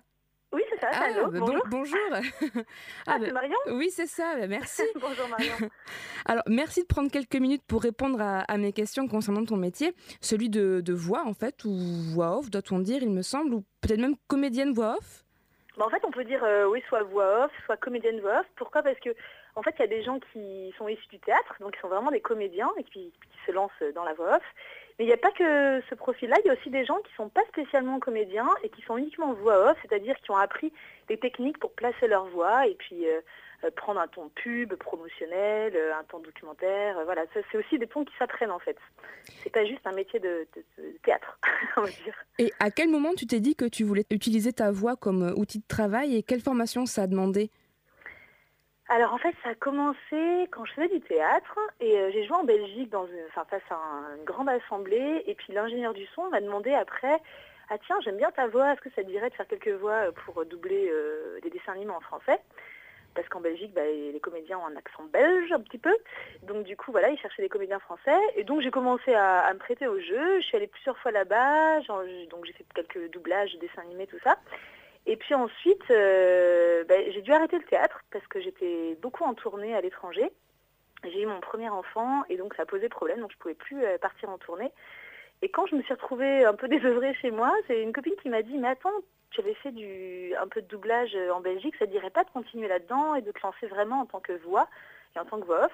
Oui, 0.54 0.62
c'est 0.70 0.80
ça, 0.80 0.92
bah, 0.92 1.40
bon- 1.40 1.60
Bonjour. 1.68 1.98
Ah, 3.08 3.14
Ah, 3.16 3.20
bah, 3.20 3.32
Marion 3.34 3.58
Oui, 3.72 3.90
c'est 3.90 4.06
ça, 4.08 4.36
bah, 4.40 4.48
merci 4.48 4.84
Bonjour 5.02 5.28
Marion. 5.28 5.54
Alors, 6.26 6.44
merci 6.48 6.82
de 6.84 6.88
prendre 6.88 7.12
quelques 7.12 7.36
minutes 7.36 7.64
pour 7.68 7.82
répondre 7.82 8.22
à, 8.22 8.40
à 8.42 8.58
mes 8.58 8.72
questions 8.72 9.08
concernant 9.08 9.44
ton 9.46 9.58
métier, 9.58 9.94
celui 10.22 10.50
de, 10.50 10.82
de 10.82 10.94
voix 10.94 11.24
en 11.26 11.34
fait, 11.34 11.66
ou 11.66 11.72
voix 12.14 12.38
off, 12.38 12.50
doit-on 12.50 12.80
dire, 12.80 13.02
il 13.02 13.10
me 13.12 13.22
semble, 13.24 13.54
ou 13.56 13.64
peut-être 13.82 14.00
même 14.00 14.16
comédienne 14.28 14.74
voix 14.74 14.96
off? 14.98 15.24
Bah, 15.78 15.86
en 15.88 15.90
fait, 15.90 16.04
on 16.06 16.12
peut 16.12 16.24
dire 16.24 16.44
euh, 16.44 16.68
oui, 16.70 16.84
soit 16.88 17.02
voix 17.04 17.46
off, 17.46 17.52
soit 17.66 17.78
comédienne 17.78 18.20
voix 18.22 18.42
off. 18.42 18.46
Pourquoi? 18.56 18.84
Parce 18.84 19.00
que 19.00 19.10
en 19.56 19.62
fait, 19.64 19.74
il 19.78 19.82
y 19.82 19.86
a 19.86 19.88
des 19.88 20.04
gens 20.04 20.20
qui 20.32 20.74
sont 20.78 20.88
issus 20.88 21.08
du 21.10 21.20
théâtre, 21.20 21.56
donc 21.60 21.74
qui 21.74 21.80
sont 21.80 21.88
vraiment 21.88 22.12
des 22.12 22.22
comédiens 22.22 22.70
et 22.78 22.84
qui, 22.84 23.12
qui 23.12 23.38
se 23.46 23.52
lancent 23.52 23.72
dans 23.96 24.04
la 24.04 24.14
voix 24.14 24.36
off. 24.38 24.44
Mais 25.00 25.06
il 25.06 25.08
n'y 25.08 25.14
a 25.14 25.18
pas 25.18 25.32
que 25.32 25.82
ce 25.90 25.96
profil-là, 25.96 26.38
il 26.44 26.48
y 26.48 26.50
a 26.52 26.54
aussi 26.54 26.70
des 26.70 26.86
gens 26.86 26.98
qui 26.98 27.12
ne 27.14 27.16
sont 27.16 27.30
pas 27.30 27.44
spécialement 27.50 28.00
comédiens 28.00 28.50
et 28.64 28.70
qui 28.70 28.82
sont 28.84 28.98
uniquement 28.98 29.34
voix 29.34 29.72
off, 29.72 29.78
c'est-à-dire 29.82 30.16
qui 30.22 30.32
ont 30.32 30.38
appris 30.38 30.72
des 31.08 31.18
techniques 31.18 31.58
pour 31.58 31.72
placer 31.74 32.08
leur 32.08 32.26
voix 32.28 32.68
et 32.68 32.76
puis 32.76 33.08
euh, 33.08 33.22
euh, 33.64 33.72
prendre 33.76 34.00
un 34.00 34.08
ton 34.08 34.30
pub, 34.30 34.74
promotionnel, 34.76 35.74
euh, 35.76 35.96
un 35.96 36.04
ton 36.04 36.20
documentaire. 36.20 36.98
voilà, 37.06 37.24
c'est 37.34 37.58
aussi 37.58 37.80
des 37.80 37.88
ponts 37.88 38.06
qui 38.06 38.14
s'apprennent 38.18 38.52
en 38.52 38.60
fait. 38.60 38.78
C'est 39.42 39.52
pas 39.52 39.66
juste 39.66 39.86
un 39.86 39.94
métier 39.94 40.20
de, 40.20 40.48
de- 40.56 40.84
théâtre, 41.04 41.40
on 41.78 41.82
va 41.82 41.88
dire. 41.90 42.16
Et 42.40 42.52
à 42.60 42.70
quel 42.70 42.90
moment 42.90 43.14
tu 43.16 43.26
t'es 43.26 43.40
dit 43.40 43.56
que 43.56 43.66
tu 43.66 43.84
voulais 43.84 44.06
utiliser 44.12 44.54
ta 44.54 44.72
voix 44.72 44.96
comme 44.96 45.34
outil 45.38 45.60
de 45.60 45.68
travail 45.68 46.16
et 46.16 46.24
quelle 46.24 46.42
formation 46.42 46.86
ça 46.86 47.04
a 47.04 47.08
demandé? 47.08 47.50
Alors 48.90 49.14
en 49.14 49.18
fait, 49.18 49.34
ça 49.44 49.50
a 49.50 49.56
commencé 49.56 50.48
quand 50.52 50.66
je 50.66 50.74
faisais 50.74 50.90
du 50.90 51.00
théâtre 51.00 51.58
et 51.80 51.98
euh, 51.98 52.12
j'ai 52.12 52.26
joué 52.26 52.36
en 52.36 52.44
Belgique 52.44 52.90
dans 52.90 53.06
une, 53.08 53.28
face 53.34 53.62
à 53.70 53.76
un- 53.76 54.18
une 54.18 54.26
grande 54.26 54.50
assemblée 54.50 55.24
et 55.26 55.36
puis 55.36 55.54
l'ingénieur 55.54 55.94
du 55.94 56.06
son 56.08 56.30
m'a 56.30 56.42
demandé 56.42 56.74
après 56.74 57.22
ah 57.70 57.78
tiens 57.88 57.96
j'aime 58.04 58.18
bien 58.18 58.30
ta 58.32 58.48
voix 58.48 58.74
est-ce 58.74 58.82
que 58.82 58.90
ça 58.90 59.04
te 59.04 59.08
dirait 59.08 59.30
de 59.30 59.36
faire 59.36 59.48
quelques 59.48 59.70
voix 59.70 60.08
euh, 60.08 60.12
pour 60.12 60.46
doubler 60.46 60.90
euh, 60.92 61.40
des 61.42 61.50
dessins 61.50 61.72
animés 61.72 61.94
en 61.94 62.02
français? 62.02 62.40
Parce 63.16 63.30
qu'en 63.30 63.40
Belgique 63.40 63.74
bah, 63.74 63.86
les 63.86 64.20
comédiens 64.20 64.60
ont 64.60 64.66
un 64.66 64.76
accent 64.76 65.04
belge 65.14 65.52
un 65.54 65.62
petit 65.62 65.78
peu. 65.78 65.96
Donc 66.44 66.66
du 66.66 66.76
coup 66.76 66.92
voilà 66.92 67.10
ils 67.10 67.18
cherchaient 67.20 67.44
des 67.44 67.50
comédiens 67.50 67.80
français. 67.80 68.20
Et 68.36 68.44
donc 68.44 68.62
j'ai 68.62 68.72
commencé 68.72 69.14
à, 69.14 69.50
me 69.54 69.60
prêter 69.60 69.88
au 69.88 70.00
jeu. 70.00 70.42
Je 70.42 70.46
suis 70.46 70.58
allée 70.58 70.68
plusieurs 70.68 70.98
fois 70.98 71.12
là-bas. 71.12 71.80
Donc 72.30 72.46
j'ai 72.46 72.54
fait 72.54 72.66
quelques 72.76 73.12
doublages 73.12 73.56
dessins 73.60 73.84
animés 73.84 74.08
tout 74.08 74.20
ça 74.24 74.38
et 75.06 75.18
puis 75.18 75.34
ensuite, 75.34 75.84
euh, 75.92 76.84
ben, 76.86 77.12
j'ai 77.12 77.22
dû 77.22 77.32
arrêter 77.34 77.58
le 77.58 77.66
théâtre 77.66 78.02
parce 78.12 78.26
que 78.28 78.40
j'étais 78.40 78.98
beaucoup 79.02 79.24
en 79.24 79.34
tournée 79.34 79.76
à 79.76 79.82
l'étranger. 79.82 80.32
J'ai 81.04 81.22
eu 81.22 81.26
mon 81.26 81.42
premier 81.42 81.70
enfant 81.70 82.24
et 82.30 82.38
donc 82.38 82.54
ça 82.56 82.66
posé 82.66 82.88
problème, 82.88 83.20
donc 83.20 83.32
je 83.34 83.38
pouvais 83.38 83.54
plus 83.54 83.84
euh, 83.84 83.98
partir 83.98 84.30
en 84.30 84.38
tournée. 84.38 84.72
Et 85.42 85.50
quand 85.50 85.66
je 85.66 85.76
me 85.76 85.82
suis 85.82 85.94
retrouvée 85.94 86.46
un 86.46 86.54
peu 86.54 86.68
désœuvrée 86.70 87.14
chez 87.16 87.32
moi, 87.32 87.52
c'est 87.68 87.82
une 87.82 87.92
copine 87.92 88.16
qui 88.22 88.30
m'a 88.30 88.42
dit 88.44 88.58
Mais 88.58 88.70
attends, 88.70 89.02
tu 89.32 89.42
avais 89.42 89.56
fait 89.56 89.74
un 90.40 90.48
peu 90.48 90.62
de 90.62 90.68
doublage 90.68 91.16
euh, 91.16 91.34
en 91.34 91.42
Belgique, 91.42 91.76
ça 91.78 91.86
ne 91.86 91.92
dirait 91.92 92.10
pas 92.10 92.24
de 92.24 92.30
continuer 92.30 92.70
là-dedans 92.70 93.16
et 93.16 93.22
de 93.22 93.32
te 93.32 93.40
lancer 93.44 93.68
vraiment 93.68 94.02
en 94.02 94.06
tant 94.06 94.22
que 94.22 94.34
voix 94.34 94.70
et 95.16 95.20
en 95.20 95.26
tant 95.26 95.40
que 95.40 95.46
voix 95.46 95.66
off? 95.66 95.74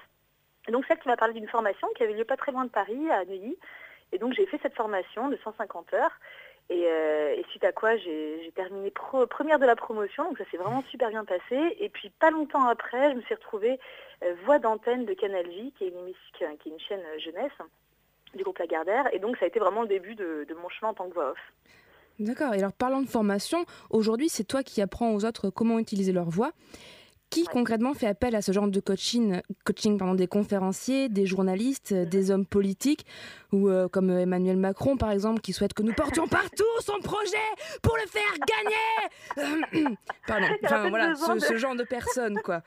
Et 0.66 0.72
donc 0.72 0.84
celle 0.86 0.98
qui 0.98 1.08
m'a 1.08 1.16
parlé 1.16 1.34
d'une 1.34 1.48
formation 1.48 1.86
qui 1.96 2.02
avait 2.02 2.14
lieu 2.14 2.24
pas 2.24 2.36
très 2.36 2.50
loin 2.50 2.64
de 2.64 2.70
Paris, 2.70 3.10
à 3.10 3.24
Neuilly. 3.24 3.56
Et 4.12 4.18
donc 4.18 4.32
j'ai 4.34 4.46
fait 4.46 4.58
cette 4.60 4.74
formation 4.74 5.28
de 5.28 5.38
150 5.44 5.94
heures. 5.94 6.18
Et, 6.68 6.84
euh, 6.86 7.34
et 7.34 7.44
suite 7.50 7.64
à 7.64 7.72
quoi 7.72 7.96
j'ai 7.96 8.52
terminé 8.54 8.90
première 8.90 9.58
de 9.58 9.66
la 9.66 9.74
promotion, 9.74 10.24
donc 10.24 10.38
ça 10.38 10.44
s'est 10.50 10.56
vraiment 10.56 10.84
super 10.90 11.08
bien 11.08 11.24
passé. 11.24 11.76
Et 11.80 11.88
puis 11.88 12.10
pas 12.10 12.30
longtemps 12.30 12.64
après, 12.66 13.10
je 13.10 13.16
me 13.16 13.22
suis 13.22 13.34
retrouvée 13.34 13.80
euh, 14.22 14.34
voix 14.44 14.58
d'antenne 14.58 15.04
de 15.04 15.14
Canal 15.14 15.46
J, 15.50 15.72
qui 15.76 15.84
est 15.84 15.88
une, 15.88 16.78
chaîne 16.78 17.00
euh, 17.00 17.18
jeunesse 17.18 17.52
du 18.34 18.44
groupe 18.44 18.58
Lagardère. 18.58 19.12
Et 19.12 19.18
donc 19.18 19.36
ça 19.38 19.46
a 19.46 19.48
été 19.48 19.58
vraiment 19.58 19.82
le 19.82 19.88
début 19.88 20.14
de 20.14 20.54
mon 20.62 20.68
chemin 20.68 20.90
en 20.90 20.94
tant 20.94 21.08
que 21.08 21.14
voix 21.14 21.30
off. 21.30 21.38
D'accord, 22.20 22.52
et 22.52 22.58
alors 22.58 22.74
parlant 22.74 23.00
de 23.00 23.08
formation, 23.08 23.64
aujourd'hui 23.88 24.28
c'est 24.28 24.44
toi 24.44 24.62
qui 24.62 24.82
apprends 24.82 25.14
aux 25.14 25.24
autres 25.24 25.48
comment 25.48 25.78
utiliser 25.78 26.12
leur 26.12 26.28
voix. 26.28 26.52
Qui 27.30 27.44
concrètement 27.44 27.94
fait 27.94 28.08
appel 28.08 28.34
à 28.34 28.42
ce 28.42 28.50
genre 28.50 28.66
de 28.66 28.80
coaching, 28.80 29.40
coaching 29.64 29.96
pardon, 29.98 30.14
des 30.14 30.26
conférenciers, 30.26 31.08
des 31.08 31.26
journalistes, 31.26 31.94
des 31.94 32.32
hommes 32.32 32.44
politiques, 32.44 33.06
ou 33.52 33.68
euh, 33.68 33.86
comme 33.88 34.10
Emmanuel 34.10 34.56
Macron 34.56 34.96
par 34.96 35.12
exemple, 35.12 35.40
qui 35.40 35.52
souhaite 35.52 35.72
que 35.72 35.82
nous 35.82 35.94
portions 35.94 36.26
partout 36.28 36.64
son 36.80 36.98
projet 37.00 37.36
pour 37.82 37.96
le 37.96 38.08
faire 38.08 38.34
gagner? 39.38 39.96
Pardon, 40.26 40.46
enfin, 40.64 40.88
voilà, 40.88 41.14
ce, 41.14 41.38
ce 41.38 41.56
genre 41.56 41.76
de 41.76 41.84
personnes 41.84 42.40
quoi. 42.42 42.62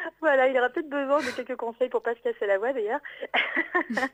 Voilà, 0.20 0.48
il 0.48 0.58
aura 0.58 0.68
peut-être 0.68 0.88
besoin 0.88 1.18
de 1.18 1.30
quelques 1.34 1.56
conseils 1.56 1.88
pour 1.88 2.02
pas 2.02 2.14
se 2.14 2.20
casser 2.20 2.46
la 2.46 2.58
voix 2.58 2.72
d'ailleurs. 2.72 3.00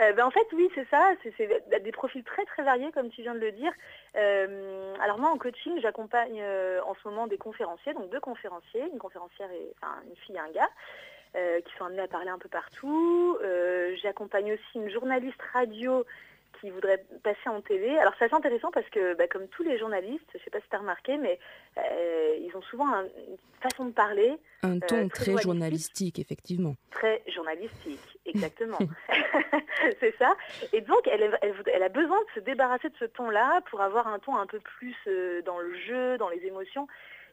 Euh, 0.00 0.12
ben, 0.12 0.26
en 0.26 0.30
fait, 0.30 0.46
oui, 0.52 0.68
c'est 0.74 0.86
ça. 0.90 1.12
C'est 1.22 1.82
des 1.82 1.92
profils 1.92 2.22
très 2.22 2.44
très 2.44 2.62
variés, 2.62 2.90
comme 2.92 3.08
tu 3.08 3.22
viens 3.22 3.34
de 3.34 3.38
le 3.38 3.52
dire. 3.52 3.72
Euh, 4.16 4.94
alors 5.00 5.18
moi, 5.18 5.30
en 5.30 5.38
coaching, 5.38 5.80
j'accompagne 5.80 6.38
euh, 6.42 6.80
en 6.84 6.94
ce 6.94 7.08
moment 7.08 7.26
des 7.26 7.38
conférenciers, 7.38 7.94
donc 7.94 8.10
deux 8.10 8.20
conférenciers, 8.20 8.82
une 8.92 8.98
conférencière 8.98 9.50
et 9.50 9.72
enfin 9.80 9.94
une 10.06 10.16
fille 10.16 10.36
et 10.36 10.40
un 10.40 10.50
gars. 10.50 10.68
qui 11.64 11.76
sont 11.78 11.86
amenés 11.86 12.02
à 12.02 12.08
parler 12.08 12.28
un 12.28 12.38
peu 12.38 12.50
partout. 12.50 13.38
J'accompagne 14.02 14.52
aussi 14.52 14.74
une 14.74 14.90
journaliste 14.90 15.40
radio 15.54 16.04
qui 16.60 16.70
voudraient 16.70 17.04
passer 17.22 17.48
en 17.48 17.60
télé. 17.60 17.96
Alors 17.98 18.12
c'est 18.18 18.26
assez 18.26 18.34
intéressant 18.34 18.70
parce 18.70 18.88
que, 18.90 19.14
bah, 19.14 19.26
comme 19.28 19.48
tous 19.48 19.62
les 19.62 19.78
journalistes, 19.78 20.26
je 20.32 20.38
ne 20.38 20.42
sais 20.42 20.50
pas 20.50 20.60
si 20.60 20.68
tu 20.68 20.76
as 20.76 20.80
remarqué, 20.80 21.16
mais 21.16 21.38
euh, 21.78 22.36
ils 22.40 22.56
ont 22.56 22.62
souvent 22.62 22.86
une 22.86 23.36
façon 23.60 23.86
de 23.86 23.92
parler. 23.92 24.36
Un 24.62 24.76
euh, 24.76 24.80
ton 24.86 25.08
très, 25.08 25.36
journalistique, 25.38 26.18
effectivement. 26.18 26.74
Très 26.90 27.22
journalistique, 27.28 28.18
exactement. 28.26 28.78
c'est 30.00 30.16
ça. 30.18 30.36
Et 30.72 30.80
donc, 30.80 31.06
elle, 31.06 31.36
elle, 31.42 31.82
a 31.82 31.88
besoin 31.88 32.18
de 32.20 32.40
se 32.40 32.40
débarrasser 32.40 32.88
de 32.88 32.96
ce 32.98 33.04
ton-là 33.04 33.60
pour 33.70 33.80
avoir 33.80 34.08
un 34.08 34.18
ton 34.18 34.36
un 34.36 34.46
peu 34.46 34.60
plus 34.60 34.96
euh, 35.06 35.42
dans 35.42 35.58
le 35.58 35.74
jeu, 35.86 36.18
dans 36.18 36.28
les 36.28 36.44
émotions. 36.44 36.86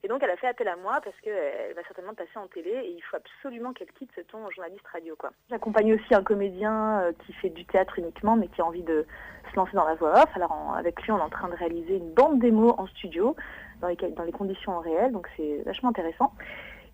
Et 0.06 0.08
donc, 0.08 0.22
elle 0.22 0.30
a 0.30 0.38
fait 0.38 0.46
appel 0.46 0.68
à 0.68 0.76
moi 0.76 1.02
parce 1.04 1.20
qu'elle 1.22 1.74
va 1.74 1.82
certainement 1.88 2.14
passer 2.14 2.38
en 2.38 2.46
télé 2.46 2.70
et 2.70 2.92
il 2.92 3.02
faut 3.02 3.18
absolument 3.18 3.74
qu'elle 3.74 3.92
quitte 3.94 4.12
ce 4.16 4.22
ton 4.22 4.48
journaliste 4.52 4.86
radio. 4.94 5.18
J'accompagne 5.50 5.96
aussi 5.96 6.14
un 6.14 6.22
comédien 6.22 7.00
euh, 7.00 7.12
qui 7.26 7.34
fait 7.34 7.50
du 7.50 7.66
théâtre 7.66 7.98
uniquement, 7.98 8.36
mais 8.36 8.48
qui 8.50 8.62
a 8.62 8.66
envie 8.66 8.84
de 8.84 9.08
se 9.50 9.56
lancer 9.56 9.72
dans 9.74 9.84
la 9.84 9.96
voix 9.96 10.12
off. 10.22 10.30
Alors, 10.36 10.76
avec 10.78 11.02
lui, 11.02 11.12
on 11.12 11.18
est 11.18 11.22
en 11.24 11.30
train 11.30 11.50
de 11.50 11.56
réaliser 11.56 11.96
une 11.96 12.14
bande 12.14 12.38
démo 12.38 12.76
en 12.78 12.86
studio, 12.86 13.36
dans 13.82 13.88
les, 13.88 13.96
dans 13.96 14.24
les 14.24 14.32
conditions 14.32 14.78
réelles, 14.78 15.12
donc 15.12 15.28
c'est 15.38 15.64
vachement 15.66 15.90
intéressant. 15.90 16.32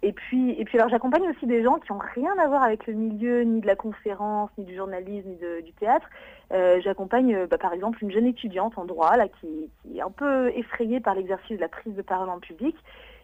Et 0.04 0.14
puis, 0.14 0.52
et 0.60 0.66
puis 0.66 0.80
alors 0.80 0.90
j'accompagne 0.90 1.30
aussi 1.30 1.46
des 1.46 1.62
gens 1.64 1.78
qui 1.78 1.92
n'ont 1.92 2.00
rien 2.16 2.34
à 2.40 2.48
voir 2.48 2.64
avec 2.64 2.88
le 2.88 2.94
milieu, 2.94 3.44
ni 3.44 3.62
de 3.62 3.68
la 3.68 3.76
conférence, 3.76 4.50
ni 4.58 4.66
du 4.66 4.76
journalisme, 4.76 5.30
ni 5.30 5.38
du 5.64 5.74
théâtre. 5.74 6.08
Euh, 6.52 6.82
j'accompagne 6.82 7.36
euh, 7.36 7.48
bah, 7.48 7.60
par 7.60 7.72
exemple 7.72 8.04
une 8.04 8.12
jeune 8.12 8.26
étudiante 8.26 8.78
en 8.78 8.86
droit 8.86 9.16
là, 9.16 9.28
qui, 9.28 9.70
est 9.96 10.02
un 10.02 10.10
peu 10.10 10.50
effrayée 10.56 11.00
par 11.00 11.14
l'exercice 11.14 11.56
de 11.58 11.62
la 11.62 11.70
prise 11.70 11.94
de 11.94 12.02
parole 12.02 12.30
en 12.30 12.40
public. 12.40 12.76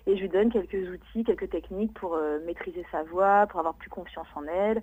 Et 0.06 0.16
je 0.16 0.22
lui 0.22 0.30
donne 0.30 0.52
quelques 0.52 0.88
outils, 0.90 1.24
quelques 1.26 1.50
techniques 1.50 1.94
pour 1.94 2.14
euh, 2.14 2.40
maîtriser 2.46 2.86
sa 2.92 3.04
voix, 3.04 3.48
pour 3.48 3.60
avoir 3.60 3.74
plus 3.74 3.90
confiance 3.90 4.28
en 4.36 4.44
elle. 4.44 4.82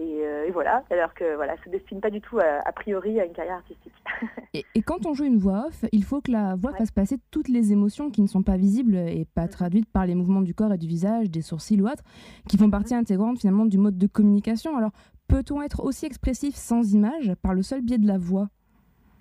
Euh, 0.00 0.44
et, 0.46 0.50
voilà, 0.50 0.82
alors 0.90 1.14
que 1.14 1.36
voilà, 1.36 1.54
se 1.64 1.70
destine 1.70 2.00
pas 2.00 2.10
du 2.10 2.20
tout 2.20 2.38
a, 2.38 2.72
priori 2.72 3.20
à 3.20 3.24
une 3.24 3.32
carrière 3.32 3.56
artistique. 3.56 3.92
et, 4.54 4.82
quand 4.82 5.06
on 5.06 5.14
joue 5.14 5.24
une 5.24 5.38
voix 5.38 5.66
off, 5.68 5.84
il 5.92 6.04
faut 6.04 6.20
que 6.20 6.32
la 6.32 6.56
voix 6.56 6.72
fasse 6.72 6.90
passer 6.90 7.16
toutes 7.30 7.48
les 7.48 7.72
émotions 7.72 8.10
qui 8.10 8.22
ne 8.22 8.26
sont 8.26 8.42
pas 8.42 8.56
visibles 8.56 8.96
et 8.96 9.26
pas 9.34 9.44
mm. 9.44 9.50
traduites 9.50 9.92
par 9.92 10.06
les 10.06 10.14
mouvements 10.14 10.42
du 10.42 10.54
corps 10.54 10.72
et 10.72 10.78
du 10.78 10.88
visage, 10.88 11.30
des 11.30 11.42
sourcils 11.42 11.80
ou 11.80 11.86
autres, 11.86 12.02
qui 12.48 12.58
font 12.58 12.70
partie 12.70 12.94
mm. 12.94 12.98
intégrante 12.98 13.38
finalement 13.38 13.66
du 13.66 13.78
mode 13.78 13.96
de 13.96 14.06
communication. 14.06 14.76
Alors, 14.76 14.92
peut-on 15.28 15.62
être 15.62 15.84
aussi 15.84 16.06
expressif 16.06 16.54
sans 16.54 16.92
image 16.92 17.32
par 17.42 17.54
le 17.54 17.62
seul 17.62 17.80
biais 17.80 17.98
de 17.98 18.08
la 18.08 18.18
voix? 18.18 18.48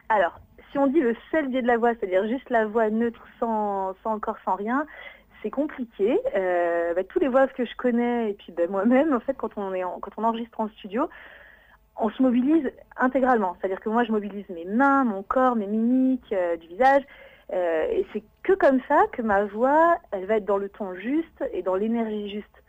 Alors, 0.09 0.39
si 0.71 0.79
on 0.79 0.87
dit 0.87 0.99
le 0.99 1.15
seul 1.29 1.49
biais 1.49 1.61
de 1.61 1.67
la 1.67 1.77
voix, 1.77 1.93
c'est-à-dire 1.93 2.27
juste 2.27 2.49
la 2.49 2.65
voix 2.65 2.89
neutre 2.89 3.23
sans, 3.39 3.93
sans 4.03 4.19
corps, 4.19 4.37
sans 4.43 4.55
rien, 4.55 4.85
c'est 5.43 5.51
compliqué. 5.51 6.19
Euh, 6.35 6.93
bah, 6.93 7.03
tous 7.03 7.19
les 7.19 7.27
voix 7.27 7.47
que 7.47 7.65
je 7.65 7.75
connais 7.75 8.31
et 8.31 8.33
puis 8.33 8.51
bah, 8.51 8.63
moi-même, 8.67 9.13
en 9.13 9.19
fait, 9.19 9.35
quand 9.35 9.57
on, 9.57 9.73
est 9.73 9.81
quand 9.81 10.11
on 10.17 10.23
enregistre 10.23 10.59
en 10.59 10.69
studio, 10.69 11.09
on 11.97 12.09
se 12.09 12.23
mobilise 12.23 12.71
intégralement. 12.97 13.55
C'est-à-dire 13.59 13.79
que 13.79 13.89
moi, 13.89 14.03
je 14.03 14.11
mobilise 14.11 14.47
mes 14.49 14.65
mains, 14.65 15.03
mon 15.03 15.21
corps, 15.21 15.55
mes 15.55 15.67
mimiques, 15.67 16.33
euh, 16.33 16.57
du 16.57 16.67
visage. 16.67 17.03
Euh, 17.51 17.85
et 17.91 18.05
c'est 18.13 18.23
que 18.41 18.53
comme 18.53 18.79
ça 18.87 19.05
que 19.11 19.21
ma 19.21 19.43
voix, 19.45 19.97
elle 20.11 20.25
va 20.25 20.37
être 20.37 20.45
dans 20.45 20.57
le 20.57 20.69
ton 20.69 20.95
juste 20.95 21.43
et 21.51 21.61
dans 21.61 21.75
l'énergie 21.75 22.29
juste 22.29 22.62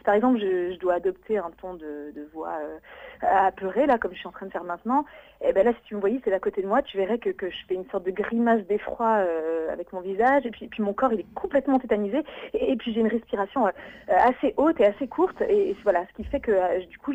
si 0.00 0.04
par 0.04 0.14
exemple 0.14 0.38
je, 0.38 0.78
dois 0.78 0.94
adopter 0.94 1.36
un 1.36 1.50
ton 1.60 1.74
de, 1.74 2.12
voix 2.32 2.54
euh, 2.62 2.78
apeuré, 3.20 3.86
là, 3.86 3.98
comme 3.98 4.12
je 4.12 4.18
suis 4.18 4.26
en 4.26 4.32
train 4.32 4.46
de 4.46 4.50
faire 4.50 4.64
maintenant, 4.64 5.04
et 5.42 5.48
eh 5.48 5.52
ben 5.52 5.64
là, 5.64 5.72
si 5.72 5.82
tu 5.84 5.94
me 5.94 6.00
voyais, 6.00 6.20
c'est 6.24 6.32
à 6.32 6.40
côté 6.40 6.62
de 6.62 6.66
moi, 6.66 6.80
tu 6.80 6.96
verrais 6.96 7.18
que, 7.18 7.30
je 7.38 7.56
fais 7.68 7.74
une 7.74 7.88
sorte 7.90 8.04
de 8.04 8.10
grimace 8.10 8.66
d'effroi 8.66 9.18
euh, 9.18 9.70
avec 9.70 9.92
mon 9.92 10.00
visage, 10.00 10.46
et 10.46 10.50
puis, 10.50 10.68
puis 10.68 10.82
mon 10.82 10.94
corps, 10.94 11.12
il 11.12 11.20
est 11.20 11.34
complètement 11.34 11.78
tétanisé, 11.78 12.22
et, 12.54 12.76
puis 12.76 12.94
j'ai 12.94 13.00
une 13.00 13.08
respiration 13.08 13.66
euh, 13.66 13.70
assez 14.08 14.54
haute 14.56 14.80
et 14.80 14.86
assez 14.86 15.06
courte, 15.06 15.40
et, 15.42 15.76
voilà, 15.82 16.06
ce 16.06 16.22
qui 16.22 16.24
fait 16.24 16.40
que 16.40 16.84
du 16.86 16.98
coup, 16.98 17.12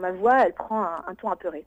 ma 0.00 0.10
voix, 0.10 0.38
elle 0.44 0.52
prend 0.52 0.82
un, 0.82 1.14
ton 1.14 1.30
apeuré. 1.30 1.64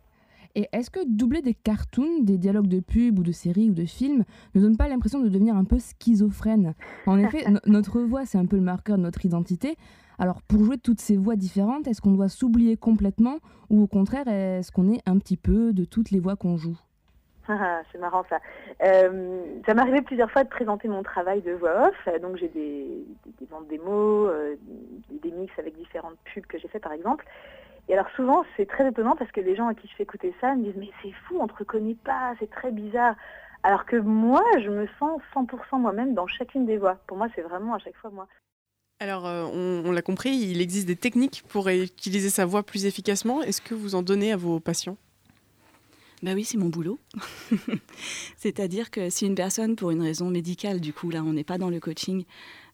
Et 0.55 0.67
est-ce 0.73 0.89
que 0.89 0.99
doubler 1.07 1.41
des 1.41 1.53
cartoons, 1.53 2.21
des 2.21 2.37
dialogues 2.37 2.67
de 2.67 2.79
pub 2.79 3.19
ou 3.19 3.23
de 3.23 3.31
séries 3.31 3.69
ou 3.69 3.73
de 3.73 3.85
films 3.85 4.23
ne 4.55 4.61
donne 4.61 4.77
pas 4.77 4.87
l'impression 4.87 5.19
de 5.19 5.29
devenir 5.29 5.55
un 5.55 5.63
peu 5.63 5.77
schizophrène? 5.79 6.73
En 7.05 7.19
effet, 7.23 7.45
notre 7.65 8.01
voix, 8.01 8.25
c'est 8.25 8.39
un 8.39 8.45
peu 8.45 8.55
le 8.55 8.63
marqueur 8.63 8.97
de 8.97 9.03
notre 9.03 9.25
identité. 9.25 9.77
Alors 10.19 10.41
pour 10.41 10.63
jouer 10.65 10.77
toutes 10.77 10.99
ces 10.99 11.15
voix 11.15 11.37
différentes, 11.37 11.87
est-ce 11.87 12.01
qu'on 12.01 12.11
doit 12.11 12.27
s'oublier 12.27 12.75
complètement 12.75 13.37
ou 13.69 13.81
au 13.81 13.87
contraire 13.87 14.27
est-ce 14.27 14.69
qu'on 14.69 14.91
est 14.91 15.01
un 15.07 15.17
petit 15.17 15.37
peu 15.37 15.71
de 15.71 15.85
toutes 15.85 16.11
les 16.11 16.19
voix 16.19 16.35
qu'on 16.35 16.57
joue? 16.57 16.77
Ah, 17.47 17.81
c'est 17.91 17.97
marrant 17.97 18.23
ça. 18.29 18.39
Euh, 18.83 19.41
ça 19.65 19.73
m'est 19.73 19.81
arrivé 19.81 20.01
plusieurs 20.01 20.29
fois 20.29 20.43
de 20.43 20.49
présenter 20.49 20.87
mon 20.87 21.01
travail 21.03 21.41
de 21.41 21.53
voix 21.53 21.87
off. 21.87 22.21
Donc 22.21 22.35
j'ai 22.35 22.49
des, 22.49 23.05
des, 23.25 23.45
des 23.45 23.77
démos, 23.77 24.29
euh, 24.29 24.55
des, 25.09 25.31
mix 25.31 25.57
avec 25.57 25.75
différentes 25.75 26.17
pubs 26.31 26.45
que 26.45 26.59
j'ai 26.59 26.67
fait 26.67 26.79
par 26.79 26.91
exemple. 26.91 27.25
Et 27.87 27.93
alors 27.93 28.09
souvent 28.15 28.43
c'est 28.57 28.67
très 28.67 28.87
étonnant 28.87 29.15
parce 29.15 29.31
que 29.31 29.39
les 29.39 29.55
gens 29.55 29.67
à 29.67 29.73
qui 29.73 29.87
je 29.87 29.95
fais 29.95 30.03
écouter 30.03 30.35
ça 30.41 30.53
me 30.53 30.63
disent 30.63 30.77
mais 30.77 30.91
c'est 31.01 31.13
fou, 31.27 31.37
on 31.39 31.47
te 31.47 31.55
reconnaît 31.55 31.97
pas, 32.03 32.33
c'est 32.39 32.51
très 32.51 32.71
bizarre. 32.71 33.15
Alors 33.63 33.85
que 33.85 33.95
moi 33.95 34.43
je 34.61 34.69
me 34.69 34.85
sens 34.99 35.21
100% 35.33 35.79
moi-même 35.79 36.13
dans 36.13 36.27
chacune 36.27 36.65
des 36.65 36.77
voix. 36.77 36.97
Pour 37.07 37.17
moi 37.17 37.27
c'est 37.35 37.41
vraiment 37.41 37.73
à 37.73 37.79
chaque 37.79 37.95
fois 37.95 38.11
moi. 38.11 38.27
Alors, 39.01 39.25
euh, 39.25 39.45
on, 39.45 39.91
l'a 39.91 40.01
compris, 40.01 40.31
il 40.31 40.59
existe 40.59 40.85
des 40.85 40.97
techniques 40.97 41.43
pour 41.47 41.69
utiliser 41.69 42.29
sa 42.29 42.45
voix 42.45 42.63
plus 42.63 42.85
efficacement. 42.85 43.41
Est-ce 43.41 43.61
que 43.61 43.73
vous 43.73 43.95
en 43.95 44.01
donnez 44.01 44.33
à 44.33 44.37
vos 44.37 44.59
patients? 44.59 44.97
Bah 46.21 46.31
oui, 46.35 46.43
c'est 46.43 46.57
mon 46.57 46.67
boulot. 46.67 46.99
C'est-à-dire 48.37 48.91
que 48.91 49.09
si 49.09 49.25
une 49.25 49.35
personne, 49.35 49.77
pour 49.77 49.91
une 49.91 50.01
raison 50.01 50.29
médicale, 50.29 50.81
du 50.81 50.91
coup, 50.91 51.09
là, 51.11 51.23
on 51.23 51.31
n'est 51.31 51.45
pas 51.45 51.57
dans 51.57 51.69
le 51.69 51.79
coaching, 51.79 52.25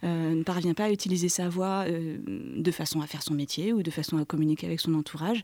euh, 0.03 0.34
ne 0.34 0.43
parvient 0.43 0.73
pas 0.73 0.86
à 0.86 0.91
utiliser 0.91 1.30
sa 1.30 1.47
voix 1.47 1.86
euh, 1.88 2.17
de 2.26 2.71
façon 2.71 3.01
à 3.01 3.07
faire 3.07 3.21
son 3.21 3.36
métier 3.36 3.71
ou 3.71 3.84
de 3.84 3.91
façon 3.91 4.17
à 4.17 4.26
communiquer 4.26 4.65
avec 4.65 4.80
son 4.80 4.95
entourage, 4.95 5.43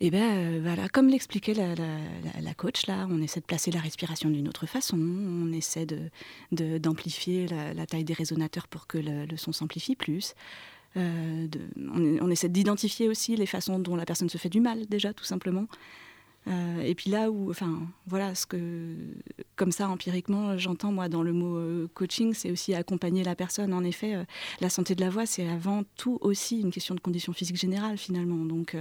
et 0.00 0.06
eh 0.06 0.10
bien 0.12 0.36
euh, 0.36 0.60
voilà, 0.62 0.88
comme 0.88 1.08
l'expliquait 1.08 1.54
la, 1.54 2.54
coach, 2.54 2.86
là, 2.86 3.08
on 3.10 3.20
essaie 3.20 3.40
de 3.40 3.44
placer 3.44 3.72
la 3.72 3.80
respiration 3.80 4.30
d'une 4.30 4.46
autre 4.46 4.64
façon, 4.64 4.96
on 4.96 5.52
essaie 5.52 5.86
d'amplifier 6.52 7.46
de, 7.46 7.76
la, 7.76 7.84
taille 7.84 8.04
des 8.04 8.14
résonateurs 8.14 8.68
pour 8.68 8.86
que 8.86 8.98
le, 8.98 9.36
son 9.36 9.50
s'amplifie 9.50 9.96
plus. 9.96 10.34
Euh, 10.96 11.48
on, 11.76 12.30
essaie 12.30 12.48
d'identifier 12.48 13.08
aussi 13.08 13.34
les 13.34 13.46
façons 13.46 13.80
dont 13.80 13.96
la 13.96 14.04
personne 14.04 14.28
se 14.28 14.38
fait 14.38 14.48
du 14.48 14.60
mal, 14.60 14.86
déjà, 14.86 15.12
tout 15.12 15.24
simplement. 15.24 15.66
Euh, 16.46 16.80
et 16.80 16.94
puis 16.94 17.10
là 17.10 17.32
où, 17.32 17.50
enfin, 17.50 17.80
voilà, 18.06 18.36
ce 18.36 18.46
que, 18.46 18.94
comme 19.56 19.72
ça, 19.72 19.88
empiriquement, 19.88 20.56
j'entends 20.58 20.92
moi 20.92 21.08
dans 21.08 21.24
le 21.24 21.32
mot 21.32 21.88
coaching, 21.94 22.34
c'est 22.34 22.52
aussi 22.52 22.72
accompagner 22.72 23.24
la 23.24 23.34
personne. 23.34 23.74
En 23.74 23.82
effet, 23.82 24.24
la 24.60 24.70
santé 24.70 24.94
de 24.94 25.00
la 25.00 25.10
voix, 25.10 25.26
c'est 25.26 25.48
avant 25.48 25.82
tout 25.96 26.18
aussi 26.20 26.60
une 26.60 26.70
question 26.70 26.94
de 26.94 27.00
condition 27.00 27.32
physique 27.32 27.56
générale, 27.56 27.98
finalement. 27.98 28.44
Donc, 28.44 28.76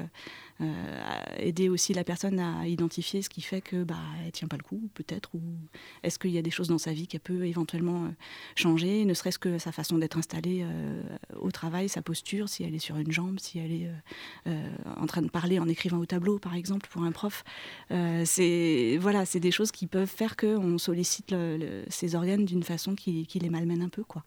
aider 1.37 1.69
aussi 1.69 1.93
la 1.93 2.03
personne 2.03 2.39
à 2.39 2.67
identifier 2.67 3.21
ce 3.21 3.29
qui 3.29 3.41
fait 3.41 3.61
que 3.61 3.83
bah 3.83 3.95
elle 4.25 4.31
tient 4.31 4.47
pas 4.47 4.57
le 4.57 4.63
coup 4.63 4.89
peut-être 4.93 5.29
ou 5.35 5.41
est-ce 6.03 6.17
qu'il 6.17 6.31
y 6.31 6.37
a 6.37 6.41
des 6.41 6.49
choses 6.49 6.67
dans 6.67 6.77
sa 6.77 6.93
vie 6.93 7.07
qui 7.07 7.19
peut 7.19 7.45
éventuellement 7.45 8.05
euh, 8.05 8.09
changer 8.55 9.05
ne 9.05 9.13
serait-ce 9.13 9.39
que 9.39 9.59
sa 9.59 9.71
façon 9.71 9.97
d'être 9.97 10.17
installée 10.17 10.61
euh, 10.63 11.01
au 11.39 11.51
travail 11.51 11.89
sa 11.89 12.01
posture 12.01 12.49
si 12.49 12.63
elle 12.63 12.73
est 12.73 12.79
sur 12.79 12.97
une 12.97 13.11
jambe 13.11 13.39
si 13.39 13.59
elle 13.59 13.71
est 13.71 13.89
en 14.97 15.05
train 15.05 15.21
de 15.21 15.29
parler 15.29 15.59
en 15.59 15.67
écrivant 15.67 15.97
au 15.97 16.05
tableau 16.05 16.39
par 16.39 16.55
exemple 16.55 16.87
pour 16.89 17.03
un 17.03 17.11
prof 17.11 17.43
c'est 18.25 18.97
voilà 18.99 19.25
c'est 19.25 19.39
des 19.39 19.51
choses 19.51 19.71
qui 19.71 19.87
peuvent 19.87 20.07
faire 20.07 20.35
qu'on 20.35 20.77
sollicite 20.77 21.35
ses 21.89 22.15
organes 22.15 22.45
d'une 22.45 22.63
façon 22.63 22.95
qui, 22.95 23.25
qui 23.27 23.39
les 23.39 23.49
malmène 23.49 23.81
un 23.81 23.89
peu 23.89 24.03
quoi 24.03 24.23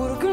Guru 0.00 0.29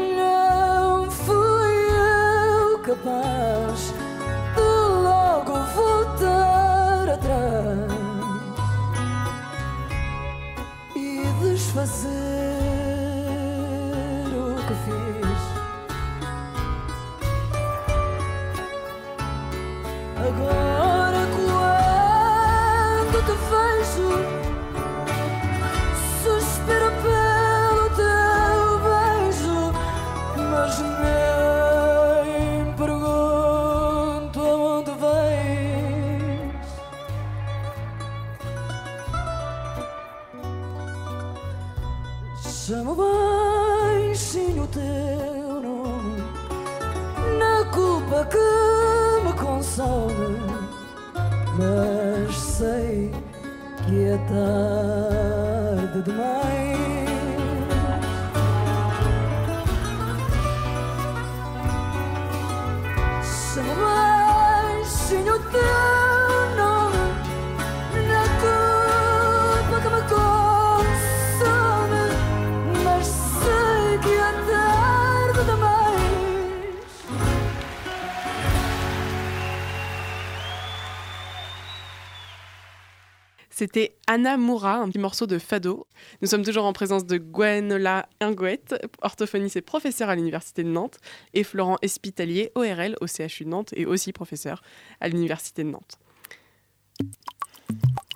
Anna 84.10 84.38
Moura, 84.38 84.76
un 84.76 84.88
petit 84.88 84.98
morceau 84.98 85.26
de 85.26 85.38
Fado. 85.38 85.86
Nous 86.22 86.28
sommes 86.28 86.42
toujours 86.42 86.64
en 86.64 86.72
présence 86.72 87.04
de 87.04 87.18
Gwenola 87.18 88.08
Ingouette, 88.20 88.74
orthophoniste 89.02 89.56
et 89.56 89.60
professeur 89.60 90.08
à 90.08 90.16
l'Université 90.16 90.64
de 90.64 90.70
Nantes, 90.70 90.96
et 91.34 91.44
Florent 91.44 91.76
Espitalier, 91.82 92.50
ORL 92.54 92.96
au 93.02 93.06
CHU 93.06 93.44
de 93.44 93.50
Nantes 93.50 93.74
et 93.76 93.84
aussi 93.84 94.14
professeur 94.14 94.62
à 95.02 95.10
l'Université 95.10 95.62
de 95.62 95.68
Nantes. 95.68 95.98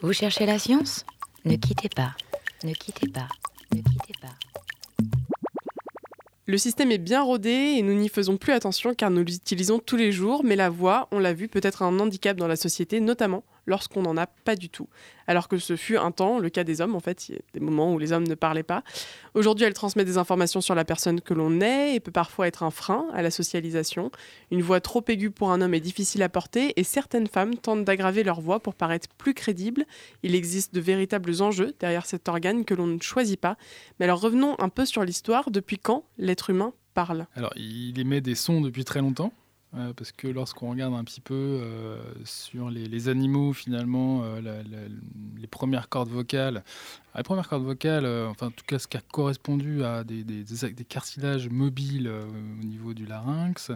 Vous 0.00 0.14
cherchez 0.14 0.46
la 0.46 0.58
science? 0.58 1.04
Ne 1.44 1.56
quittez 1.56 1.90
pas, 1.90 2.14
ne 2.64 2.72
quittez 2.72 3.08
pas, 3.08 3.28
ne 3.74 3.82
quittez 3.82 4.14
pas. 4.22 4.32
Le 6.46 6.56
système 6.56 6.90
est 6.90 6.96
bien 6.96 7.22
rodé 7.22 7.50
et 7.50 7.82
nous 7.82 7.92
n'y 7.92 8.08
faisons 8.08 8.38
plus 8.38 8.54
attention 8.54 8.94
car 8.94 9.10
nous 9.10 9.24
l'utilisons 9.24 9.78
tous 9.78 9.96
les 9.96 10.10
jours, 10.10 10.42
mais 10.42 10.56
la 10.56 10.70
voix, 10.70 11.08
on 11.12 11.18
l'a 11.18 11.34
vu, 11.34 11.48
peut 11.48 11.60
être 11.62 11.82
un 11.82 12.00
handicap 12.00 12.38
dans 12.38 12.48
la 12.48 12.56
société, 12.56 12.98
notamment 12.98 13.44
lorsqu'on 13.72 14.02
n'en 14.02 14.18
a 14.18 14.26
pas 14.26 14.54
du 14.54 14.68
tout. 14.68 14.86
Alors 15.26 15.48
que 15.48 15.56
ce 15.56 15.76
fut 15.76 15.96
un 15.96 16.10
temps 16.10 16.38
le 16.38 16.50
cas 16.50 16.62
des 16.62 16.82
hommes, 16.82 16.94
en 16.94 17.00
fait, 17.00 17.28
il 17.28 17.36
y 17.36 17.38
a 17.38 17.40
des 17.54 17.60
moments 17.60 17.94
où 17.94 17.98
les 17.98 18.12
hommes 18.12 18.28
ne 18.28 18.34
parlaient 18.34 18.62
pas. 18.62 18.84
Aujourd'hui, 19.32 19.64
elle 19.64 19.72
transmet 19.72 20.04
des 20.04 20.18
informations 20.18 20.60
sur 20.60 20.74
la 20.74 20.84
personne 20.84 21.22
que 21.22 21.32
l'on 21.32 21.62
est 21.62 21.94
et 21.94 22.00
peut 22.00 22.12
parfois 22.12 22.46
être 22.48 22.62
un 22.64 22.70
frein 22.70 23.06
à 23.14 23.22
la 23.22 23.30
socialisation. 23.30 24.10
Une 24.50 24.60
voix 24.60 24.82
trop 24.82 25.02
aiguë 25.08 25.30
pour 25.30 25.52
un 25.52 25.62
homme 25.62 25.72
est 25.72 25.80
difficile 25.80 26.22
à 26.22 26.28
porter 26.28 26.74
et 26.78 26.84
certaines 26.84 27.28
femmes 27.28 27.56
tentent 27.56 27.84
d'aggraver 27.84 28.24
leur 28.24 28.42
voix 28.42 28.60
pour 28.60 28.74
paraître 28.74 29.08
plus 29.16 29.32
crédibles. 29.32 29.86
Il 30.22 30.34
existe 30.34 30.74
de 30.74 30.80
véritables 30.80 31.40
enjeux 31.40 31.72
derrière 31.80 32.04
cet 32.04 32.28
organe 32.28 32.66
que 32.66 32.74
l'on 32.74 32.86
ne 32.86 33.00
choisit 33.00 33.40
pas. 33.40 33.56
Mais 33.98 34.04
alors 34.04 34.20
revenons 34.20 34.54
un 34.58 34.68
peu 34.68 34.84
sur 34.84 35.02
l'histoire. 35.02 35.50
Depuis 35.50 35.78
quand 35.78 36.04
l'être 36.18 36.50
humain 36.50 36.74
parle? 36.92 37.26
Alors, 37.36 37.52
il 37.56 37.98
émet 37.98 38.20
des 38.20 38.34
sons 38.34 38.60
depuis 38.60 38.84
très 38.84 39.00
longtemps. 39.00 39.32
Euh, 39.74 39.94
parce 39.94 40.12
que 40.12 40.28
lorsqu'on 40.28 40.70
regarde 40.70 40.92
un 40.92 41.04
petit 41.04 41.22
peu 41.22 41.34
euh, 41.34 41.96
sur 42.24 42.68
les, 42.68 43.08
animaux, 43.08 43.54
finalement, 43.54 44.22
euh, 44.22 44.40
les 45.40 45.46
premières 45.46 45.88
cordes 45.88 46.10
vocales, 46.10 46.62
les 47.16 47.22
premières 47.22 47.48
cordes 47.48 47.64
vocales, 47.64 48.06
enfin 48.28 48.48
en 48.48 48.50
tout 48.50 48.64
cas 48.66 48.78
ce 48.78 48.86
qui 48.86 48.98
a 48.98 49.00
correspondu 49.00 49.82
à 49.82 50.04
des, 50.04 50.24
des- 50.24 50.84
cartilages 50.84 51.48
mobiles 51.48 52.08
au 52.08 52.64
niveau 52.64 52.92
du 52.92 53.06
larynx, 53.06 53.72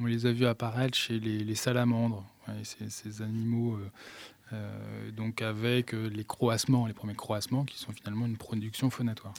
on 0.00 0.06
les 0.06 0.24
a 0.24 0.32
vus 0.32 0.46
apparaître 0.46 0.96
chez 0.96 1.20
les, 1.20 1.54
salamandres, 1.54 2.24
ces, 2.62 2.88
ces 2.88 3.22
animaux 3.22 3.78
donc 5.14 5.42
avec 5.42 5.92
les 5.92 6.24
croassements, 6.24 6.86
les 6.86 6.94
premiers 6.94 7.14
croassements 7.14 7.64
qui 7.64 7.78
sont 7.78 7.92
finalement 7.92 8.26
une 8.26 8.36
production 8.36 8.88
phonatoire. 8.90 9.34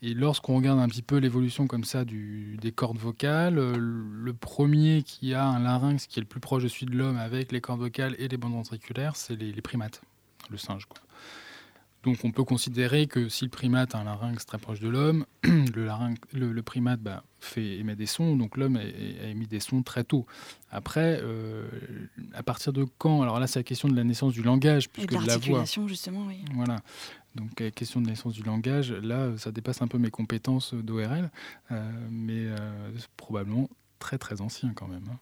Et 0.00 0.14
lorsqu'on 0.14 0.56
regarde 0.56 0.78
un 0.78 0.88
petit 0.88 1.02
peu 1.02 1.16
l'évolution 1.16 1.66
comme 1.66 1.84
ça 1.84 2.04
du, 2.04 2.56
des 2.60 2.70
cordes 2.70 2.98
vocales, 2.98 3.58
euh, 3.58 3.76
le 3.76 4.32
premier 4.32 5.02
qui 5.02 5.34
a 5.34 5.44
un 5.44 5.58
larynx 5.58 6.06
qui 6.06 6.20
est 6.20 6.22
le 6.22 6.28
plus 6.28 6.40
proche 6.40 6.62
de 6.62 6.68
celui 6.68 6.86
de 6.86 6.96
l'homme 6.96 7.16
avec 7.16 7.50
les 7.50 7.60
cordes 7.60 7.80
vocales 7.80 8.14
et 8.18 8.28
les 8.28 8.36
bandes 8.36 8.52
ventriculaires, 8.52 9.16
c'est 9.16 9.34
les, 9.34 9.52
les 9.52 9.62
primates, 9.62 10.02
le 10.50 10.56
singe. 10.56 10.86
Quoi. 10.86 11.00
Donc 12.04 12.18
on 12.24 12.30
peut 12.30 12.44
considérer 12.44 13.06
que 13.06 13.28
si 13.28 13.44
le 13.44 13.50
primate 13.50 13.94
a 13.94 13.98
un 13.98 14.04
larynx 14.04 14.46
très 14.46 14.58
proche 14.58 14.78
de 14.78 14.88
l'homme, 14.88 15.26
le, 15.42 15.84
larynx, 15.84 16.20
le, 16.32 16.52
le 16.52 16.62
primate 16.62 17.00
bah, 17.00 17.24
fait, 17.40 17.78
émet 17.78 17.96
des 17.96 18.06
sons, 18.06 18.36
donc 18.36 18.56
l'homme 18.56 18.76
a, 18.76 18.80
a, 18.80 19.26
émis 19.26 19.48
des 19.48 19.58
sons 19.58 19.82
très 19.82 20.04
tôt. 20.04 20.24
Après, 20.70 21.20
euh, 21.22 21.66
à 22.34 22.44
partir 22.44 22.72
de 22.72 22.86
quand 22.98 23.22
Alors 23.22 23.40
là, 23.40 23.48
c'est 23.48 23.58
la 23.58 23.64
question 23.64 23.88
de 23.88 23.96
la 23.96 24.04
naissance 24.04 24.32
du 24.32 24.42
langage, 24.42 24.88
puisque 24.88 25.12
Et 25.12 25.16
de 25.16 25.22
de 25.22 25.26
la 25.26 25.38
voix. 25.38 25.64
justement, 25.86 26.24
oui. 26.28 26.44
Voilà. 26.54 26.80
Donc, 27.38 27.60
la 27.60 27.70
question 27.70 28.00
de 28.00 28.06
naissance 28.08 28.34
du 28.34 28.42
langage, 28.42 28.92
là, 28.92 29.36
ça 29.38 29.52
dépasse 29.52 29.80
un 29.80 29.88
peu 29.88 29.98
mes 29.98 30.10
compétences 30.10 30.74
d'ORL, 30.74 31.30
euh, 31.70 31.90
mais 32.10 32.46
euh, 32.46 32.56
c'est 32.98 33.08
probablement 33.16 33.68
très 33.98 34.18
très 34.18 34.40
ancien 34.40 34.72
quand 34.74 34.88
même. 34.88 35.04
hein. 35.10 35.18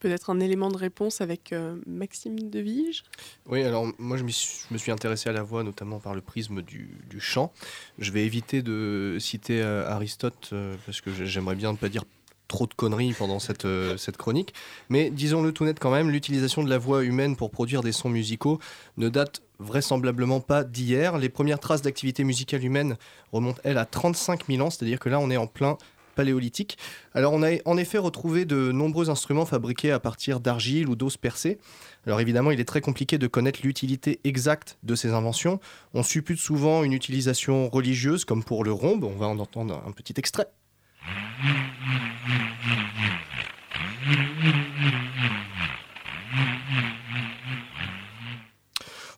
Peut-être 0.00 0.30
un 0.30 0.40
élément 0.40 0.70
de 0.70 0.78
réponse 0.78 1.20
avec 1.20 1.52
euh, 1.52 1.76
Maxime 1.86 2.48
Devige? 2.50 3.02
Oui, 3.44 3.62
alors 3.62 3.86
moi 3.98 4.16
je, 4.16 4.24
m'y 4.24 4.32
suis- 4.32 4.64
je 4.66 4.72
me 4.72 4.78
suis 4.78 4.90
intéressé 4.90 5.28
à 5.28 5.32
la 5.32 5.42
voix 5.42 5.62
notamment 5.62 5.98
par 5.98 6.14
le 6.14 6.22
prisme 6.22 6.62
du, 6.62 6.88
du 7.10 7.20
chant. 7.20 7.52
Je 7.98 8.10
vais 8.10 8.24
éviter 8.24 8.62
de 8.62 9.18
citer 9.20 9.60
euh, 9.60 9.86
Aristote 9.90 10.50
euh, 10.54 10.74
parce 10.86 11.02
que 11.02 11.12
j'ai- 11.12 11.26
j'aimerais 11.26 11.54
bien 11.54 11.72
ne 11.72 11.76
pas 11.76 11.90
dire 11.90 12.04
trop 12.50 12.66
de 12.66 12.74
conneries 12.74 13.14
pendant 13.14 13.38
cette, 13.38 13.64
euh, 13.64 13.96
cette 13.96 14.18
chronique. 14.18 14.52
Mais 14.90 15.08
disons-le 15.08 15.52
tout 15.52 15.64
net 15.64 15.78
quand 15.78 15.90
même, 15.90 16.10
l'utilisation 16.10 16.62
de 16.62 16.68
la 16.68 16.76
voix 16.76 17.02
humaine 17.04 17.36
pour 17.36 17.50
produire 17.50 17.82
des 17.82 17.92
sons 17.92 18.10
musicaux 18.10 18.58
ne 18.98 19.08
date 19.08 19.42
vraisemblablement 19.60 20.40
pas 20.40 20.64
d'hier. 20.64 21.16
Les 21.16 21.28
premières 21.28 21.60
traces 21.60 21.82
d'activité 21.82 22.24
musicale 22.24 22.64
humaine 22.64 22.96
remontent, 23.32 23.60
elles, 23.64 23.78
à 23.78 23.86
35 23.86 24.46
000 24.48 24.60
ans, 24.60 24.70
c'est-à-dire 24.70 24.98
que 24.98 25.08
là 25.08 25.20
on 25.20 25.30
est 25.30 25.36
en 25.36 25.46
plein 25.46 25.78
paléolithique. 26.16 26.76
Alors 27.14 27.32
on 27.32 27.42
a 27.42 27.50
en 27.64 27.76
effet 27.76 27.98
retrouvé 27.98 28.44
de 28.44 28.72
nombreux 28.72 29.10
instruments 29.10 29.46
fabriqués 29.46 29.92
à 29.92 30.00
partir 30.00 30.40
d'argile 30.40 30.88
ou 30.88 30.96
d'os 30.96 31.16
percés. 31.16 31.58
Alors 32.06 32.20
évidemment, 32.20 32.50
il 32.50 32.60
est 32.60 32.64
très 32.64 32.80
compliqué 32.80 33.16
de 33.16 33.26
connaître 33.26 33.60
l'utilité 33.62 34.20
exacte 34.24 34.76
de 34.82 34.94
ces 34.96 35.10
inventions. 35.10 35.60
On 35.94 36.02
suppute 36.02 36.38
souvent 36.38 36.82
une 36.82 36.92
utilisation 36.92 37.70
religieuse, 37.70 38.24
comme 38.24 38.42
pour 38.42 38.64
le 38.64 38.72
rhombe. 38.72 39.04
On 39.04 39.16
va 39.16 39.26
en 39.26 39.38
entendre 39.38 39.82
un 39.86 39.92
petit 39.92 40.14
extrait. 40.16 40.48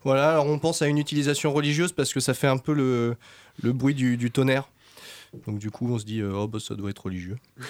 Voilà, 0.05 0.31
alors 0.31 0.47
on 0.47 0.59
pense 0.59 0.83
à 0.83 0.89
une 0.89 0.99
utilisation 0.99 1.53
religieuse 1.53 1.93
parce 1.93 2.13
que 2.13 2.21
ça 2.21 2.35
fait 2.35 2.49
un 2.49 2.59
peu 2.59 2.73
le, 2.73 3.17
le 3.63 3.73
bruit 3.73 3.95
du, 3.95 4.17
du 4.17 4.31
tonnerre. 4.31 4.69
Donc 5.47 5.59
du 5.59 5.71
coup, 5.71 5.89
on 5.91 5.99
se 5.99 6.05
dit, 6.05 6.21
euh, 6.21 6.33
oh 6.35 6.47
bah 6.47 6.59
ça 6.61 6.75
doit 6.75 6.91
être 6.91 7.05
religieux. 7.05 7.37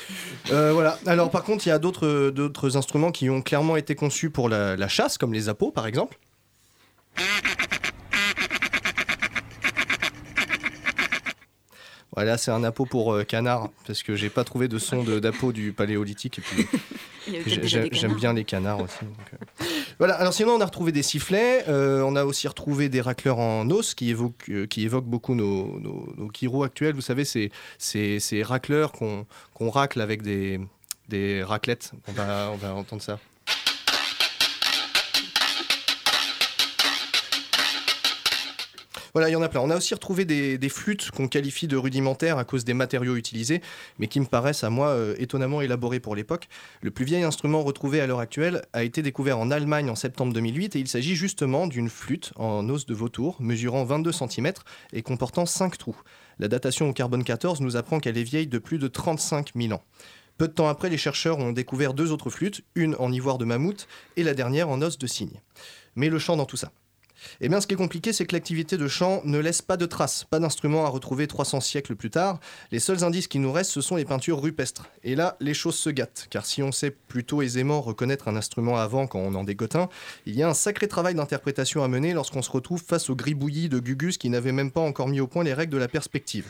Euh, 0.51 0.73
voilà. 0.73 0.99
Alors 1.07 1.31
par 1.31 1.45
contre, 1.45 1.67
il 1.67 1.69
y 1.69 1.73
a 1.73 1.79
d'autres 1.79 2.31
d'autres 2.31 2.77
instruments 2.77 3.13
qui 3.13 3.31
ont 3.31 3.43
clairement 3.43 3.77
été 3.77 3.95
conçus 3.95 4.29
pour 4.29 4.49
la, 4.49 4.77
la 4.77 4.89
chasse, 4.89 5.17
comme 5.17 5.33
les 5.33 5.49
appos 5.49 5.71
par 5.71 5.87
exemple. 5.87 6.19
Voilà, 12.15 12.37
c'est 12.39 12.51
un 12.51 12.63
appôt 12.65 12.85
pour 12.87 13.13
euh, 13.15 13.25
canard, 13.25 13.71
parce 13.87 14.03
que 14.03 14.15
j'ai 14.17 14.31
pas 14.31 14.45
trouvé 14.45 14.69
de 14.69 14.79
son 14.79 15.03
d'appôt 15.03 15.53
du 15.53 15.73
paléolithique. 15.73 16.39
Et 16.39 16.43
puis, 16.43 16.69
J'aime 17.93 18.15
bien 18.15 18.33
les 18.33 18.45
canards 18.45 18.81
aussi. 18.81 18.99
donc, 19.03 19.35
euh. 19.35 19.65
Voilà, 19.99 20.15
alors 20.15 20.33
sinon 20.33 20.53
on 20.53 20.61
a 20.61 20.65
retrouvé 20.65 20.93
des 20.93 21.03
sifflets, 21.03 21.65
euh, 21.69 22.03
on 22.03 22.17
a 22.17 22.25
aussi 22.25 22.49
retrouvé 22.49 22.89
des 22.89 23.01
racleurs 23.01 23.39
en 23.39 23.69
os 23.71 23.95
qui 23.95 24.11
évoquent, 24.11 24.49
euh, 24.49 24.67
qui 24.67 24.83
évoquent 24.85 25.07
beaucoup 25.07 25.35
nos, 25.35 25.79
nos, 25.79 26.13
nos 26.17 26.29
chiros 26.29 26.65
actuels. 26.65 26.95
Vous 26.95 27.01
savez, 27.01 27.25
ces, 27.25 27.51
ces, 27.79 28.19
ces 28.19 28.43
racleurs 28.43 28.93
qu'on 28.93 29.27
qu'on 29.55 29.71
racle 29.71 30.01
avec 30.01 30.23
des, 30.23 30.61
des 31.09 31.43
raclettes. 31.43 31.93
On 32.09 32.13
va, 32.13 32.51
on 32.53 32.57
va 32.57 32.75
entendre 32.75 33.03
ça. 33.03 33.19
Voilà, 39.15 39.29
il 39.29 39.33
y 39.33 39.37
en 39.37 39.43
a 39.43 39.49
plein. 39.51 39.61
On 39.61 39.69
a 39.69 39.77
aussi 39.77 39.93
retrouvé 39.93 40.25
des, 40.25 40.69
flûtes 40.71 41.11
qu'on 41.11 41.29
qualifie 41.29 41.67
de 41.67 41.77
rudimentaires 41.77 42.39
à 42.39 42.45
cause 42.45 42.65
des 42.65 42.73
matériaux 42.73 43.17
utilisés, 43.17 43.61
mais 43.99 44.07
qui 44.07 44.21
me 44.21 44.25
paraissent 44.25 44.65
à 44.65 44.71
moi 44.71 44.89
euh, 44.89 45.15
étonnamment 45.19 45.61
élaborés 45.61 46.01
pour 46.01 46.17
l'époque. 46.17 46.49
Le 46.81 46.91
plus 46.91 47.05
vieil 47.05 47.23
instrument 47.23 47.63
retrouvé 47.63 48.01
à 48.01 48.07
l'heure 48.07 48.21
actuelle 48.21 48.63
a 48.73 48.85
été 48.85 49.03
découvert 49.03 49.39
en 49.39 49.51
Allemagne 49.51 49.91
en 49.91 49.97
septembre 49.97 50.33
2008 50.33 50.77
et 50.77 50.79
il 50.79 50.89
s'agit 50.89 51.15
justement 51.15 51.67
d'une 51.67 51.91
flûte 51.91 52.33
en 52.37 52.67
os 52.71 52.87
de 52.87 52.95
vautour 52.95 53.37
mesurant 53.39 53.85
22 53.85 54.13
cm 54.13 54.53
et 54.95 55.03
comportant 55.03 55.45
5 55.45 55.77
trous. 55.77 56.01
La 56.39 56.49
datation 56.49 56.89
au 56.89 56.95
carbone 56.95 57.23
14 57.23 57.61
nous 57.61 57.77
apprend 57.77 58.01
qu'elle 58.01 58.17
est 58.17 58.23
vieille 58.23 58.47
de 58.47 58.59
plus 58.59 58.79
de 58.79 58.89
35 58.89 59.51
000 59.55 59.75
ans. 59.75 59.85
Peu 60.39 60.49
de 60.49 60.55
temps 60.55 60.69
après, 60.69 60.89
les 60.89 60.97
chercheurs 60.97 61.39
ont 61.39 61.53
découvert 61.53 61.93
deux 61.93 62.13
autres 62.13 62.31
flûtes, 62.31 62.63
une 62.75 62.97
en 62.99 63.13
ivoire 63.13 63.37
de 63.37 63.45
mammouth 63.45 63.87
et 64.17 64.23
la 64.23 64.33
dernière 64.33 64.71
en 64.71 64.81
os 64.81 64.97
de 64.97 65.07
cygne. 65.07 65.43
Mais 65.97 66.09
le 66.09 66.19
chant 66.19 66.39
dans 66.39 66.47
tout 66.47 66.57
ça 66.57 66.73
eh 67.41 67.49
bien, 67.49 67.61
ce 67.61 67.67
qui 67.67 67.75
est 67.75 67.77
compliqué, 67.77 68.13
c'est 68.13 68.27
que 68.27 68.35
l'activité 68.35 68.77
de 68.77 68.89
chant 68.89 69.23
ne 69.25 69.39
laisse 69.39 69.63
pas 69.63 69.77
de 69.77 69.87
traces, 69.87 70.25
pas 70.25 70.39
d'instruments 70.39 70.87
à 70.87 70.89
retrouver 70.89 71.27
300 71.27 71.61
siècles 71.61 71.97
plus 71.97 72.11
tard. 72.11 72.41
Les 72.71 72.79
seuls 72.79 73.05
indices 73.05 73.29
qui 73.29 73.39
nous 73.39 73.53
restent, 73.53 73.73
ce 73.73 73.81
sont 73.81 73.97
les 73.97 74.05
peintures 74.05 74.41
rupestres. 74.41 74.89
Et 75.05 75.15
là, 75.15 75.37
les 75.41 75.55
choses 75.55 75.77
se 75.77 75.91
gâtent, 75.91 76.27
car 76.31 76.47
si 76.47 76.63
on 76.63 76.73
sait 76.73 76.91
plutôt 76.91 77.43
aisément 77.43 77.81
reconnaître 77.81 78.29
un 78.29 78.37
instrument 78.37 78.77
avant 78.77 79.07
quand 79.07 79.19
on 79.19 79.35
en 79.35 79.45
dégote 79.45 79.77
un, 79.77 79.89
il 80.27 80.35
y 80.35 80.43
a 80.43 80.49
un 80.49 80.55
sacré 80.55 80.89
travail 80.89 81.15
d'interprétation 81.15 81.83
à 81.83 81.89
mener 81.89 82.13
lorsqu'on 82.13 82.43
se 82.43 82.51
retrouve 82.51 82.83
face 82.83 83.11
au 83.11 83.17
gribouillis 83.17 83.69
de 83.69 83.79
Gugus 83.79 84.19
qui 84.19 84.31
n'avait 84.31 84.53
même 84.53 84.71
pas 84.71 84.81
encore 84.81 85.09
mis 85.09 85.21
au 85.21 85.27
point 85.27 85.45
les 85.45 85.55
règles 85.55 85.73
de 85.73 85.79
la 85.79 85.89
perspective. 85.89 86.47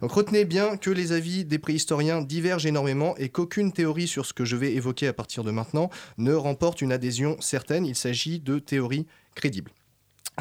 Donc 0.00 0.12
retenez 0.12 0.44
bien 0.44 0.76
que 0.76 0.90
les 0.90 1.12
avis 1.12 1.44
des 1.44 1.58
préhistoriens 1.58 2.22
divergent 2.22 2.66
énormément 2.66 3.16
et 3.16 3.28
qu'aucune 3.28 3.72
théorie 3.72 4.08
sur 4.08 4.26
ce 4.26 4.32
que 4.32 4.44
je 4.44 4.56
vais 4.56 4.72
évoquer 4.74 5.08
à 5.08 5.12
partir 5.12 5.44
de 5.44 5.50
maintenant 5.50 5.90
ne 6.18 6.34
remporte 6.34 6.80
une 6.80 6.92
adhésion 6.92 7.36
certaine. 7.40 7.86
Il 7.86 7.96
s'agit 7.96 8.40
de 8.40 8.58
théories 8.58 9.06
crédibles. 9.34 9.72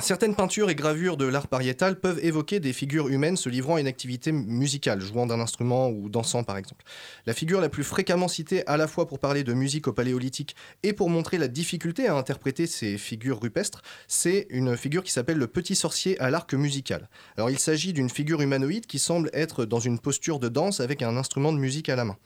Certaines 0.01 0.33
peintures 0.33 0.71
et 0.71 0.75
gravures 0.75 1.17
de 1.17 1.25
l'art 1.25 1.47
pariétal 1.47 1.99
peuvent 1.99 2.19
évoquer 2.25 2.59
des 2.59 2.73
figures 2.73 3.09
humaines 3.09 3.37
se 3.37 3.47
livrant 3.47 3.75
à 3.75 3.79
une 3.79 3.85
activité 3.85 4.31
musicale, 4.31 4.99
jouant 4.99 5.27
d'un 5.27 5.39
instrument 5.39 5.89
ou 5.89 6.09
dansant 6.09 6.43
par 6.43 6.57
exemple. 6.57 6.83
La 7.27 7.33
figure 7.33 7.61
la 7.61 7.69
plus 7.69 7.83
fréquemment 7.83 8.27
citée 8.27 8.65
à 8.65 8.75
la 8.75 8.87
fois 8.87 9.07
pour 9.07 9.19
parler 9.19 9.43
de 9.43 9.53
musique 9.53 9.87
au 9.87 9.93
paléolithique 9.93 10.55
et 10.81 10.93
pour 10.93 11.11
montrer 11.11 11.37
la 11.37 11.47
difficulté 11.47 12.07
à 12.07 12.15
interpréter 12.15 12.65
ces 12.65 12.97
figures 12.97 13.39
rupestres, 13.39 13.83
c'est 14.07 14.47
une 14.49 14.75
figure 14.75 15.03
qui 15.03 15.11
s'appelle 15.11 15.37
le 15.37 15.47
petit 15.47 15.75
sorcier 15.75 16.19
à 16.19 16.31
l'arc 16.31 16.51
musical. 16.55 17.07
Alors 17.37 17.51
il 17.51 17.59
s'agit 17.59 17.93
d'une 17.93 18.09
figure 18.09 18.41
humanoïde 18.41 18.87
qui 18.87 18.97
semble 18.97 19.29
être 19.31 19.63
dans 19.63 19.79
une 19.79 19.99
posture 19.99 20.39
de 20.39 20.49
danse 20.49 20.79
avec 20.79 21.03
un 21.03 21.15
instrument 21.17 21.53
de 21.53 21.59
musique 21.59 21.89
à 21.89 21.95
la 21.95 22.03
main. 22.03 22.17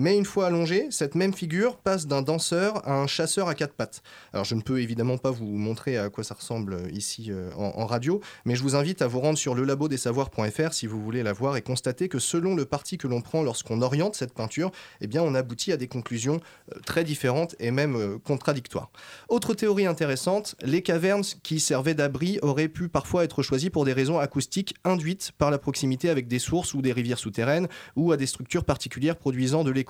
Mais 0.00 0.16
une 0.16 0.24
fois 0.24 0.46
allongée, 0.46 0.86
cette 0.90 1.16
même 1.16 1.34
figure 1.34 1.76
passe 1.76 2.06
d'un 2.06 2.22
danseur 2.22 2.88
à 2.88 2.94
un 2.94 3.08
chasseur 3.08 3.48
à 3.48 3.56
quatre 3.56 3.74
pattes. 3.74 4.00
Alors 4.32 4.44
je 4.44 4.54
ne 4.54 4.60
peux 4.60 4.80
évidemment 4.80 5.18
pas 5.18 5.32
vous 5.32 5.44
montrer 5.44 5.98
à 5.98 6.08
quoi 6.08 6.22
ça 6.22 6.36
ressemble 6.36 6.74
euh, 6.74 6.90
ici 6.92 7.32
euh, 7.32 7.50
en, 7.56 7.84
radio, 7.84 8.20
mais 8.44 8.54
je 8.54 8.62
vous 8.62 8.76
invite 8.76 9.02
à 9.02 9.08
vous 9.08 9.18
rendre 9.18 9.36
sur 9.36 9.56
lelabodesavoirs.fr 9.56 10.72
si 10.72 10.86
vous 10.86 11.02
voulez 11.02 11.24
la 11.24 11.32
voir 11.32 11.56
et 11.56 11.62
constater 11.62 12.08
que 12.08 12.20
selon 12.20 12.54
le 12.54 12.64
parti 12.64 12.96
que 12.96 13.08
l'on 13.08 13.22
prend 13.22 13.42
lorsqu'on 13.42 13.82
oriente 13.82 14.14
cette 14.14 14.34
peinture, 14.34 14.70
eh 15.00 15.08
bien 15.08 15.20
on 15.20 15.34
aboutit 15.34 15.72
à 15.72 15.76
des 15.76 15.88
conclusions 15.88 16.38
euh, 16.72 16.78
très 16.86 17.02
différentes 17.02 17.56
et 17.58 17.72
même 17.72 18.20
contradictoires. 18.20 18.92
Autre 19.28 19.52
théorie 19.54 19.86
intéressante, 19.86 20.54
les 20.62 20.82
cavernes 20.82 21.24
qui 21.42 21.58
servaient 21.58 21.94
d'abri 21.94 22.38
auraient 22.42 22.68
pu 22.68 22.88
parfois 22.88 23.24
être 23.24 23.42
choisies 23.42 23.70
pour 23.70 23.84
des 23.84 23.94
raisons 23.94 24.20
acoustiques 24.20 24.76
induites 24.84 25.32
par 25.38 25.50
la 25.50 25.58
proximité 25.58 26.08
avec 26.08 26.28
des 26.28 26.38
sources 26.38 26.72
ou 26.74 26.82
des 26.82 26.92
rivières 26.92 27.18
souterraines 27.18 27.66
ou 27.96 28.12
à 28.12 28.16
des 28.16 28.26
structures 28.26 28.64
particulières 28.64 29.16
produisant 29.16 29.64
de 29.64 29.72
l'écho. 29.72 29.87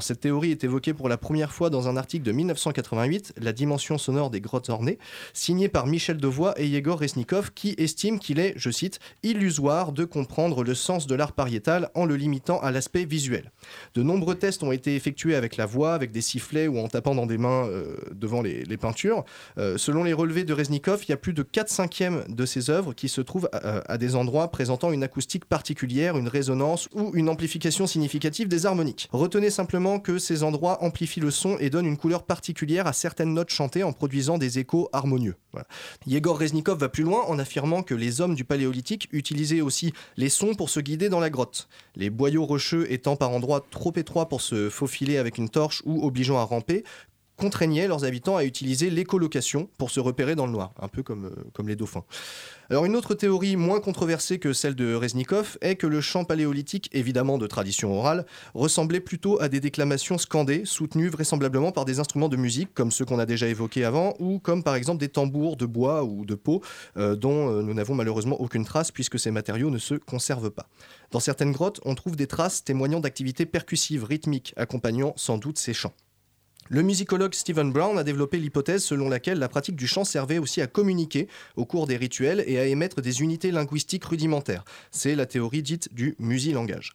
Cette 0.00 0.20
théorie 0.20 0.50
est 0.50 0.64
évoquée 0.64 0.94
pour 0.94 1.08
la 1.08 1.16
première 1.16 1.52
fois 1.52 1.70
dans 1.70 1.88
un 1.88 1.96
article 1.96 2.24
de 2.24 2.32
1988, 2.32 3.34
La 3.40 3.52
dimension 3.52 3.98
sonore 3.98 4.30
des 4.30 4.40
grottes 4.40 4.68
ornées, 4.68 4.98
signé 5.32 5.68
par 5.68 5.86
Michel 5.86 6.16
Devoix 6.16 6.54
et 6.60 6.66
Yegor 6.66 7.00
Resnikov, 7.00 7.52
qui 7.54 7.74
estiment 7.78 8.18
qu'il 8.18 8.38
est, 8.38 8.54
je 8.56 8.70
cite, 8.70 8.98
illusoire 9.22 9.92
de 9.92 10.04
comprendre 10.04 10.64
le 10.64 10.74
sens 10.74 11.06
de 11.06 11.14
l'art 11.14 11.32
pariétal 11.32 11.90
en 11.94 12.04
le 12.04 12.16
limitant 12.16 12.58
à 12.60 12.70
l'aspect 12.70 13.04
visuel. 13.04 13.52
De 13.94 14.02
nombreux 14.02 14.34
tests 14.34 14.62
ont 14.62 14.72
été 14.72 14.96
effectués 14.96 15.34
avec 15.34 15.56
la 15.56 15.66
voix, 15.66 15.94
avec 15.94 16.10
des 16.10 16.20
sifflets 16.20 16.68
ou 16.68 16.78
en 16.78 16.88
tapant 16.88 17.14
dans 17.14 17.26
des 17.26 17.38
mains 17.38 17.66
euh, 17.66 17.96
devant 18.12 18.42
les, 18.42 18.64
peintures. 18.76 19.24
Euh, 19.56 19.78
selon 19.78 20.02
les 20.02 20.12
relevés 20.12 20.44
de 20.44 20.52
Resnikov, 20.52 21.04
il 21.04 21.10
y 21.10 21.12
a 21.12 21.16
plus 21.16 21.32
de 21.32 21.42
4 21.42 21.68
cinquièmes 21.68 22.24
de 22.28 22.44
ces 22.44 22.70
œuvres 22.70 22.92
qui 22.92 23.08
se 23.08 23.20
trouvent 23.20 23.48
à, 23.52 23.92
à 23.92 23.98
des 23.98 24.16
endroits 24.16 24.50
présentant 24.50 24.92
une 24.92 25.04
acoustique 25.04 25.44
particulière, 25.44 26.18
une 26.18 26.28
résonance 26.28 26.88
ou 26.92 27.12
une 27.14 27.28
amplification 27.28 27.86
significative 27.86 28.48
des 28.48 28.66
harmoniques. 28.66 29.08
Retenez 29.24 29.48
simplement 29.48 30.00
que 30.00 30.18
ces 30.18 30.42
endroits 30.42 30.84
amplifient 30.84 31.20
le 31.20 31.30
son 31.30 31.56
et 31.58 31.70
donnent 31.70 31.86
une 31.86 31.96
couleur 31.96 32.24
particulière 32.24 32.86
à 32.86 32.92
certaines 32.92 33.32
notes 33.32 33.48
chantées 33.48 33.82
en 33.82 33.94
produisant 33.94 34.36
des 34.36 34.58
échos 34.58 34.90
harmonieux. 34.92 35.34
Yegor 36.06 36.38
Reznikov 36.38 36.78
va 36.78 36.90
plus 36.90 37.04
loin 37.04 37.22
en 37.26 37.38
affirmant 37.38 37.82
que 37.82 37.94
les 37.94 38.20
hommes 38.20 38.34
du 38.34 38.44
paléolithique 38.44 39.08
utilisaient 39.12 39.62
aussi 39.62 39.94
les 40.18 40.28
sons 40.28 40.54
pour 40.54 40.68
se 40.68 40.78
guider 40.78 41.08
dans 41.08 41.20
la 41.20 41.30
grotte. 41.30 41.68
Les 41.96 42.10
boyaux 42.10 42.44
rocheux 42.44 42.92
étant 42.92 43.16
par 43.16 43.30
endroits 43.30 43.64
trop 43.70 43.94
étroits 43.96 44.28
pour 44.28 44.42
se 44.42 44.68
faufiler 44.68 45.16
avec 45.16 45.38
une 45.38 45.48
torche 45.48 45.80
ou 45.86 46.04
obligeant 46.06 46.36
à 46.36 46.44
ramper, 46.44 46.84
contraignaient 47.36 47.88
leurs 47.88 48.04
habitants 48.04 48.36
à 48.36 48.44
utiliser 48.44 48.90
l'écolocation 48.90 49.68
pour 49.78 49.90
se 49.90 50.00
repérer 50.00 50.34
dans 50.34 50.46
le 50.46 50.52
noir, 50.52 50.72
un 50.80 50.88
peu 50.88 51.02
comme, 51.02 51.26
euh, 51.26 51.44
comme 51.52 51.68
les 51.68 51.76
dauphins. 51.76 52.04
Alors 52.70 52.86
une 52.86 52.96
autre 52.96 53.14
théorie 53.14 53.56
moins 53.56 53.80
controversée 53.80 54.38
que 54.38 54.52
celle 54.52 54.74
de 54.74 54.94
Reznikov 54.94 55.58
est 55.60 55.76
que 55.76 55.86
le 55.86 56.00
chant 56.00 56.24
paléolithique, 56.24 56.88
évidemment 56.92 57.36
de 57.36 57.46
tradition 57.46 57.96
orale, 57.96 58.24
ressemblait 58.54 59.00
plutôt 59.00 59.40
à 59.40 59.48
des 59.48 59.60
déclamations 59.60 60.16
scandées, 60.16 60.64
soutenues 60.64 61.08
vraisemblablement 61.08 61.72
par 61.72 61.84
des 61.84 62.00
instruments 62.00 62.28
de 62.28 62.36
musique 62.36 62.72
comme 62.72 62.90
ceux 62.90 63.04
qu'on 63.04 63.18
a 63.18 63.26
déjà 63.26 63.48
évoqués 63.48 63.84
avant, 63.84 64.14
ou 64.18 64.38
comme 64.38 64.62
par 64.62 64.76
exemple 64.76 65.00
des 65.00 65.08
tambours 65.08 65.56
de 65.56 65.66
bois 65.66 66.04
ou 66.04 66.24
de 66.24 66.34
peau, 66.34 66.62
euh, 66.96 67.16
dont 67.16 67.50
euh, 67.50 67.62
nous 67.62 67.74
n'avons 67.74 67.94
malheureusement 67.94 68.40
aucune 68.40 68.64
trace 68.64 68.90
puisque 68.90 69.18
ces 69.18 69.30
matériaux 69.30 69.70
ne 69.70 69.78
se 69.78 69.94
conservent 69.94 70.50
pas. 70.50 70.68
Dans 71.10 71.20
certaines 71.20 71.52
grottes, 71.52 71.80
on 71.84 71.94
trouve 71.94 72.16
des 72.16 72.26
traces 72.26 72.64
témoignant 72.64 73.00
d'activités 73.00 73.46
percussives, 73.46 74.04
rythmiques, 74.04 74.54
accompagnant 74.56 75.12
sans 75.16 75.38
doute 75.38 75.58
ces 75.58 75.74
chants. 75.74 75.92
Le 76.70 76.82
musicologue 76.82 77.34
Stephen 77.34 77.72
Brown 77.72 77.98
a 77.98 78.04
développé 78.04 78.38
l'hypothèse 78.38 78.82
selon 78.82 79.08
laquelle 79.10 79.38
la 79.38 79.48
pratique 79.48 79.76
du 79.76 79.86
chant 79.86 80.04
servait 80.04 80.38
aussi 80.38 80.62
à 80.62 80.66
communiquer 80.66 81.28
au 81.56 81.66
cours 81.66 81.86
des 81.86 81.96
rituels 81.96 82.42
et 82.46 82.58
à 82.58 82.64
émettre 82.64 83.02
des 83.02 83.20
unités 83.20 83.50
linguistiques 83.50 84.04
rudimentaires. 84.04 84.64
C'est 84.90 85.14
la 85.14 85.26
théorie 85.26 85.62
dite 85.62 85.92
du 85.92 86.16
musilangage. 86.18 86.94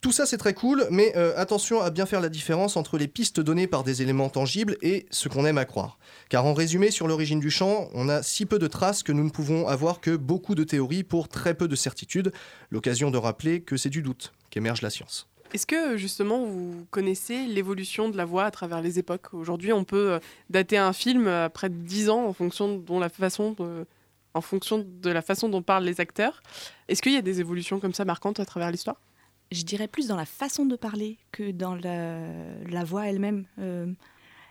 Tout 0.00 0.12
ça 0.12 0.26
c'est 0.26 0.36
très 0.36 0.52
cool, 0.52 0.86
mais 0.90 1.14
euh, 1.16 1.32
attention 1.36 1.80
à 1.80 1.90
bien 1.90 2.04
faire 2.04 2.20
la 2.20 2.28
différence 2.28 2.76
entre 2.76 2.98
les 2.98 3.08
pistes 3.08 3.40
données 3.40 3.66
par 3.66 3.84
des 3.84 4.02
éléments 4.02 4.28
tangibles 4.28 4.76
et 4.82 5.06
ce 5.10 5.28
qu'on 5.28 5.46
aime 5.46 5.58
à 5.58 5.64
croire. 5.64 5.98
Car 6.28 6.44
en 6.44 6.52
résumé, 6.52 6.90
sur 6.90 7.06
l'origine 7.06 7.40
du 7.40 7.50
chant, 7.50 7.88
on 7.94 8.10
a 8.10 8.22
si 8.22 8.44
peu 8.44 8.58
de 8.58 8.66
traces 8.66 9.02
que 9.02 9.12
nous 9.12 9.24
ne 9.24 9.30
pouvons 9.30 9.66
avoir 9.66 10.00
que 10.00 10.14
beaucoup 10.14 10.54
de 10.54 10.64
théories 10.64 11.04
pour 11.04 11.28
très 11.28 11.54
peu 11.54 11.68
de 11.68 11.76
certitudes. 11.76 12.32
L'occasion 12.70 13.10
de 13.10 13.16
rappeler 13.16 13.62
que 13.62 13.78
c'est 13.78 13.88
du 13.88 14.02
doute 14.02 14.32
qu'émerge 14.50 14.82
la 14.82 14.90
science. 14.90 15.26
Est-ce 15.54 15.68
que 15.68 15.96
justement 15.96 16.44
vous 16.44 16.84
connaissez 16.90 17.46
l'évolution 17.46 18.08
de 18.08 18.16
la 18.16 18.24
voix 18.24 18.44
à 18.44 18.50
travers 18.50 18.80
les 18.80 18.98
époques? 18.98 19.32
Aujourd'hui, 19.32 19.72
on 19.72 19.84
peut 19.84 20.14
euh, 20.14 20.18
dater 20.50 20.76
un 20.76 20.92
film 20.92 21.28
après 21.28 21.70
10 21.70 22.10
ans 22.10 22.26
en 22.26 22.32
fonction, 22.32 22.76
dont 22.76 22.98
la 22.98 23.08
façon 23.08 23.52
de, 23.52 23.86
en 24.34 24.40
fonction 24.40 24.84
de 24.84 25.10
la 25.10 25.22
façon 25.22 25.48
dont 25.48 25.62
parlent 25.62 25.84
les 25.84 26.00
acteurs. 26.00 26.42
Est-ce 26.88 27.00
qu'il 27.00 27.12
y 27.12 27.16
a 27.16 27.22
des 27.22 27.38
évolutions 27.38 27.78
comme 27.78 27.94
ça 27.94 28.04
marquantes 28.04 28.40
à 28.40 28.44
travers 28.44 28.72
l'histoire? 28.72 29.00
Je 29.52 29.62
dirais 29.62 29.86
plus 29.86 30.08
dans 30.08 30.16
la 30.16 30.26
façon 30.26 30.66
de 30.66 30.74
parler 30.74 31.18
que 31.30 31.52
dans 31.52 31.76
la, 31.76 32.18
la 32.68 32.82
voix 32.82 33.06
elle-même. 33.06 33.46
Euh, 33.60 33.86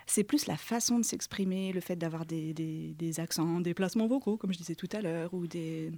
c'est 0.05 0.23
plus 0.23 0.47
la 0.47 0.57
façon 0.57 0.99
de 0.99 1.05
s'exprimer, 1.05 1.71
le 1.71 1.81
fait 1.81 1.95
d'avoir 1.95 2.25
des, 2.25 2.95
accents, 3.17 3.59
des 3.59 3.73
placements 3.73 4.07
vocaux, 4.07 4.37
comme 4.37 4.53
je 4.53 4.57
disais 4.57 4.75
tout 4.75 4.89
à 4.91 5.01
l'heure, 5.01 5.33
ou 5.33 5.47
des, 5.47 5.91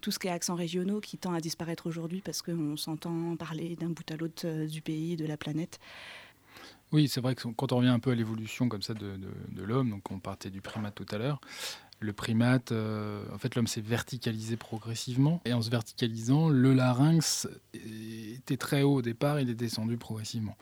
tout 0.00 0.10
ce 0.10 0.18
qui 0.18 0.28
est 0.28 0.30
accents 0.30 0.54
régionaux 0.54 1.00
qui 1.00 1.18
tend 1.18 1.32
à 1.32 1.40
disparaître 1.40 1.86
aujourd'hui 1.86 2.20
parce 2.20 2.42
qu'on 2.42 2.76
s'entend 2.76 3.36
parler 3.36 3.76
d'un 3.76 3.90
bout 3.90 4.10
à 4.10 4.16
l'autre 4.16 4.42
euh, 4.46 4.66
du 4.66 4.82
pays, 4.82 5.16
de 5.16 5.26
la 5.26 5.36
planète. 5.36 5.78
Oui, 6.92 7.08
c'est 7.08 7.20
vrai 7.20 7.34
que 7.34 7.46
quand 7.48 7.72
on 7.72 7.76
revient 7.76 7.88
un 7.88 8.00
peu 8.00 8.10
à 8.10 8.14
l'évolution 8.14 8.68
comme 8.68 8.82
ça 8.82 8.94
de 8.94 9.62
l'homme, 9.62 9.90
donc 9.90 10.10
on 10.10 10.18
partait 10.18 10.50
du 10.50 10.60
primate 10.60 10.94
tout 10.96 11.06
à 11.12 11.18
l'heure, 11.18 11.40
le 12.00 12.14
primate, 12.14 12.72
euh, 12.72 13.22
en 13.32 13.38
fait, 13.38 13.54
l'homme 13.54 13.66
s'est 13.66 13.82
verticalisé 13.82 14.56
progressivement. 14.56 15.42
Et 15.44 15.52
en 15.52 15.60
se 15.60 15.70
verticalisant, 15.70 16.48
le 16.48 16.72
larynx 16.72 17.46
était 17.74 18.56
très 18.56 18.82
haut 18.82 18.94
au 18.94 19.02
départ, 19.02 19.38
il 19.38 19.50
est 19.50 19.54
descendu 19.54 19.98
progressivement. 19.98 20.56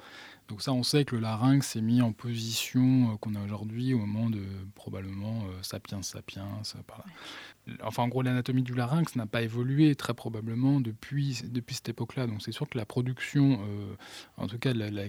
Donc 0.48 0.62
ça, 0.62 0.72
on 0.72 0.82
sait 0.82 1.04
que 1.04 1.14
le 1.14 1.20
larynx 1.20 1.66
s'est 1.66 1.82
mis 1.82 2.00
en 2.00 2.12
position 2.12 3.12
euh, 3.12 3.16
qu'on 3.20 3.34
a 3.34 3.44
aujourd'hui 3.44 3.92
au 3.92 3.98
moment 3.98 4.30
de 4.30 4.42
probablement 4.74 5.44
euh, 5.44 5.62
sapiens 5.62 6.00
sapiens. 6.02 6.48
Par 6.86 6.98
là. 6.98 7.74
Enfin, 7.84 8.04
en 8.04 8.08
gros, 8.08 8.22
l'anatomie 8.22 8.62
du 8.62 8.74
larynx 8.74 9.14
n'a 9.14 9.26
pas 9.26 9.42
évolué 9.42 9.94
très 9.94 10.14
probablement 10.14 10.80
depuis, 10.80 11.42
depuis 11.44 11.76
cette 11.76 11.90
époque-là. 11.90 12.26
Donc 12.26 12.40
c'est 12.40 12.52
sûr 12.52 12.66
que 12.66 12.78
la 12.78 12.86
production, 12.86 13.60
euh, 13.60 13.94
en 14.38 14.46
tout 14.46 14.58
cas 14.58 14.72
la, 14.72 14.90
la 14.90 15.04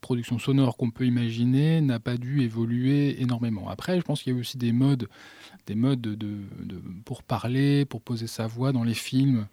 production 0.00 0.38
sonore 0.38 0.76
qu'on 0.76 0.90
peut 0.92 1.06
imaginer 1.06 1.80
n'a 1.80 1.98
pas 1.98 2.16
dû 2.16 2.42
évoluer 2.42 3.20
énormément. 3.20 3.68
Après, 3.68 3.98
je 3.98 4.02
pense 4.02 4.22
qu'il 4.22 4.32
y 4.32 4.36
a 4.36 4.38
aussi 4.38 4.58
des 4.58 4.70
modes, 4.70 5.08
des 5.66 5.74
modes 5.74 6.00
de, 6.00 6.14
de, 6.14 6.38
de, 6.62 6.80
pour 7.04 7.24
parler, 7.24 7.84
pour 7.84 8.00
poser 8.00 8.28
sa 8.28 8.46
voix 8.46 8.70
dans 8.70 8.84
les 8.84 8.94
films. 8.94 9.48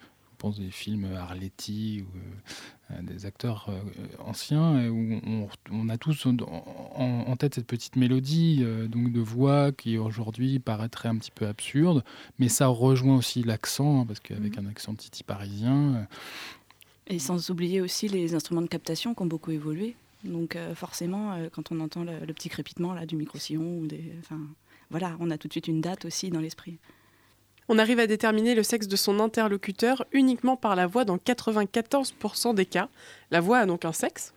Pense 0.46 0.60
des 0.60 0.70
films 0.70 1.12
Arletty 1.16 2.04
ou 2.04 2.94
euh, 2.94 3.02
des 3.02 3.26
acteurs 3.26 3.66
euh, 3.70 3.82
anciens 4.20 4.90
où 4.90 5.20
on, 5.26 5.48
on, 5.72 5.90
a 5.90 5.98
tous 5.98 6.28
en, 6.28 6.38
en, 6.38 7.36
tête 7.36 7.56
cette 7.56 7.66
petite 7.66 7.96
mélodie 7.96 8.60
euh, 8.62 8.88
donc 8.88 9.12
de 9.12 9.22
voix 9.22 9.72
qui 9.72 9.98
aujourd'hui 9.98 10.60
paraîtrait 10.60 11.10
un 11.10 11.18
petit 11.18 11.32
peu 11.32 11.48
absurde, 11.48 12.04
mais 12.38 12.48
ça 12.48 12.68
rejoint 12.68 13.18
aussi 13.18 13.42
l'accent 13.42 14.02
hein, 14.02 14.06
parce 14.06 14.20
qu'avec 14.20 14.56
mmh. 14.56 14.66
un 14.68 14.70
accent 14.70 14.94
titi 14.94 15.24
parisien. 15.24 16.08
Et 17.08 17.18
sans 17.18 17.50
oublier 17.50 17.82
aussi 17.82 18.08
les 18.08 18.36
instruments 18.36 18.62
de 18.62 18.68
captation 18.68 19.16
qui 19.16 19.24
ont 19.24 19.28
beaucoup 19.28 19.50
évolué. 19.50 19.96
Donc 20.26 20.56
euh, 20.56 20.76
forcément, 20.76 21.34
euh, 21.34 21.50
quand 21.52 21.72
on 21.72 21.80
entend 21.80 22.04
le, 22.04 22.20
le, 22.26 22.34
petit 22.34 22.50
crépitement 22.50 22.94
là, 22.94 23.08
du 23.08 23.16
micro-sillon, 23.16 23.80
ou 23.80 23.88
des, 23.88 24.14
voilà, 24.90 25.18
on 25.20 25.32
a 25.32 25.38
tout 25.38 25.48
de 25.48 25.54
suite 25.54 25.68
une 25.68 25.82
date 25.82 26.06
aussi 26.06 26.30
dans 26.30 26.40
l'esprit. 26.40 26.78
On 27.68 27.80
arrive 27.80 28.00
à 28.00 28.08
déterminer 28.08 28.54
le 28.54 28.62
sexe 28.62 28.88
de 28.88 28.96
son 28.96 29.20
interlocuteur 29.20 30.06
uniquement 30.12 30.56
par 30.56 30.76
la 30.76 30.86
voix 30.86 31.04
dans 31.04 31.18
94% 31.18 32.54
des 32.54 32.66
cas. 32.66 32.90
La 33.32 33.42
voix 33.42 33.60
a 33.60 33.66
donc 33.66 33.86
un 33.86 33.92
sexe. 33.92 34.34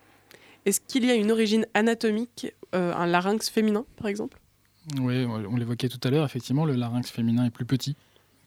Est-ce 0.64 0.80
qu'il 0.80 1.04
y 1.04 1.10
a 1.10 1.14
une 1.14 1.30
origine 1.30 1.66
anatomique, 1.74 2.52
euh, 2.74 2.94
un 2.94 3.06
larynx 3.06 3.50
féminin 3.50 3.84
par 3.96 4.06
exemple? 4.06 4.40
Oui, 4.98 5.26
on 5.26 5.56
l'évoquait 5.56 5.90
tout 5.90 6.00
à 6.02 6.10
l'heure, 6.10 6.24
effectivement, 6.24 6.64
le 6.64 6.72
larynx 6.72 7.10
féminin 7.10 7.44
est 7.44 7.50
plus 7.50 7.66
petit 7.66 7.96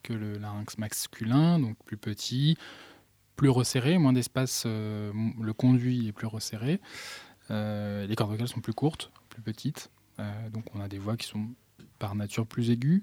que 0.01 0.13
le 0.13 0.39
larynx 0.39 0.79
masculin, 0.79 1.59
donc 1.59 1.77
plus 1.85 1.97
petit, 1.97 2.57
plus 3.35 3.49
resserré, 3.49 3.99
moins 3.99 4.13
d'espace, 4.13 4.63
euh, 4.65 5.11
le 5.39 5.53
conduit 5.53 6.07
est 6.07 6.11
plus 6.11 6.25
resserré. 6.25 6.81
Euh, 7.51 8.07
les 8.07 8.15
cordes 8.15 8.31
vocales 8.31 8.47
sont 8.47 8.61
plus 8.61 8.73
courtes, 8.73 9.11
plus 9.29 9.41
petites. 9.41 9.91
Donc 10.53 10.65
on 10.75 10.81
a 10.81 10.87
des 10.87 10.99
voix 10.99 11.17
qui 11.17 11.25
sont 11.25 11.47
par 11.97 12.13
nature 12.13 12.45
plus 12.45 12.69
aiguës. 12.69 13.01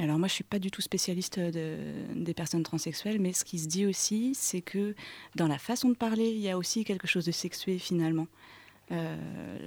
Euh... 0.00 0.04
Alors 0.04 0.18
moi 0.18 0.28
je 0.28 0.34
suis 0.34 0.44
pas 0.44 0.58
du 0.58 0.70
tout 0.70 0.80
spécialiste 0.80 1.38
de, 1.38 1.76
des 2.14 2.34
personnes 2.34 2.62
transsexuelles, 2.62 3.20
mais 3.20 3.32
ce 3.32 3.44
qui 3.44 3.58
se 3.58 3.68
dit 3.68 3.86
aussi, 3.86 4.34
c'est 4.34 4.62
que 4.62 4.94
dans 5.36 5.46
la 5.46 5.58
façon 5.58 5.88
de 5.90 5.94
parler, 5.94 6.30
il 6.30 6.40
y 6.40 6.50
a 6.50 6.56
aussi 6.58 6.84
quelque 6.84 7.06
chose 7.06 7.24
de 7.24 7.32
sexué 7.32 7.78
finalement. 7.78 8.26
Euh, 8.92 9.16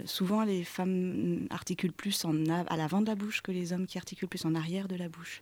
souvent 0.06 0.44
les 0.44 0.66
femmes 0.66 1.48
articulent 1.50 1.94
plus 1.94 2.26
en 2.26 2.34
à 2.50 2.76
l'avant 2.76 3.00
de 3.00 3.08
la 3.08 3.16
bouche 3.16 3.42
que 3.42 3.54
les 3.54 3.72
hommes 3.72 3.88
qui 3.88 3.98
articulent 3.98 4.28
plus 4.28 4.44
en 4.46 4.54
arrière 4.54 4.88
de 4.90 4.96
la 4.96 5.08
bouche. 5.08 5.42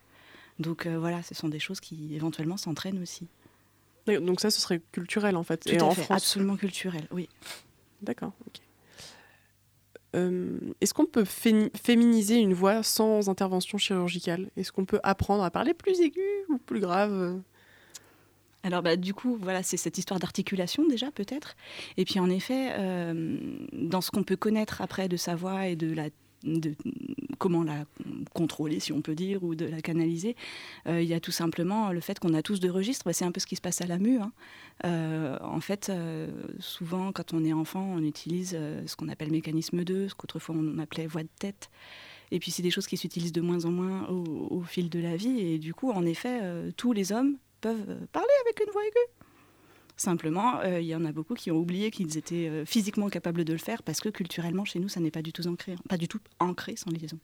Donc 0.60 0.86
euh, 0.86 0.98
voilà, 0.98 1.22
ce 1.22 1.34
sont 1.34 1.48
des 1.48 1.58
choses 1.58 1.80
qui 1.80 2.14
éventuellement 2.14 2.56
s'entraînent 2.56 3.02
aussi. 3.02 3.26
Donc 4.06 4.40
ça, 4.40 4.50
ce 4.50 4.60
serait 4.60 4.80
culturel 4.92 5.36
en 5.36 5.42
fait. 5.42 5.64
Tout 5.64 5.70
Et 5.70 5.78
à 5.78 5.84
en 5.84 5.90
fait, 5.92 6.02
France... 6.02 6.16
absolument 6.16 6.56
culturel, 6.56 7.06
oui. 7.10 7.28
D'accord. 8.02 8.32
ok. 8.46 8.60
Euh, 10.14 10.58
Est-ce 10.80 10.92
qu'on 10.94 11.06
peut 11.06 11.24
fé 11.24 11.70
féminiser 11.74 12.36
une 12.36 12.54
voix 12.54 12.82
sans 12.82 13.28
intervention 13.28 13.78
chirurgicale? 13.78 14.50
Est-ce 14.56 14.72
qu'on 14.72 14.84
peut 14.84 15.00
apprendre 15.02 15.42
à 15.42 15.50
parler 15.50 15.74
plus 15.74 16.00
aigu 16.00 16.20
ou 16.48 16.58
plus 16.58 16.80
grave? 16.80 17.40
Alors 18.64 18.82
bah, 18.82 18.96
du 18.96 19.12
coup, 19.12 19.36
voilà, 19.40 19.62
c'est 19.62 19.76
cette 19.76 19.98
histoire 19.98 20.20
d'articulation 20.20 20.86
déjà 20.86 21.10
peut-être. 21.10 21.56
Et 21.96 22.04
puis 22.04 22.20
en 22.20 22.30
effet, 22.30 22.70
euh, 22.78 23.36
dans 23.72 24.00
ce 24.00 24.10
qu'on 24.10 24.22
peut 24.22 24.36
connaître 24.36 24.80
après 24.82 25.08
de 25.08 25.16
sa 25.16 25.34
voix 25.34 25.66
et 25.66 25.76
de 25.76 25.92
la 25.92 26.10
de 26.44 26.74
comment 27.38 27.64
la 27.64 27.84
contrôler, 28.34 28.80
si 28.80 28.92
on 28.92 29.00
peut 29.00 29.14
dire, 29.14 29.42
ou 29.42 29.54
de 29.54 29.64
la 29.64 29.80
canaliser. 29.80 30.36
Euh, 30.86 31.02
il 31.02 31.08
y 31.08 31.14
a 31.14 31.20
tout 31.20 31.32
simplement 31.32 31.92
le 31.92 32.00
fait 32.00 32.18
qu'on 32.18 32.34
a 32.34 32.42
tous 32.42 32.60
deux 32.60 32.70
registres. 32.70 33.04
Bah, 33.04 33.12
c'est 33.12 33.24
un 33.24 33.32
peu 33.32 33.40
ce 33.40 33.46
qui 33.46 33.56
se 33.56 33.60
passe 33.60 33.80
à 33.80 33.86
la 33.86 33.98
mue. 33.98 34.18
Hein. 34.18 34.32
Euh, 34.84 35.38
en 35.40 35.60
fait, 35.60 35.88
euh, 35.88 36.28
souvent, 36.58 37.12
quand 37.12 37.32
on 37.32 37.44
est 37.44 37.52
enfant, 37.52 37.84
on 37.96 38.02
utilise 38.02 38.50
ce 38.86 38.96
qu'on 38.96 39.08
appelle 39.08 39.30
mécanisme 39.30 39.84
2, 39.84 40.08
ce 40.08 40.14
qu'autrefois 40.14 40.54
on 40.58 40.78
appelait 40.78 41.06
voix 41.06 41.22
de 41.22 41.28
tête. 41.38 41.70
Et 42.30 42.38
puis, 42.38 42.50
c'est 42.50 42.62
des 42.62 42.70
choses 42.70 42.86
qui 42.86 42.96
s'utilisent 42.96 43.32
de 43.32 43.42
moins 43.42 43.64
en 43.66 43.70
moins 43.70 44.08
au, 44.08 44.62
fil 44.62 44.88
de 44.88 45.00
la 45.00 45.16
vie. 45.16 45.40
Et 45.40 45.58
du 45.58 45.74
coup, 45.74 45.90
en 45.90 46.06
effet, 46.06 46.40
tous 46.76 46.92
les 46.92 47.12
hommes 47.12 47.36
peuvent 47.60 47.98
parler 48.12 48.28
avec 48.46 48.60
une 48.60 48.72
voix 48.72 48.82
aiguë. 48.86 49.21
Simplement, 50.02 50.60
il 50.62 50.68
euh, 50.68 50.80
y 50.80 50.96
en 50.96 51.04
a 51.04 51.12
beaucoup 51.12 51.34
qui 51.34 51.52
ont 51.52 51.58
oublié 51.58 51.92
qu'ils 51.92 52.18
étaient 52.18 52.48
euh, 52.48 52.64
physiquement 52.64 53.08
capables 53.08 53.44
de 53.44 53.52
le 53.52 53.58
faire 53.60 53.84
parce 53.84 54.00
que 54.00 54.08
culturellement, 54.08 54.64
chez 54.64 54.80
nous, 54.80 54.88
ça 54.88 54.98
n'est 54.98 55.12
pas 55.12 55.22
du 55.22 55.32
tout 55.32 55.46
ancré, 55.46 55.76
pas 55.88 55.96
du 55.96 56.08
tout 56.08 56.18
ancré 56.40 56.74
sans 56.74 56.90
liaison. 56.90 57.20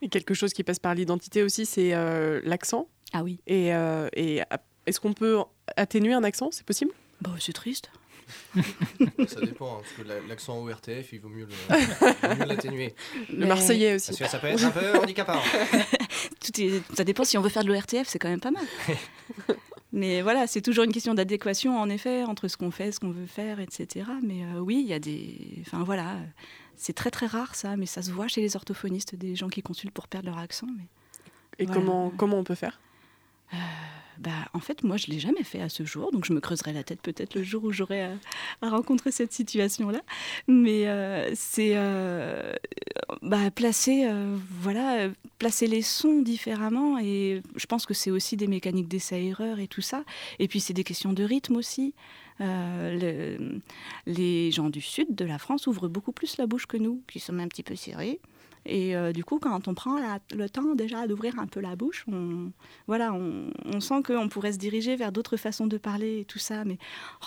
Et 0.00 0.08
quelque 0.08 0.32
chose 0.32 0.52
qui 0.52 0.62
passe 0.62 0.78
par 0.78 0.94
l'identité 0.94 1.42
aussi, 1.42 1.66
c'est 1.66 1.92
euh, 1.92 2.40
l'accent. 2.44 2.86
Ah 3.12 3.24
oui. 3.24 3.40
Et, 3.48 3.74
euh, 3.74 4.08
et 4.12 4.40
est-ce 4.86 5.00
qu'on 5.00 5.14
peut 5.14 5.38
atténuer 5.76 6.12
un 6.12 6.22
accent? 6.22 6.50
C'est 6.52 6.64
possible? 6.64 6.92
Bah, 7.22 7.32
C'est 7.40 7.54
triste. 7.54 7.90
ça 8.54 9.40
dépend, 9.40 9.78
hein, 9.78 9.82
parce 9.82 9.92
que 10.08 10.28
l'accent 10.28 10.64
ORTF, 10.64 11.12
il 11.12 11.18
vaut 11.18 11.28
mieux 11.28 11.48
l'atténuer. 12.46 12.94
Le. 13.32 13.46
Marseillais 13.48 13.96
aussi. 13.96 14.12
Parce 14.12 14.18
que 14.20 14.28
ça 14.28 14.38
peut 14.38 14.46
être 14.46 14.64
un 14.64 14.70
peu 14.70 14.96
handicapant. 14.96 15.40
Tout 16.40 16.60
est, 16.60 16.82
ça 16.94 17.02
dépend 17.02 17.24
si 17.24 17.36
on 17.36 17.40
veut 17.40 17.48
faire 17.48 17.64
de 17.64 17.72
l'ORTF, 17.72 18.06
c'est 18.06 18.20
quand 18.20 18.28
même 18.28 18.38
pas 18.38 18.52
mal. 18.52 18.64
Mais 19.92 20.22
voilà, 20.22 20.46
c'est 20.46 20.60
toujours 20.60 20.84
une 20.84 20.92
question 20.92 21.14
d'adéquation, 21.14 21.78
en 21.78 21.88
effet, 21.88 22.24
entre 22.24 22.46
ce 22.46 22.56
qu'on 22.56 22.70
fait, 22.70 22.92
ce 22.92 23.00
qu'on 23.00 23.10
veut 23.10 23.26
faire, 23.26 23.58
etc. 23.58 24.06
Mais 24.22 24.44
euh, 24.44 24.60
oui, 24.60 24.80
il 24.82 24.88
y 24.88 24.92
a 24.92 25.00
des... 25.00 25.36
Enfin 25.62 25.82
voilà, 25.82 26.16
c'est 26.76 26.92
très 26.92 27.10
très 27.10 27.26
rare 27.26 27.54
ça, 27.54 27.76
mais 27.76 27.86
ça 27.86 28.02
se 28.02 28.12
voit 28.12 28.28
chez 28.28 28.40
les 28.40 28.54
orthophonistes, 28.54 29.16
des 29.16 29.34
gens 29.34 29.48
qui 29.48 29.62
consultent 29.62 29.92
pour 29.92 30.06
perdre 30.06 30.28
leur 30.28 30.38
accent. 30.38 30.68
Mais... 30.76 30.84
Et 31.58 31.66
voilà. 31.66 31.80
comment, 31.80 32.12
comment 32.16 32.38
on 32.38 32.44
peut 32.44 32.54
faire? 32.54 32.80
Bah, 34.20 34.30
en 34.52 34.60
fait, 34.60 34.84
moi, 34.84 34.98
je 34.98 35.06
ne 35.08 35.14
l'ai 35.14 35.18
jamais 35.18 35.42
fait 35.44 35.62
à 35.62 35.70
ce 35.70 35.82
jour, 35.84 36.12
donc 36.12 36.26
je 36.26 36.34
me 36.34 36.40
creuserai 36.40 36.74
la 36.74 36.82
tête 36.82 37.00
peut-être 37.00 37.34
le 37.34 37.42
jour 37.42 37.64
où 37.64 37.72
j'aurai 37.72 38.04
à, 38.04 38.68
rencontrer 38.68 39.10
cette 39.12 39.32
situation-là. 39.32 40.02
Mais 40.46 40.88
euh, 40.88 41.30
c'est 41.34 41.72
euh, 41.74 42.52
bah, 43.22 43.50
placer, 43.50 44.04
euh, 44.04 44.36
voilà, 44.60 45.08
placer 45.38 45.66
les 45.66 45.80
sons 45.80 46.20
différemment, 46.20 46.98
et 46.98 47.40
je 47.56 47.64
pense 47.64 47.86
que 47.86 47.94
c'est 47.94 48.10
aussi 48.10 48.36
des 48.36 48.46
mécaniques 48.46 48.88
d'essai-erreur 48.88 49.58
et 49.58 49.68
tout 49.68 49.80
ça. 49.80 50.04
Et 50.38 50.48
puis, 50.48 50.60
c'est 50.60 50.74
des 50.74 50.84
questions 50.84 51.14
de 51.14 51.24
rythme 51.24 51.56
aussi. 51.56 51.94
les 54.06 54.50
gens 54.52 54.68
du 54.68 54.82
sud 54.82 55.14
de 55.14 55.24
la 55.24 55.38
France 55.38 55.66
ouvrent 55.66 55.88
beaucoup 55.88 56.12
plus 56.12 56.36
la 56.36 56.46
bouche 56.46 56.66
que 56.66 56.76
nous, 56.76 57.02
qui 57.10 57.20
sommes 57.20 57.40
un 57.40 57.48
petit 57.48 57.62
peu 57.62 57.74
serrés. 57.74 58.20
Et 58.66 58.94
euh, 58.94 59.12
du 59.12 59.24
coup, 59.24 59.38
quand 59.38 59.68
on 59.68 59.74
prend 59.74 59.98
le 60.34 60.48
temps 60.48 60.74
déjà 60.74 61.06
d'ouvrir 61.06 61.38
un 61.38 61.46
peu 61.46 61.60
la 61.60 61.76
bouche, 61.76 62.04
on, 62.08 62.52
voilà, 62.86 63.12
on, 63.12 63.80
sent 63.80 64.02
qu'on 64.04 64.28
pourrait 64.28 64.52
se 64.52 64.58
diriger 64.58 64.96
vers 64.96 65.12
d'autres 65.12 65.36
façons 65.36 65.66
de 65.66 65.78
parler 65.78 66.20
et 66.20 66.24
tout 66.24 66.38
ça. 66.38 66.64
Mais 66.64 66.78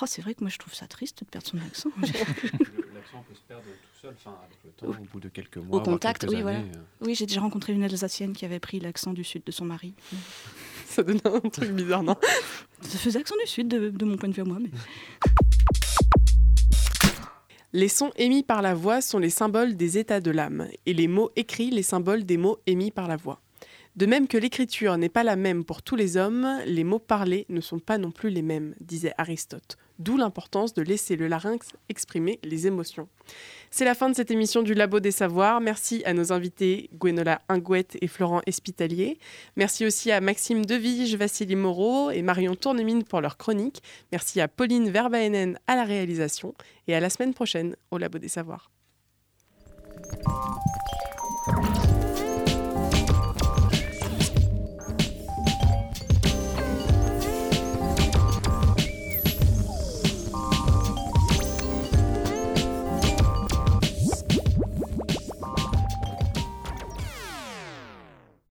oh, 0.02 0.06
c'est 0.06 0.22
vrai 0.22 0.36
que 0.36 0.42
moi, 0.42 0.50
je 0.50 0.58
trouve 0.58 0.74
ça 0.74 0.88
triste 0.88 1.24
de 1.24 1.30
perdre 1.30 1.48
son 1.48 1.58
accent. 1.58 1.90
L'accent 2.02 3.24
peut 3.28 3.36
se 3.36 3.42
perdre 3.48 3.64
tout 3.64 4.00
seul, 4.02 4.16
avec 4.26 4.58
le 4.64 4.72
temps, 4.72 4.88
au 4.88 5.06
bout 5.12 5.20
de 5.20 5.30
quelques 5.30 5.58
mois. 5.58 5.80
Au 5.80 5.82
contact, 5.82 6.26
oui, 6.30 6.42
voilà. 6.42 6.60
Euh. 6.60 6.72
Oui, 7.02 7.16
j'ai 7.16 7.26
déjà 7.26 7.42
rencontré 7.42 7.74
une 7.74 7.84
Alsacienne 7.84 8.34
qui 8.34 8.46
avait 8.46 8.60
pris 8.60 8.80
l'accent 8.80 9.14
du 9.14 9.24
sud 9.24 9.44
de 9.44 9.52
son 9.52 9.66
mari. 9.66 9.94
ça 10.86 11.04
donne 11.04 11.20
un 11.26 11.50
truc 11.50 11.72
bizarre, 11.72 12.04
non? 12.04 12.16
Ça 12.82 12.98
faisait 12.98 13.20
accent 13.20 13.36
du 13.44 13.50
sud 13.50 13.68
de, 13.68 13.90
de 13.90 14.06
mon 14.06 14.18
point 14.18 14.30
de 14.30 14.34
vue 14.34 14.42
à 14.42 14.46
moi. 14.46 14.60
Mais... 14.60 14.70
Les 17.76 17.88
sons 17.88 18.12
émis 18.18 18.44
par 18.44 18.62
la 18.62 18.76
voix 18.76 19.02
sont 19.02 19.18
les 19.18 19.32
symboles 19.32 19.76
des 19.76 19.98
états 19.98 20.22
de 20.22 20.30
l'âme, 20.30 20.68
et 20.86 20.94
les 20.94 21.08
mots 21.08 21.32
écrits 21.36 21.72
les 21.72 21.82
symboles 21.82 22.24
des 22.24 22.38
mots 22.38 22.60
émis 22.68 22.92
par 22.92 23.08
la 23.08 23.16
voix. 23.16 23.42
De 23.96 24.08
même 24.08 24.28
que 24.28 24.38
l'écriture 24.38 24.98
n'est 24.98 25.08
pas 25.08 25.22
la 25.22 25.36
même 25.36 25.64
pour 25.64 25.84
tous 25.84 25.96
les 25.96 26.18
hommes, 26.18 26.48
les 26.66 26.84
mots 26.84 26.98
parlés 26.98 27.46
ne 27.50 27.62
sont 27.62 27.78
pas 27.78 28.00
non 28.00 28.10
plus 28.10 28.32
les 28.32 28.42
mêmes, 28.42 28.74
disait 28.82 29.14
Aristote. 29.20 29.78
D'où 30.00 30.18
l'importance 30.18 30.74
de 30.74 30.82
laisser 30.82 31.16
le 31.16 31.28
larynx 31.28 31.74
exprimer 31.90 32.40
les 32.44 32.66
émotions. 32.66 33.08
C'est 33.70 33.86
la 33.86 33.94
fin 33.94 34.10
de 34.10 34.16
cette 34.16 34.32
émission 34.32 34.64
du 34.64 34.74
Labo 34.74 35.00
des 35.00 35.12
Savoirs. 35.12 35.62
Merci 35.62 36.02
à 36.06 36.14
nos 36.14 36.34
invités 36.34 36.90
Gwenola 36.96 37.42
Ingouette 37.50 37.96
et 38.02 38.08
Florent 38.08 38.42
Espitalier. 38.48 39.20
Merci 39.58 39.86
aussi 39.86 40.12
à 40.12 40.22
Maxime 40.22 40.66
Devige, 40.66 41.16
Vassili 41.16 41.56
Moreau 41.56 42.10
et 42.10 42.24
Marion 42.24 42.56
Tournemine 42.56 43.04
pour 43.04 43.22
leur 43.22 43.38
chronique. 43.38 43.84
Merci 44.12 44.42
à 44.42 44.48
Pauline 44.48 44.90
Verbaenen 44.90 45.60
à 45.68 45.76
la 45.76 45.84
réalisation 45.84 46.56
et 46.88 46.96
à 46.96 47.00
la 47.00 47.12
semaine 47.12 47.36
prochaine 47.36 47.76
au 47.92 48.00
Labo 48.00 48.18
des 48.18 48.28
Savoirs. 48.28 48.72